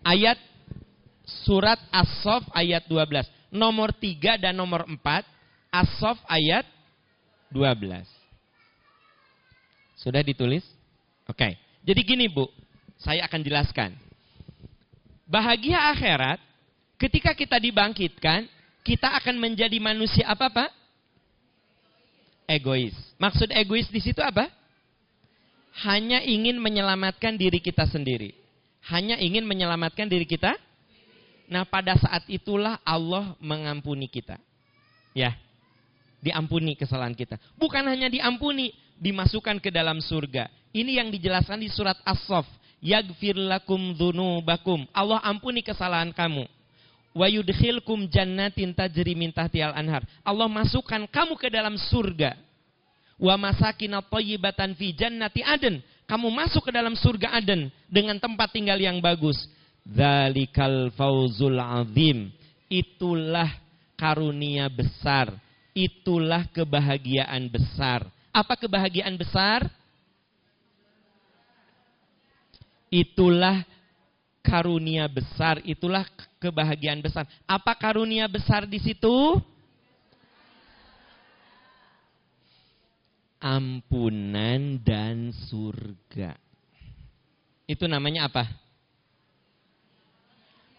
Ayat 0.00 0.40
surat 1.44 1.78
As-Sof 1.92 2.48
ayat 2.56 2.88
12. 2.88 3.28
Nomor 3.52 3.92
tiga 3.92 4.40
dan 4.40 4.56
nomor 4.56 4.88
empat. 4.88 5.28
As-Sof 5.68 6.16
ayat 6.26 6.64
12. 7.52 8.08
Sudah 10.00 10.24
ditulis? 10.24 10.64
Oke. 11.28 11.56
Jadi 11.86 12.00
gini 12.02 12.26
Bu, 12.26 12.48
saya 12.98 13.28
akan 13.28 13.40
jelaskan. 13.44 13.94
Bahagia 15.26 15.90
akhirat, 15.92 16.38
ketika 16.96 17.34
kita 17.34 17.58
dibangkitkan, 17.58 18.46
kita 18.86 19.10
akan 19.18 19.36
menjadi 19.38 19.76
manusia 19.82 20.26
apa 20.26 20.46
Pak? 20.50 20.70
Egois. 22.46 22.94
Maksud 23.18 23.50
egois 23.50 23.90
di 23.90 23.98
situ 23.98 24.22
apa? 24.22 24.46
Hanya 25.86 26.24
ingin 26.24 26.56
menyelamatkan 26.62 27.36
diri 27.36 27.60
kita 27.60 27.84
sendiri. 27.84 28.32
Hanya 28.86 29.18
ingin 29.18 29.44
menyelamatkan 29.44 30.06
diri 30.06 30.24
kita. 30.24 30.54
Nah 31.50 31.66
pada 31.66 31.98
saat 31.98 32.24
itulah 32.30 32.80
Allah 32.86 33.34
mengampuni 33.42 34.06
kita. 34.06 34.38
Ya, 35.12 35.34
diampuni 36.22 36.78
kesalahan 36.78 37.14
kita. 37.14 37.36
Bukan 37.58 37.84
hanya 37.86 38.10
diampuni, 38.10 38.72
dimasukkan 38.98 39.60
ke 39.60 39.70
dalam 39.70 40.00
surga. 40.00 40.48
Ini 40.72 41.02
yang 41.02 41.08
dijelaskan 41.08 41.62
di 41.62 41.68
surat 41.72 41.96
As-Sof 42.04 42.46
Yagfir 42.86 43.34
lakum 43.34 43.96
dzunubakum. 43.96 44.84
Allah 44.92 45.20
ampuni 45.24 45.64
kesalahan 45.64 46.12
kamu. 46.12 46.44
Wa 47.16 47.32
yudkhilkum 47.32 48.12
jannatin 48.12 48.76
tajri 48.76 49.16
min 49.16 49.32
tahtial 49.32 49.72
anhar. 49.72 50.04
Allah 50.20 50.52
masukkan 50.52 51.08
kamu 51.08 51.40
ke 51.40 51.48
dalam 51.48 51.80
surga. 51.80 52.36
Wa 53.16 53.40
masakin 53.40 53.96
thayyibatan 54.04 54.76
fi 54.76 54.92
jannati 54.92 55.40
aden. 55.40 55.80
Kamu 56.06 56.30
masuk 56.30 56.70
ke 56.70 56.72
dalam 56.72 56.94
surga 56.94 57.34
Aden 57.34 57.66
dengan 57.90 58.14
tempat 58.22 58.54
tinggal 58.54 58.78
yang 58.78 59.02
bagus. 59.02 59.34
Zalikal 59.82 60.94
fauzul 60.94 61.58
azim. 61.58 62.30
Itulah 62.70 63.50
karunia 63.98 64.70
besar. 64.70 65.34
Itulah 65.74 66.46
kebahagiaan 66.54 67.50
besar. 67.50 68.06
Apa 68.30 68.54
kebahagiaan 68.54 69.18
besar? 69.18 69.66
Itulah 72.86 73.66
karunia 74.46 75.10
besar, 75.10 75.58
itulah 75.66 76.06
kebahagiaan 76.38 77.02
besar. 77.02 77.26
Apa 77.42 77.74
karunia 77.74 78.30
besar 78.30 78.62
di 78.62 78.78
situ? 78.78 79.42
Ampunan 83.42 84.78
dan 84.78 85.34
surga. 85.50 86.38
Itu 87.66 87.90
namanya 87.90 88.30
apa? 88.30 88.46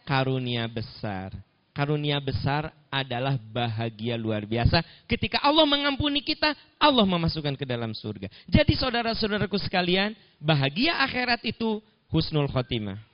Karunia 0.07 0.63
besar. 0.71 1.35
Karunia 1.75 2.17
besar 2.17 2.73
adalah 2.89 3.37
bahagia 3.37 4.17
luar 4.17 4.47
biasa. 4.47 4.81
Ketika 5.05 5.37
Allah 5.43 5.67
mengampuni 5.67 6.25
kita, 6.25 6.55
Allah 6.81 7.05
memasukkan 7.05 7.53
ke 7.53 7.67
dalam 7.67 7.93
surga. 7.93 8.31
Jadi 8.49 8.73
saudara-saudaraku 8.73 9.61
sekalian, 9.61 10.17
bahagia 10.41 10.97
akhirat 11.05 11.45
itu 11.45 11.77
husnul 12.09 12.49
khotimah. 12.49 13.06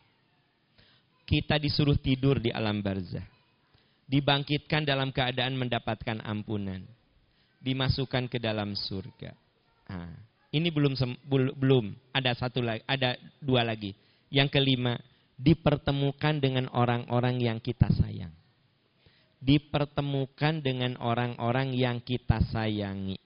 Kita 1.24 1.56
disuruh 1.56 1.96
tidur 1.96 2.40
di 2.44 2.52
alam 2.52 2.84
barzah. 2.84 3.24
Dibangkitkan 4.08 4.84
dalam 4.84 5.16
keadaan 5.16 5.56
mendapatkan 5.56 6.20
ampunan. 6.22 6.84
Dimasukkan 7.64 8.28
ke 8.28 8.38
dalam 8.44 8.76
surga. 8.76 9.32
Nah, 9.88 10.14
ini 10.54 10.70
belum 10.70 10.94
belum 11.58 11.86
ada 12.12 12.36
satu 12.36 12.60
lagi, 12.60 12.84
ada 12.86 13.16
dua 13.40 13.64
lagi. 13.64 13.96
Yang 14.28 14.60
kelima, 14.60 15.00
dipertemukan 15.40 16.44
dengan 16.44 16.70
orang-orang 16.76 17.40
yang 17.42 17.58
kita 17.64 17.90
sayang. 17.90 18.32
Dipertemukan 19.44 20.64
dengan 20.64 20.96
orang-orang 21.00 21.76
yang 21.76 22.00
kita 22.00 22.40
sayangi. 22.52 23.20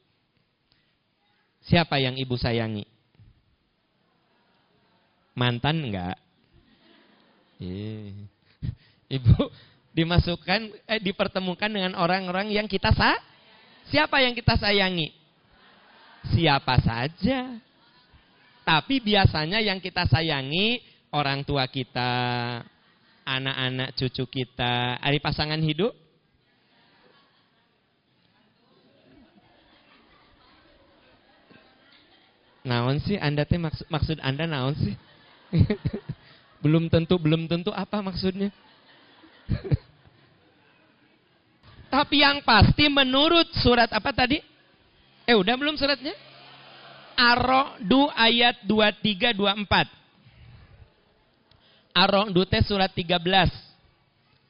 Siapa 1.68 2.00
yang 2.00 2.16
ibu 2.16 2.34
sayangi? 2.40 2.88
Mantan 5.38 5.84
enggak? 5.86 6.18
Eh. 7.58 8.14
Ibu 9.08 9.50
dimasukkan 9.98 10.62
eh 10.86 11.02
dipertemukan 11.02 11.72
dengan 11.72 11.98
orang-orang 11.98 12.54
yang 12.54 12.70
kita 12.70 12.94
sa 12.94 13.18
Siapa 13.88 14.20
yang 14.20 14.36
kita 14.36 14.60
sayangi? 14.60 15.16
Siapa 16.36 16.76
saja. 16.84 17.56
Tapi 18.68 19.00
biasanya 19.00 19.64
yang 19.64 19.80
kita 19.80 20.04
sayangi 20.12 20.84
orang 21.16 21.48
tua 21.48 21.72
kita, 21.72 22.12
anak-anak 23.24 23.96
cucu 23.96 24.28
kita, 24.28 25.00
hari 25.00 25.24
pasangan 25.24 25.64
hidup. 25.64 25.96
Naon 32.68 33.00
sih 33.00 33.16
Anda 33.16 33.48
teh 33.48 33.56
maksud, 33.56 33.88
maksud 33.88 34.20
Anda 34.20 34.44
naon 34.44 34.76
sih? 34.76 34.96
belum 36.68 36.92
tentu, 36.92 37.16
belum 37.16 37.48
tentu 37.48 37.72
apa 37.72 38.04
maksudnya? 38.04 38.52
Tapi 41.96 42.20
yang 42.20 42.44
pasti 42.44 42.92
menurut 42.92 43.48
surat 43.64 43.88
apa 43.96 44.12
tadi? 44.12 44.44
Eh 45.24 45.32
udah 45.32 45.56
belum 45.56 45.80
suratnya? 45.80 46.12
Ar-Ra'du 47.16 48.12
ayat 48.12 48.68
23 48.68 49.32
24. 49.32 49.88
Ar-Ra'du 51.96 52.44
teh 52.44 52.60
surat 52.68 52.92
13 52.92 53.24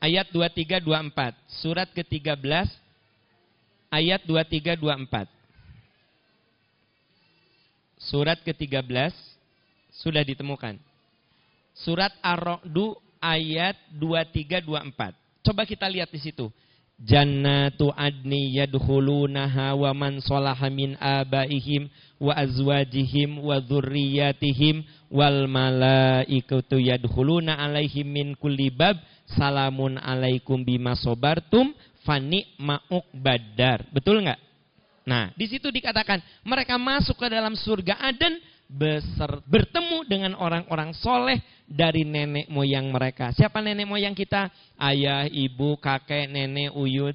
ayat 0.02 0.28
23 0.34 0.82
24. 0.82 1.38
Surat 1.62 1.88
ke-13 1.94 2.68
ayat 3.94 4.26
23 4.26 4.76
24. 4.82 5.30
Surat 8.02 8.42
ke-13 8.42 9.14
sudah 9.94 10.22
ditemukan. 10.22 10.78
Surat 11.86 12.14
Ar-Ra'du 12.26 12.98
ayat 13.22 13.78
2324. 13.94 15.14
Coba 15.46 15.62
kita 15.66 15.86
lihat 15.86 16.10
di 16.10 16.20
situ. 16.22 16.50
Jannatu 16.98 17.94
adni 17.94 18.58
yadkhulunaha 18.58 19.78
wa 19.78 19.94
man 19.94 20.18
salaha 20.18 20.66
min 20.74 20.98
abaihim 20.98 21.86
wa 22.18 22.34
azwajihim 22.34 23.38
wa 23.38 23.62
dzurriyyatihim 23.62 24.82
wal 25.14 25.46
malaikatu 25.46 26.82
yadkhuluna 26.82 27.54
alaihim 27.54 28.10
min 28.10 28.28
kulli 28.34 28.74
bab 28.74 28.98
salamun 29.38 30.02
alaikum 30.02 30.66
bima 30.66 30.98
sabartum 30.98 31.70
fani 32.02 32.50
ma'uk 32.58 33.06
badar. 33.14 33.86
Betul 33.94 34.26
nggak? 34.26 34.42
Nah, 35.06 35.30
di 35.38 35.46
situ 35.46 35.70
dikatakan 35.70 36.18
mereka 36.50 36.82
masuk 36.82 37.22
ke 37.22 37.30
dalam 37.30 37.54
surga 37.54 38.10
Aden 38.10 38.42
bertemu 39.48 40.04
dengan 40.10 40.34
orang-orang 40.36 40.92
soleh 40.98 41.40
dari 41.68 42.08
nenek 42.08 42.48
moyang 42.48 42.88
mereka. 42.88 43.36
Siapa 43.36 43.60
nenek 43.60 43.86
moyang 43.86 44.16
kita? 44.16 44.48
Ayah, 44.80 45.28
ibu, 45.28 45.76
kakek, 45.78 46.32
nenek, 46.32 46.72
uyut. 46.72 47.14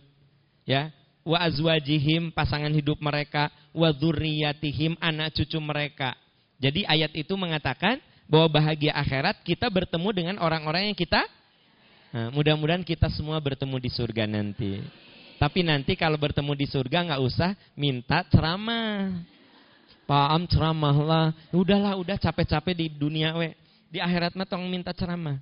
Ya, 0.62 0.92
wa 1.26 1.40
azwajihim 1.42 2.30
pasangan 2.30 2.70
hidup 2.70 3.00
mereka, 3.02 3.50
wa 3.74 3.90
dzurriyyatihim 3.90 5.00
anak 5.00 5.34
cucu 5.34 5.58
mereka. 5.58 6.14
Jadi 6.62 6.86
ayat 6.86 7.10
itu 7.18 7.34
mengatakan 7.34 7.98
bahwa 8.30 8.62
bahagia 8.62 8.94
akhirat 8.94 9.42
kita 9.42 9.66
bertemu 9.66 10.08
dengan 10.14 10.36
orang-orang 10.38 10.92
yang 10.92 10.96
kita 10.96 11.26
nah, 12.14 12.30
mudah-mudahan 12.30 12.86
kita 12.86 13.10
semua 13.10 13.42
bertemu 13.42 13.76
di 13.82 13.90
surga 13.90 14.30
nanti. 14.30 14.78
Tapi 15.42 15.66
nanti 15.66 15.98
kalau 15.98 16.14
bertemu 16.14 16.54
di 16.54 16.70
surga 16.70 17.10
nggak 17.10 17.22
usah 17.26 17.50
minta 17.74 18.22
ceramah. 18.30 19.26
Pak 20.06 20.26
Am 20.30 20.46
ceramah 20.46 20.96
lah. 21.02 21.26
Udahlah, 21.50 21.98
udah 21.98 22.14
capek-capek 22.14 22.74
di 22.78 22.86
dunia 22.90 23.34
we. 23.34 23.50
Di 23.92 24.00
akhirat 24.00 24.32
mah 24.32 24.48
tong 24.48 24.64
minta 24.72 24.96
ceramah. 24.96 25.36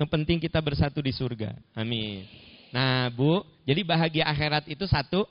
Nu 0.00 0.08
penting 0.08 0.40
kita 0.40 0.56
bersatu 0.64 1.04
di 1.04 1.12
surga. 1.12 1.52
Amin. 1.76 2.24
Nah, 2.72 3.12
Bu, 3.12 3.44
jadi 3.68 3.84
bahagia 3.84 4.24
akhirat 4.24 4.64
itu 4.72 4.88
satu 4.88 5.28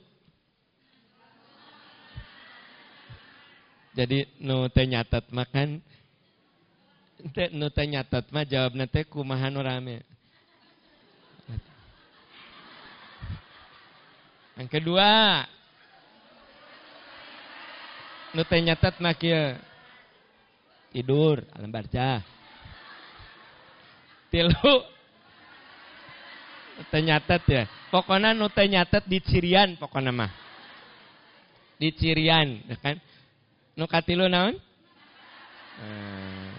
Jadi 3.90 4.22
nu 4.38 4.70
teh 4.70 4.86
nyatet 4.86 5.26
makan 5.34 5.82
teh 7.34 7.50
nu 7.50 7.66
teh 7.74 7.90
nyatet 7.90 8.22
mah 8.30 8.46
jawab 8.46 8.78
teh 8.86 9.02
kumaha 9.02 9.50
rame. 9.50 10.06
Yang 14.54 14.68
kedua, 14.70 15.42
nu 18.30 18.42
teh 18.46 18.60
nyatet 18.62 18.94
mah. 19.02 19.14
Tidur, 20.90 21.42
alam 21.54 21.70
baca. 21.70 22.39
Tilu, 24.30 24.72
teh 26.88 27.02
nyatet 27.02 27.42
ya. 27.50 27.64
Pokoknya 27.90 28.30
nu 28.30 28.46
teh 28.46 28.70
nyatet 28.70 29.04
di 29.10 29.18
cirian 29.18 29.74
pokoknya 29.74 30.14
mah. 30.14 30.32
Di 31.80 31.90
cirian, 31.96 32.62
ya 32.70 32.76
kan? 32.78 32.96
Nu 33.74 33.90
katilu 33.90 34.30
naon? 34.30 34.54
Eh, 35.80 36.50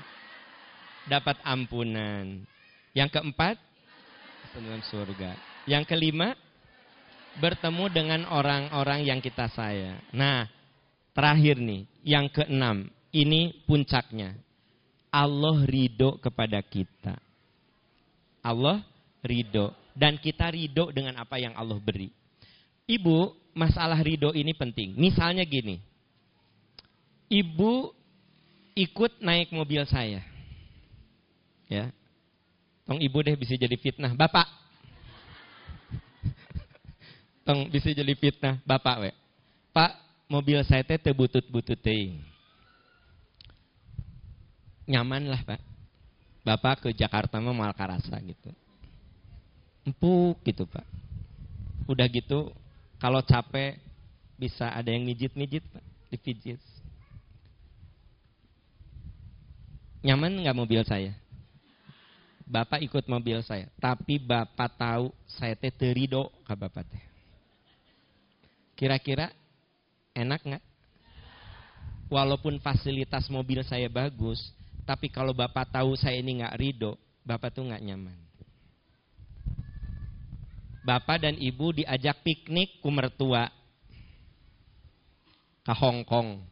dapat 1.07 1.39
ampunan. 1.45 2.43
Yang 2.91 3.09
keempat, 3.15 3.55
dalam 4.51 4.83
surga. 4.83 5.37
Yang 5.69 5.83
kelima, 5.87 6.35
bertemu 7.39 7.85
dengan 7.93 8.21
orang-orang 8.27 9.07
yang 9.07 9.23
kita 9.23 9.47
sayang. 9.47 10.01
Nah, 10.11 10.49
terakhir 11.15 11.61
nih, 11.61 11.87
yang 12.03 12.27
keenam, 12.27 12.91
ini 13.15 13.63
puncaknya. 13.63 14.35
Allah 15.11 15.63
ridho 15.67 16.19
kepada 16.19 16.59
kita. 16.63 17.19
Allah 18.41 18.81
ridho. 19.21 19.73
Dan 19.93 20.17
kita 20.17 20.49
ridho 20.49 20.89
dengan 20.89 21.21
apa 21.21 21.37
yang 21.37 21.53
Allah 21.53 21.77
beri. 21.77 22.09
Ibu, 22.89 23.33
masalah 23.53 23.97
ridho 24.01 24.33
ini 24.35 24.51
penting. 24.57 24.97
Misalnya 24.97 25.45
gini, 25.45 25.79
ibu 27.31 27.93
ikut 28.75 29.21
naik 29.23 29.53
mobil 29.55 29.83
saya. 29.87 30.23
Ya. 31.71 31.87
Tong 32.83 32.99
ibu 32.99 33.23
deh 33.23 33.37
bisa 33.39 33.55
jadi 33.55 33.77
fitnah. 33.79 34.11
Bapak. 34.11 34.47
Tong 37.47 37.71
bisa 37.71 37.95
jadi 37.95 38.11
fitnah. 38.17 38.59
Bapak 38.67 39.07
we. 39.07 39.11
Pak, 39.71 39.95
mobil 40.27 40.59
saya 40.67 40.83
teh 40.83 40.99
tebutut-butut 40.99 41.79
teh. 41.79 42.19
Nyaman 44.91 45.31
lah, 45.31 45.39
Pak. 45.47 45.70
Bapak 46.41 46.85
ke 46.85 46.89
Jakarta 46.93 47.37
mah 47.37 47.53
mal 47.53 47.73
karasa 47.77 48.17
gitu. 48.21 48.49
Empuk 49.85 50.41
gitu, 50.45 50.65
Pak. 50.65 50.85
Udah 51.85 52.05
gitu, 52.09 52.49
kalau 52.97 53.21
capek 53.21 53.77
bisa 54.37 54.69
ada 54.73 54.89
yang 54.89 55.05
mijit-mijit, 55.05 55.61
Pak. 55.69 55.85
Dipijit. 56.09 56.61
Nyaman 60.01 60.41
nggak 60.41 60.57
mobil 60.57 60.81
saya? 60.81 61.13
Bapak 62.51 62.83
ikut 62.83 63.05
mobil 63.07 63.39
saya, 63.45 63.69
tapi 63.79 64.19
bapak 64.19 64.75
tahu 64.75 65.13
saya 65.23 65.55
teh 65.55 65.71
terido 65.71 66.27
ke 66.43 66.51
bapak 66.51 66.83
teh. 66.83 67.03
Kira-kira 68.75 69.31
enak 70.11 70.41
nggak? 70.43 70.63
Walaupun 72.11 72.59
fasilitas 72.59 73.31
mobil 73.31 73.63
saya 73.63 73.87
bagus, 73.87 74.51
tapi 74.85 75.07
kalau 75.09 75.31
bapak 75.31 75.69
tahu 75.69 75.93
saya 75.97 76.19
ini 76.19 76.41
nggak 76.41 76.57
ridho, 76.57 76.97
bapak 77.25 77.53
tuh 77.53 77.67
nggak 77.67 77.83
nyaman. 77.83 78.17
Bapak 80.81 81.21
dan 81.21 81.37
ibu 81.37 81.69
diajak 81.77 82.25
piknik 82.25 82.81
ku 82.81 82.89
mertua 82.89 83.45
ke 85.61 85.73
Hong 85.77 86.01
Kong 86.01 86.51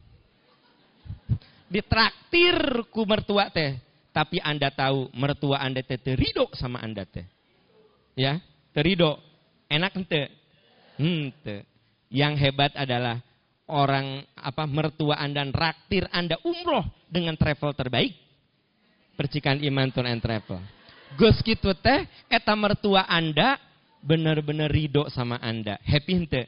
ditraktir 1.70 2.90
ku 2.90 3.06
mertua 3.06 3.48
teh. 3.54 3.78
Tapi 4.10 4.42
Anda 4.42 4.74
tahu 4.74 5.14
mertua 5.14 5.62
Anda 5.62 5.86
teh 5.86 6.02
terido 6.02 6.50
sama 6.58 6.82
Anda 6.82 7.06
teh. 7.06 7.24
Ya, 8.18 8.42
terido. 8.74 9.22
Enak 9.70 9.96
ente? 9.96 10.34
Ente. 10.98 11.64
Yang 12.10 12.34
hebat 12.42 12.74
adalah 12.74 13.22
orang 13.70 14.26
apa 14.34 14.66
mertua 14.66 15.22
Anda 15.22 15.46
raktir 15.48 16.10
Anda 16.10 16.42
umroh 16.42 16.84
dengan 17.08 17.38
travel 17.38 17.72
terbaik. 17.78 18.18
Percikan 19.16 19.62
iman 19.62 19.88
tour 19.94 20.10
and 20.10 20.20
travel. 20.20 20.60
Gus 21.16 21.38
gitu 21.46 21.74
teh 21.78 22.06
eta 22.30 22.54
mertua 22.58 23.06
Anda 23.06 23.62
benar-benar 24.02 24.72
ridho 24.72 25.08
sama 25.14 25.38
Anda. 25.40 25.78
Happy 25.86 26.14
ente? 26.18 26.44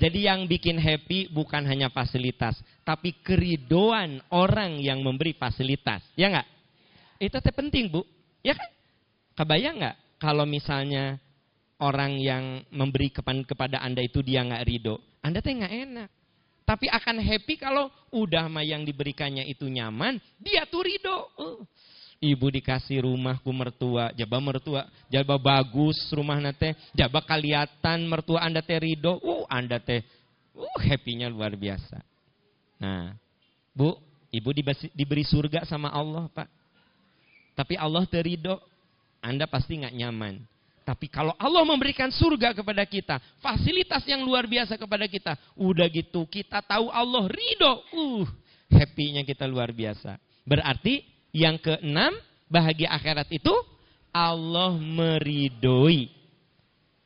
Jadi 0.00 0.24
yang 0.24 0.48
bikin 0.48 0.80
happy 0.80 1.28
bukan 1.28 1.60
hanya 1.68 1.92
fasilitas, 1.92 2.56
tapi 2.88 3.20
keridoan 3.20 4.24
orang 4.32 4.80
yang 4.80 5.04
memberi 5.04 5.36
fasilitas. 5.36 6.00
Ya 6.16 6.32
nggak? 6.32 6.48
Itu 7.20 7.36
teh 7.42 7.52
penting 7.52 7.92
bu. 7.92 8.00
Ya 8.40 8.56
kan? 8.56 8.70
Kebayang 9.36 9.76
nggak 9.76 9.96
kalau 10.16 10.48
misalnya 10.48 11.20
orang 11.80 12.16
yang 12.20 12.64
memberi 12.72 13.12
kepada 13.44 13.80
anda 13.80 14.04
itu 14.04 14.20
dia 14.20 14.44
nggak 14.44 14.64
ridho, 14.64 15.00
anda 15.24 15.40
teh 15.40 15.52
nggak 15.52 15.74
enak. 15.88 16.08
Tapi 16.70 16.86
akan 16.86 17.18
happy 17.18 17.58
kalau 17.58 17.90
udah 18.14 18.46
mah 18.46 18.62
yang 18.62 18.86
diberikannya 18.86 19.42
itu 19.50 19.66
nyaman, 19.66 20.22
dia 20.38 20.62
tuh 20.70 20.86
ridho. 20.86 21.18
Uh. 21.34 21.58
Ibu 22.22 22.46
dikasih 22.46 23.02
rumah 23.02 23.42
ku 23.42 23.50
mertua, 23.50 24.14
jaba 24.14 24.38
mertua, 24.38 24.86
jaba 25.10 25.34
bagus 25.34 25.98
rumah 26.14 26.38
nate, 26.38 26.78
jaba 26.94 27.26
kaliatan 27.26 28.06
mertua 28.06 28.46
anda 28.46 28.62
teh 28.62 28.78
ridho, 28.78 29.18
uh 29.18 29.42
anda 29.50 29.82
teh, 29.82 30.06
uh 30.54 30.78
happynya 30.78 31.26
luar 31.26 31.58
biasa. 31.58 31.98
Nah, 32.78 33.18
bu, 33.74 33.98
ibu 34.30 34.54
diberi 34.94 35.26
surga 35.26 35.66
sama 35.66 35.90
Allah 35.90 36.30
pak, 36.30 36.46
tapi 37.58 37.74
Allah 37.74 38.06
terido, 38.06 38.62
anda 39.18 39.50
pasti 39.50 39.74
nggak 39.74 39.96
nyaman. 39.98 40.38
Tapi 40.90 41.06
kalau 41.06 41.30
Allah 41.38 41.62
memberikan 41.62 42.10
surga 42.10 42.50
kepada 42.50 42.82
kita, 42.82 43.22
fasilitas 43.38 44.02
yang 44.10 44.26
luar 44.26 44.50
biasa 44.50 44.74
kepada 44.74 45.06
kita, 45.06 45.38
udah 45.54 45.86
gitu 45.86 46.26
kita 46.26 46.58
tahu 46.66 46.90
Allah 46.90 47.30
ridho, 47.30 47.86
uh 47.94 48.26
happynya 48.74 49.22
kita 49.22 49.46
luar 49.46 49.70
biasa. 49.70 50.18
Berarti 50.42 51.06
yang 51.30 51.62
keenam, 51.62 52.10
bahagia 52.50 52.90
akhirat 52.90 53.30
itu 53.30 53.54
Allah 54.10 54.74
meridoi. 54.74 56.10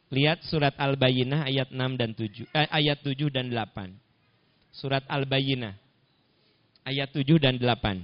Lihat 0.09 0.49
surat 0.49 0.73
Al-Bayyinah 0.81 1.45
ayat 1.45 1.69
6 1.69 2.01
dan 2.01 2.17
7, 2.17 2.49
eh, 2.57 2.69
ayat 2.73 3.05
7 3.05 3.29
dan 3.29 3.53
8. 3.53 3.93
Surat 4.73 5.05
Al-Bayyinah 5.13 5.77
ayat 6.89 7.13
7 7.13 7.37
dan 7.37 7.61
8. 7.61 8.01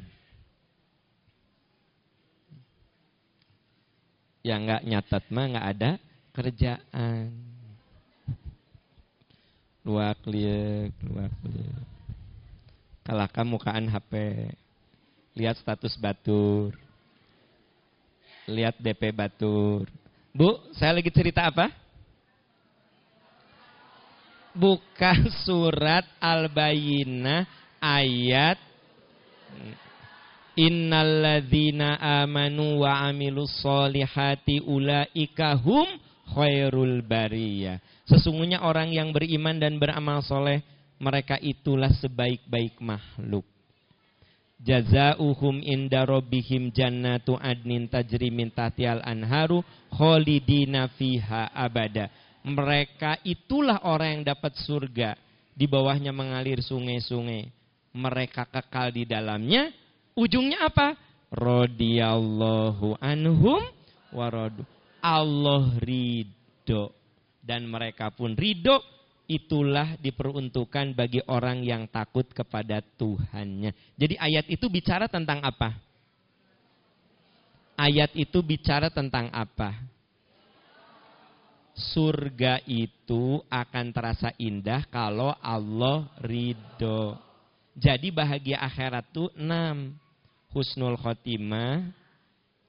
Yang 4.40 4.60
nggak 4.64 4.82
nyatat 4.88 5.24
mah 5.28 5.46
nggak 5.52 5.68
ada 5.76 5.90
kerjaan. 6.32 7.28
Luak 9.84 10.20
liek, 10.28 10.92
luak 11.04 11.34
liek. 11.44 11.84
Kalahkan 13.04 13.46
mukaan 13.48 13.88
HP 13.88 14.12
lihat 15.34 15.56
status 15.56 15.96
batur, 15.96 16.76
lihat 18.50 18.76
DP 18.78 19.14
batur. 19.14 19.88
Bu, 20.30 20.58
saya 20.76 20.94
lagi 20.94 21.10
cerita 21.10 21.48
apa? 21.48 21.72
Buka 24.50 25.14
surat 25.46 26.06
Al-Bayyinah 26.18 27.46
ayat 27.78 28.58
Innalladzina 30.60 31.96
amanu 32.20 32.84
wa 32.84 33.08
amilus 33.08 33.64
solihati 33.64 34.60
ulaika 34.60 35.56
hum 35.56 35.88
khairul 36.36 37.00
bariyah. 37.00 37.80
Sesungguhnya 38.04 38.60
orang 38.60 38.92
yang 38.92 39.08
beriman 39.16 39.56
dan 39.56 39.80
beramal 39.80 40.20
soleh, 40.20 40.60
mereka 41.00 41.40
itulah 41.40 41.88
sebaik-baik 41.96 42.76
makhluk 42.84 43.48
jazauhum 44.60 45.64
inda 45.64 46.04
rabbihim 46.04 46.68
jannatu 46.70 47.40
adnin 47.40 47.88
tajri 47.88 48.28
min 48.28 48.52
tahtial 48.52 49.00
anharu 49.00 49.64
khalidina 49.88 50.92
fiha 50.94 51.50
abada. 51.56 52.12
Mereka 52.40 53.20
itulah 53.24 53.84
orang 53.84 54.20
yang 54.20 54.24
dapat 54.32 54.56
surga. 54.64 55.16
Di 55.52 55.68
bawahnya 55.68 56.08
mengalir 56.08 56.64
sungai-sungai. 56.64 57.52
Mereka 57.92 58.48
kekal 58.48 58.96
di 58.96 59.04
dalamnya. 59.04 59.68
Ujungnya 60.20 60.68
apa? 60.68 61.00
Rodiyallahu 61.32 63.00
anhum 63.00 63.64
waradu. 64.12 64.68
Allah 65.00 65.64
ridho. 65.80 66.92
Dan 67.40 67.64
mereka 67.72 68.12
pun 68.12 68.36
ridho 68.36 68.84
itulah 69.24 69.96
diperuntukkan 69.96 70.92
bagi 70.92 71.24
orang 71.24 71.64
yang 71.64 71.88
takut 71.88 72.28
kepada 72.28 72.84
Tuhannya. 73.00 73.72
Jadi 73.96 74.20
ayat 74.20 74.44
itu 74.52 74.68
bicara 74.68 75.08
tentang 75.08 75.40
apa? 75.40 75.72
Ayat 77.80 78.12
itu 78.12 78.44
bicara 78.44 78.92
tentang 78.92 79.32
apa? 79.32 79.72
Surga 81.72 82.60
itu 82.68 83.40
akan 83.48 83.86
terasa 83.88 84.36
indah 84.36 84.84
kalau 84.92 85.32
Allah 85.40 86.12
ridho. 86.20 87.16
Jadi 87.72 88.12
bahagia 88.12 88.60
akhirat 88.60 89.08
itu 89.08 89.32
enam. 89.40 89.96
Husnul 90.50 90.98
khotimah, 90.98 91.86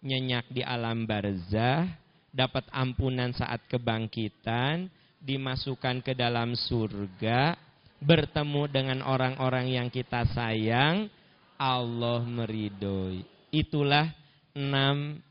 nyenyak 0.05 0.45
di 0.53 0.61
alam 0.61 1.09
barzah, 1.09 1.89
dapat 2.29 2.69
ampunan 2.69 3.33
saat 3.33 3.65
kebangkitan, 3.65 4.85
dimasukkan 5.17 6.05
ke 6.05 6.13
dalam 6.13 6.53
surga, 6.53 7.57
bertemu 8.01 8.63
dengan 8.69 8.99
orang-orang 9.05 9.73
yang 9.73 9.87
kita 9.89 10.25
sayang, 10.33 11.09
Allah 11.57 12.21
meridhoi. 12.25 13.21
Itulah 13.53 14.09
enam 14.57 15.21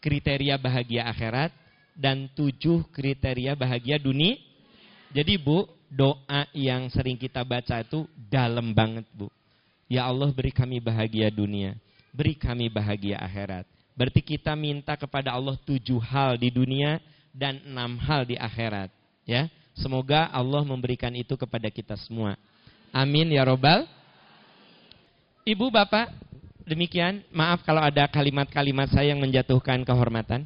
kriteria 0.00 0.56
bahagia 0.56 1.08
akhirat 1.10 1.52
dan 1.92 2.30
tujuh 2.32 2.88
kriteria 2.92 3.52
bahagia 3.58 4.00
dunia. 4.00 4.36
Jadi 5.12 5.40
bu, 5.40 5.68
doa 5.88 6.44
yang 6.52 6.88
sering 6.92 7.16
kita 7.16 7.40
baca 7.44 7.80
itu 7.80 8.04
dalam 8.16 8.76
banget 8.76 9.04
bu. 9.12 9.28
Ya 9.88 10.04
Allah 10.04 10.28
beri 10.28 10.52
kami 10.52 10.84
bahagia 10.84 11.32
dunia, 11.32 11.72
beri 12.12 12.36
kami 12.36 12.68
bahagia 12.68 13.16
akhirat. 13.24 13.64
Berarti 13.96 14.20
kita 14.22 14.52
minta 14.54 14.94
kepada 14.94 15.32
Allah 15.34 15.56
tujuh 15.64 15.98
hal 15.98 16.36
di 16.38 16.52
dunia 16.52 17.00
dan 17.34 17.58
enam 17.64 17.96
hal 17.98 18.28
di 18.28 18.36
akhirat. 18.36 18.92
Ya, 19.24 19.48
semoga 19.74 20.28
Allah 20.30 20.62
memberikan 20.62 21.10
itu 21.16 21.34
kepada 21.34 21.72
kita 21.72 21.96
semua. 21.96 22.36
Amin 22.92 23.32
ya 23.32 23.42
robbal. 23.48 23.88
Ibu 25.48 25.72
bapak, 25.72 26.12
demikian. 26.68 27.24
Maaf 27.32 27.64
kalau 27.64 27.80
ada 27.80 28.04
kalimat-kalimat 28.12 28.92
saya 28.92 29.16
yang 29.16 29.24
menjatuhkan 29.24 29.80
kehormatan. 29.82 30.44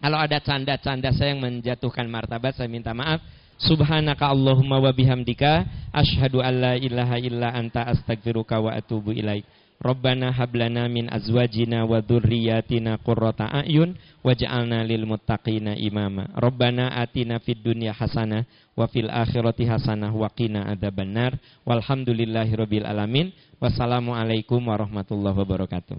Kalau 0.00 0.16
ada 0.16 0.40
canda-canda 0.40 1.12
saya 1.12 1.36
yang 1.36 1.44
menjatuhkan 1.44 2.08
martabat, 2.08 2.56
saya 2.56 2.72
minta 2.72 2.96
maaf. 2.96 3.20
Subhanaka 3.60 4.32
Allahumma 4.32 4.80
wa 4.80 4.88
bihamdika 4.88 5.68
asyhadu 5.92 6.40
an 6.40 6.54
la 6.64 6.74
ilaha 6.80 7.20
illa 7.20 7.52
anta 7.52 7.84
astaghfiruka 7.92 8.56
wa 8.56 8.72
atubu 8.72 9.12
ilaik. 9.12 9.44
Rabbana 9.80 10.32
hablana 10.32 10.88
min 10.92 11.08
azwajina 11.08 11.88
wa 11.88 12.00
dzurriyyatina 12.04 13.00
qurrata 13.00 13.48
a'yun 13.48 13.96
waj'alna 14.24 14.84
lil 14.84 15.08
muttaqina 15.08 15.76
imama. 15.76 16.28
Rabbana 16.36 16.92
atina 17.00 17.40
fid 17.40 17.64
dunya 17.64 17.96
hasanah 17.96 18.44
wa 18.76 18.84
fil 18.88 19.08
akhirati 19.08 19.64
hasanah 19.68 20.12
wa 20.12 20.28
qina 20.32 20.68
adzabannar. 20.68 21.36
Walhamdulillahirabbil 21.64 22.84
alamin. 22.84 23.32
Wassalamualaikum 23.60 24.60
warahmatullahi 24.60 25.36
wabarakatuh. 25.36 25.96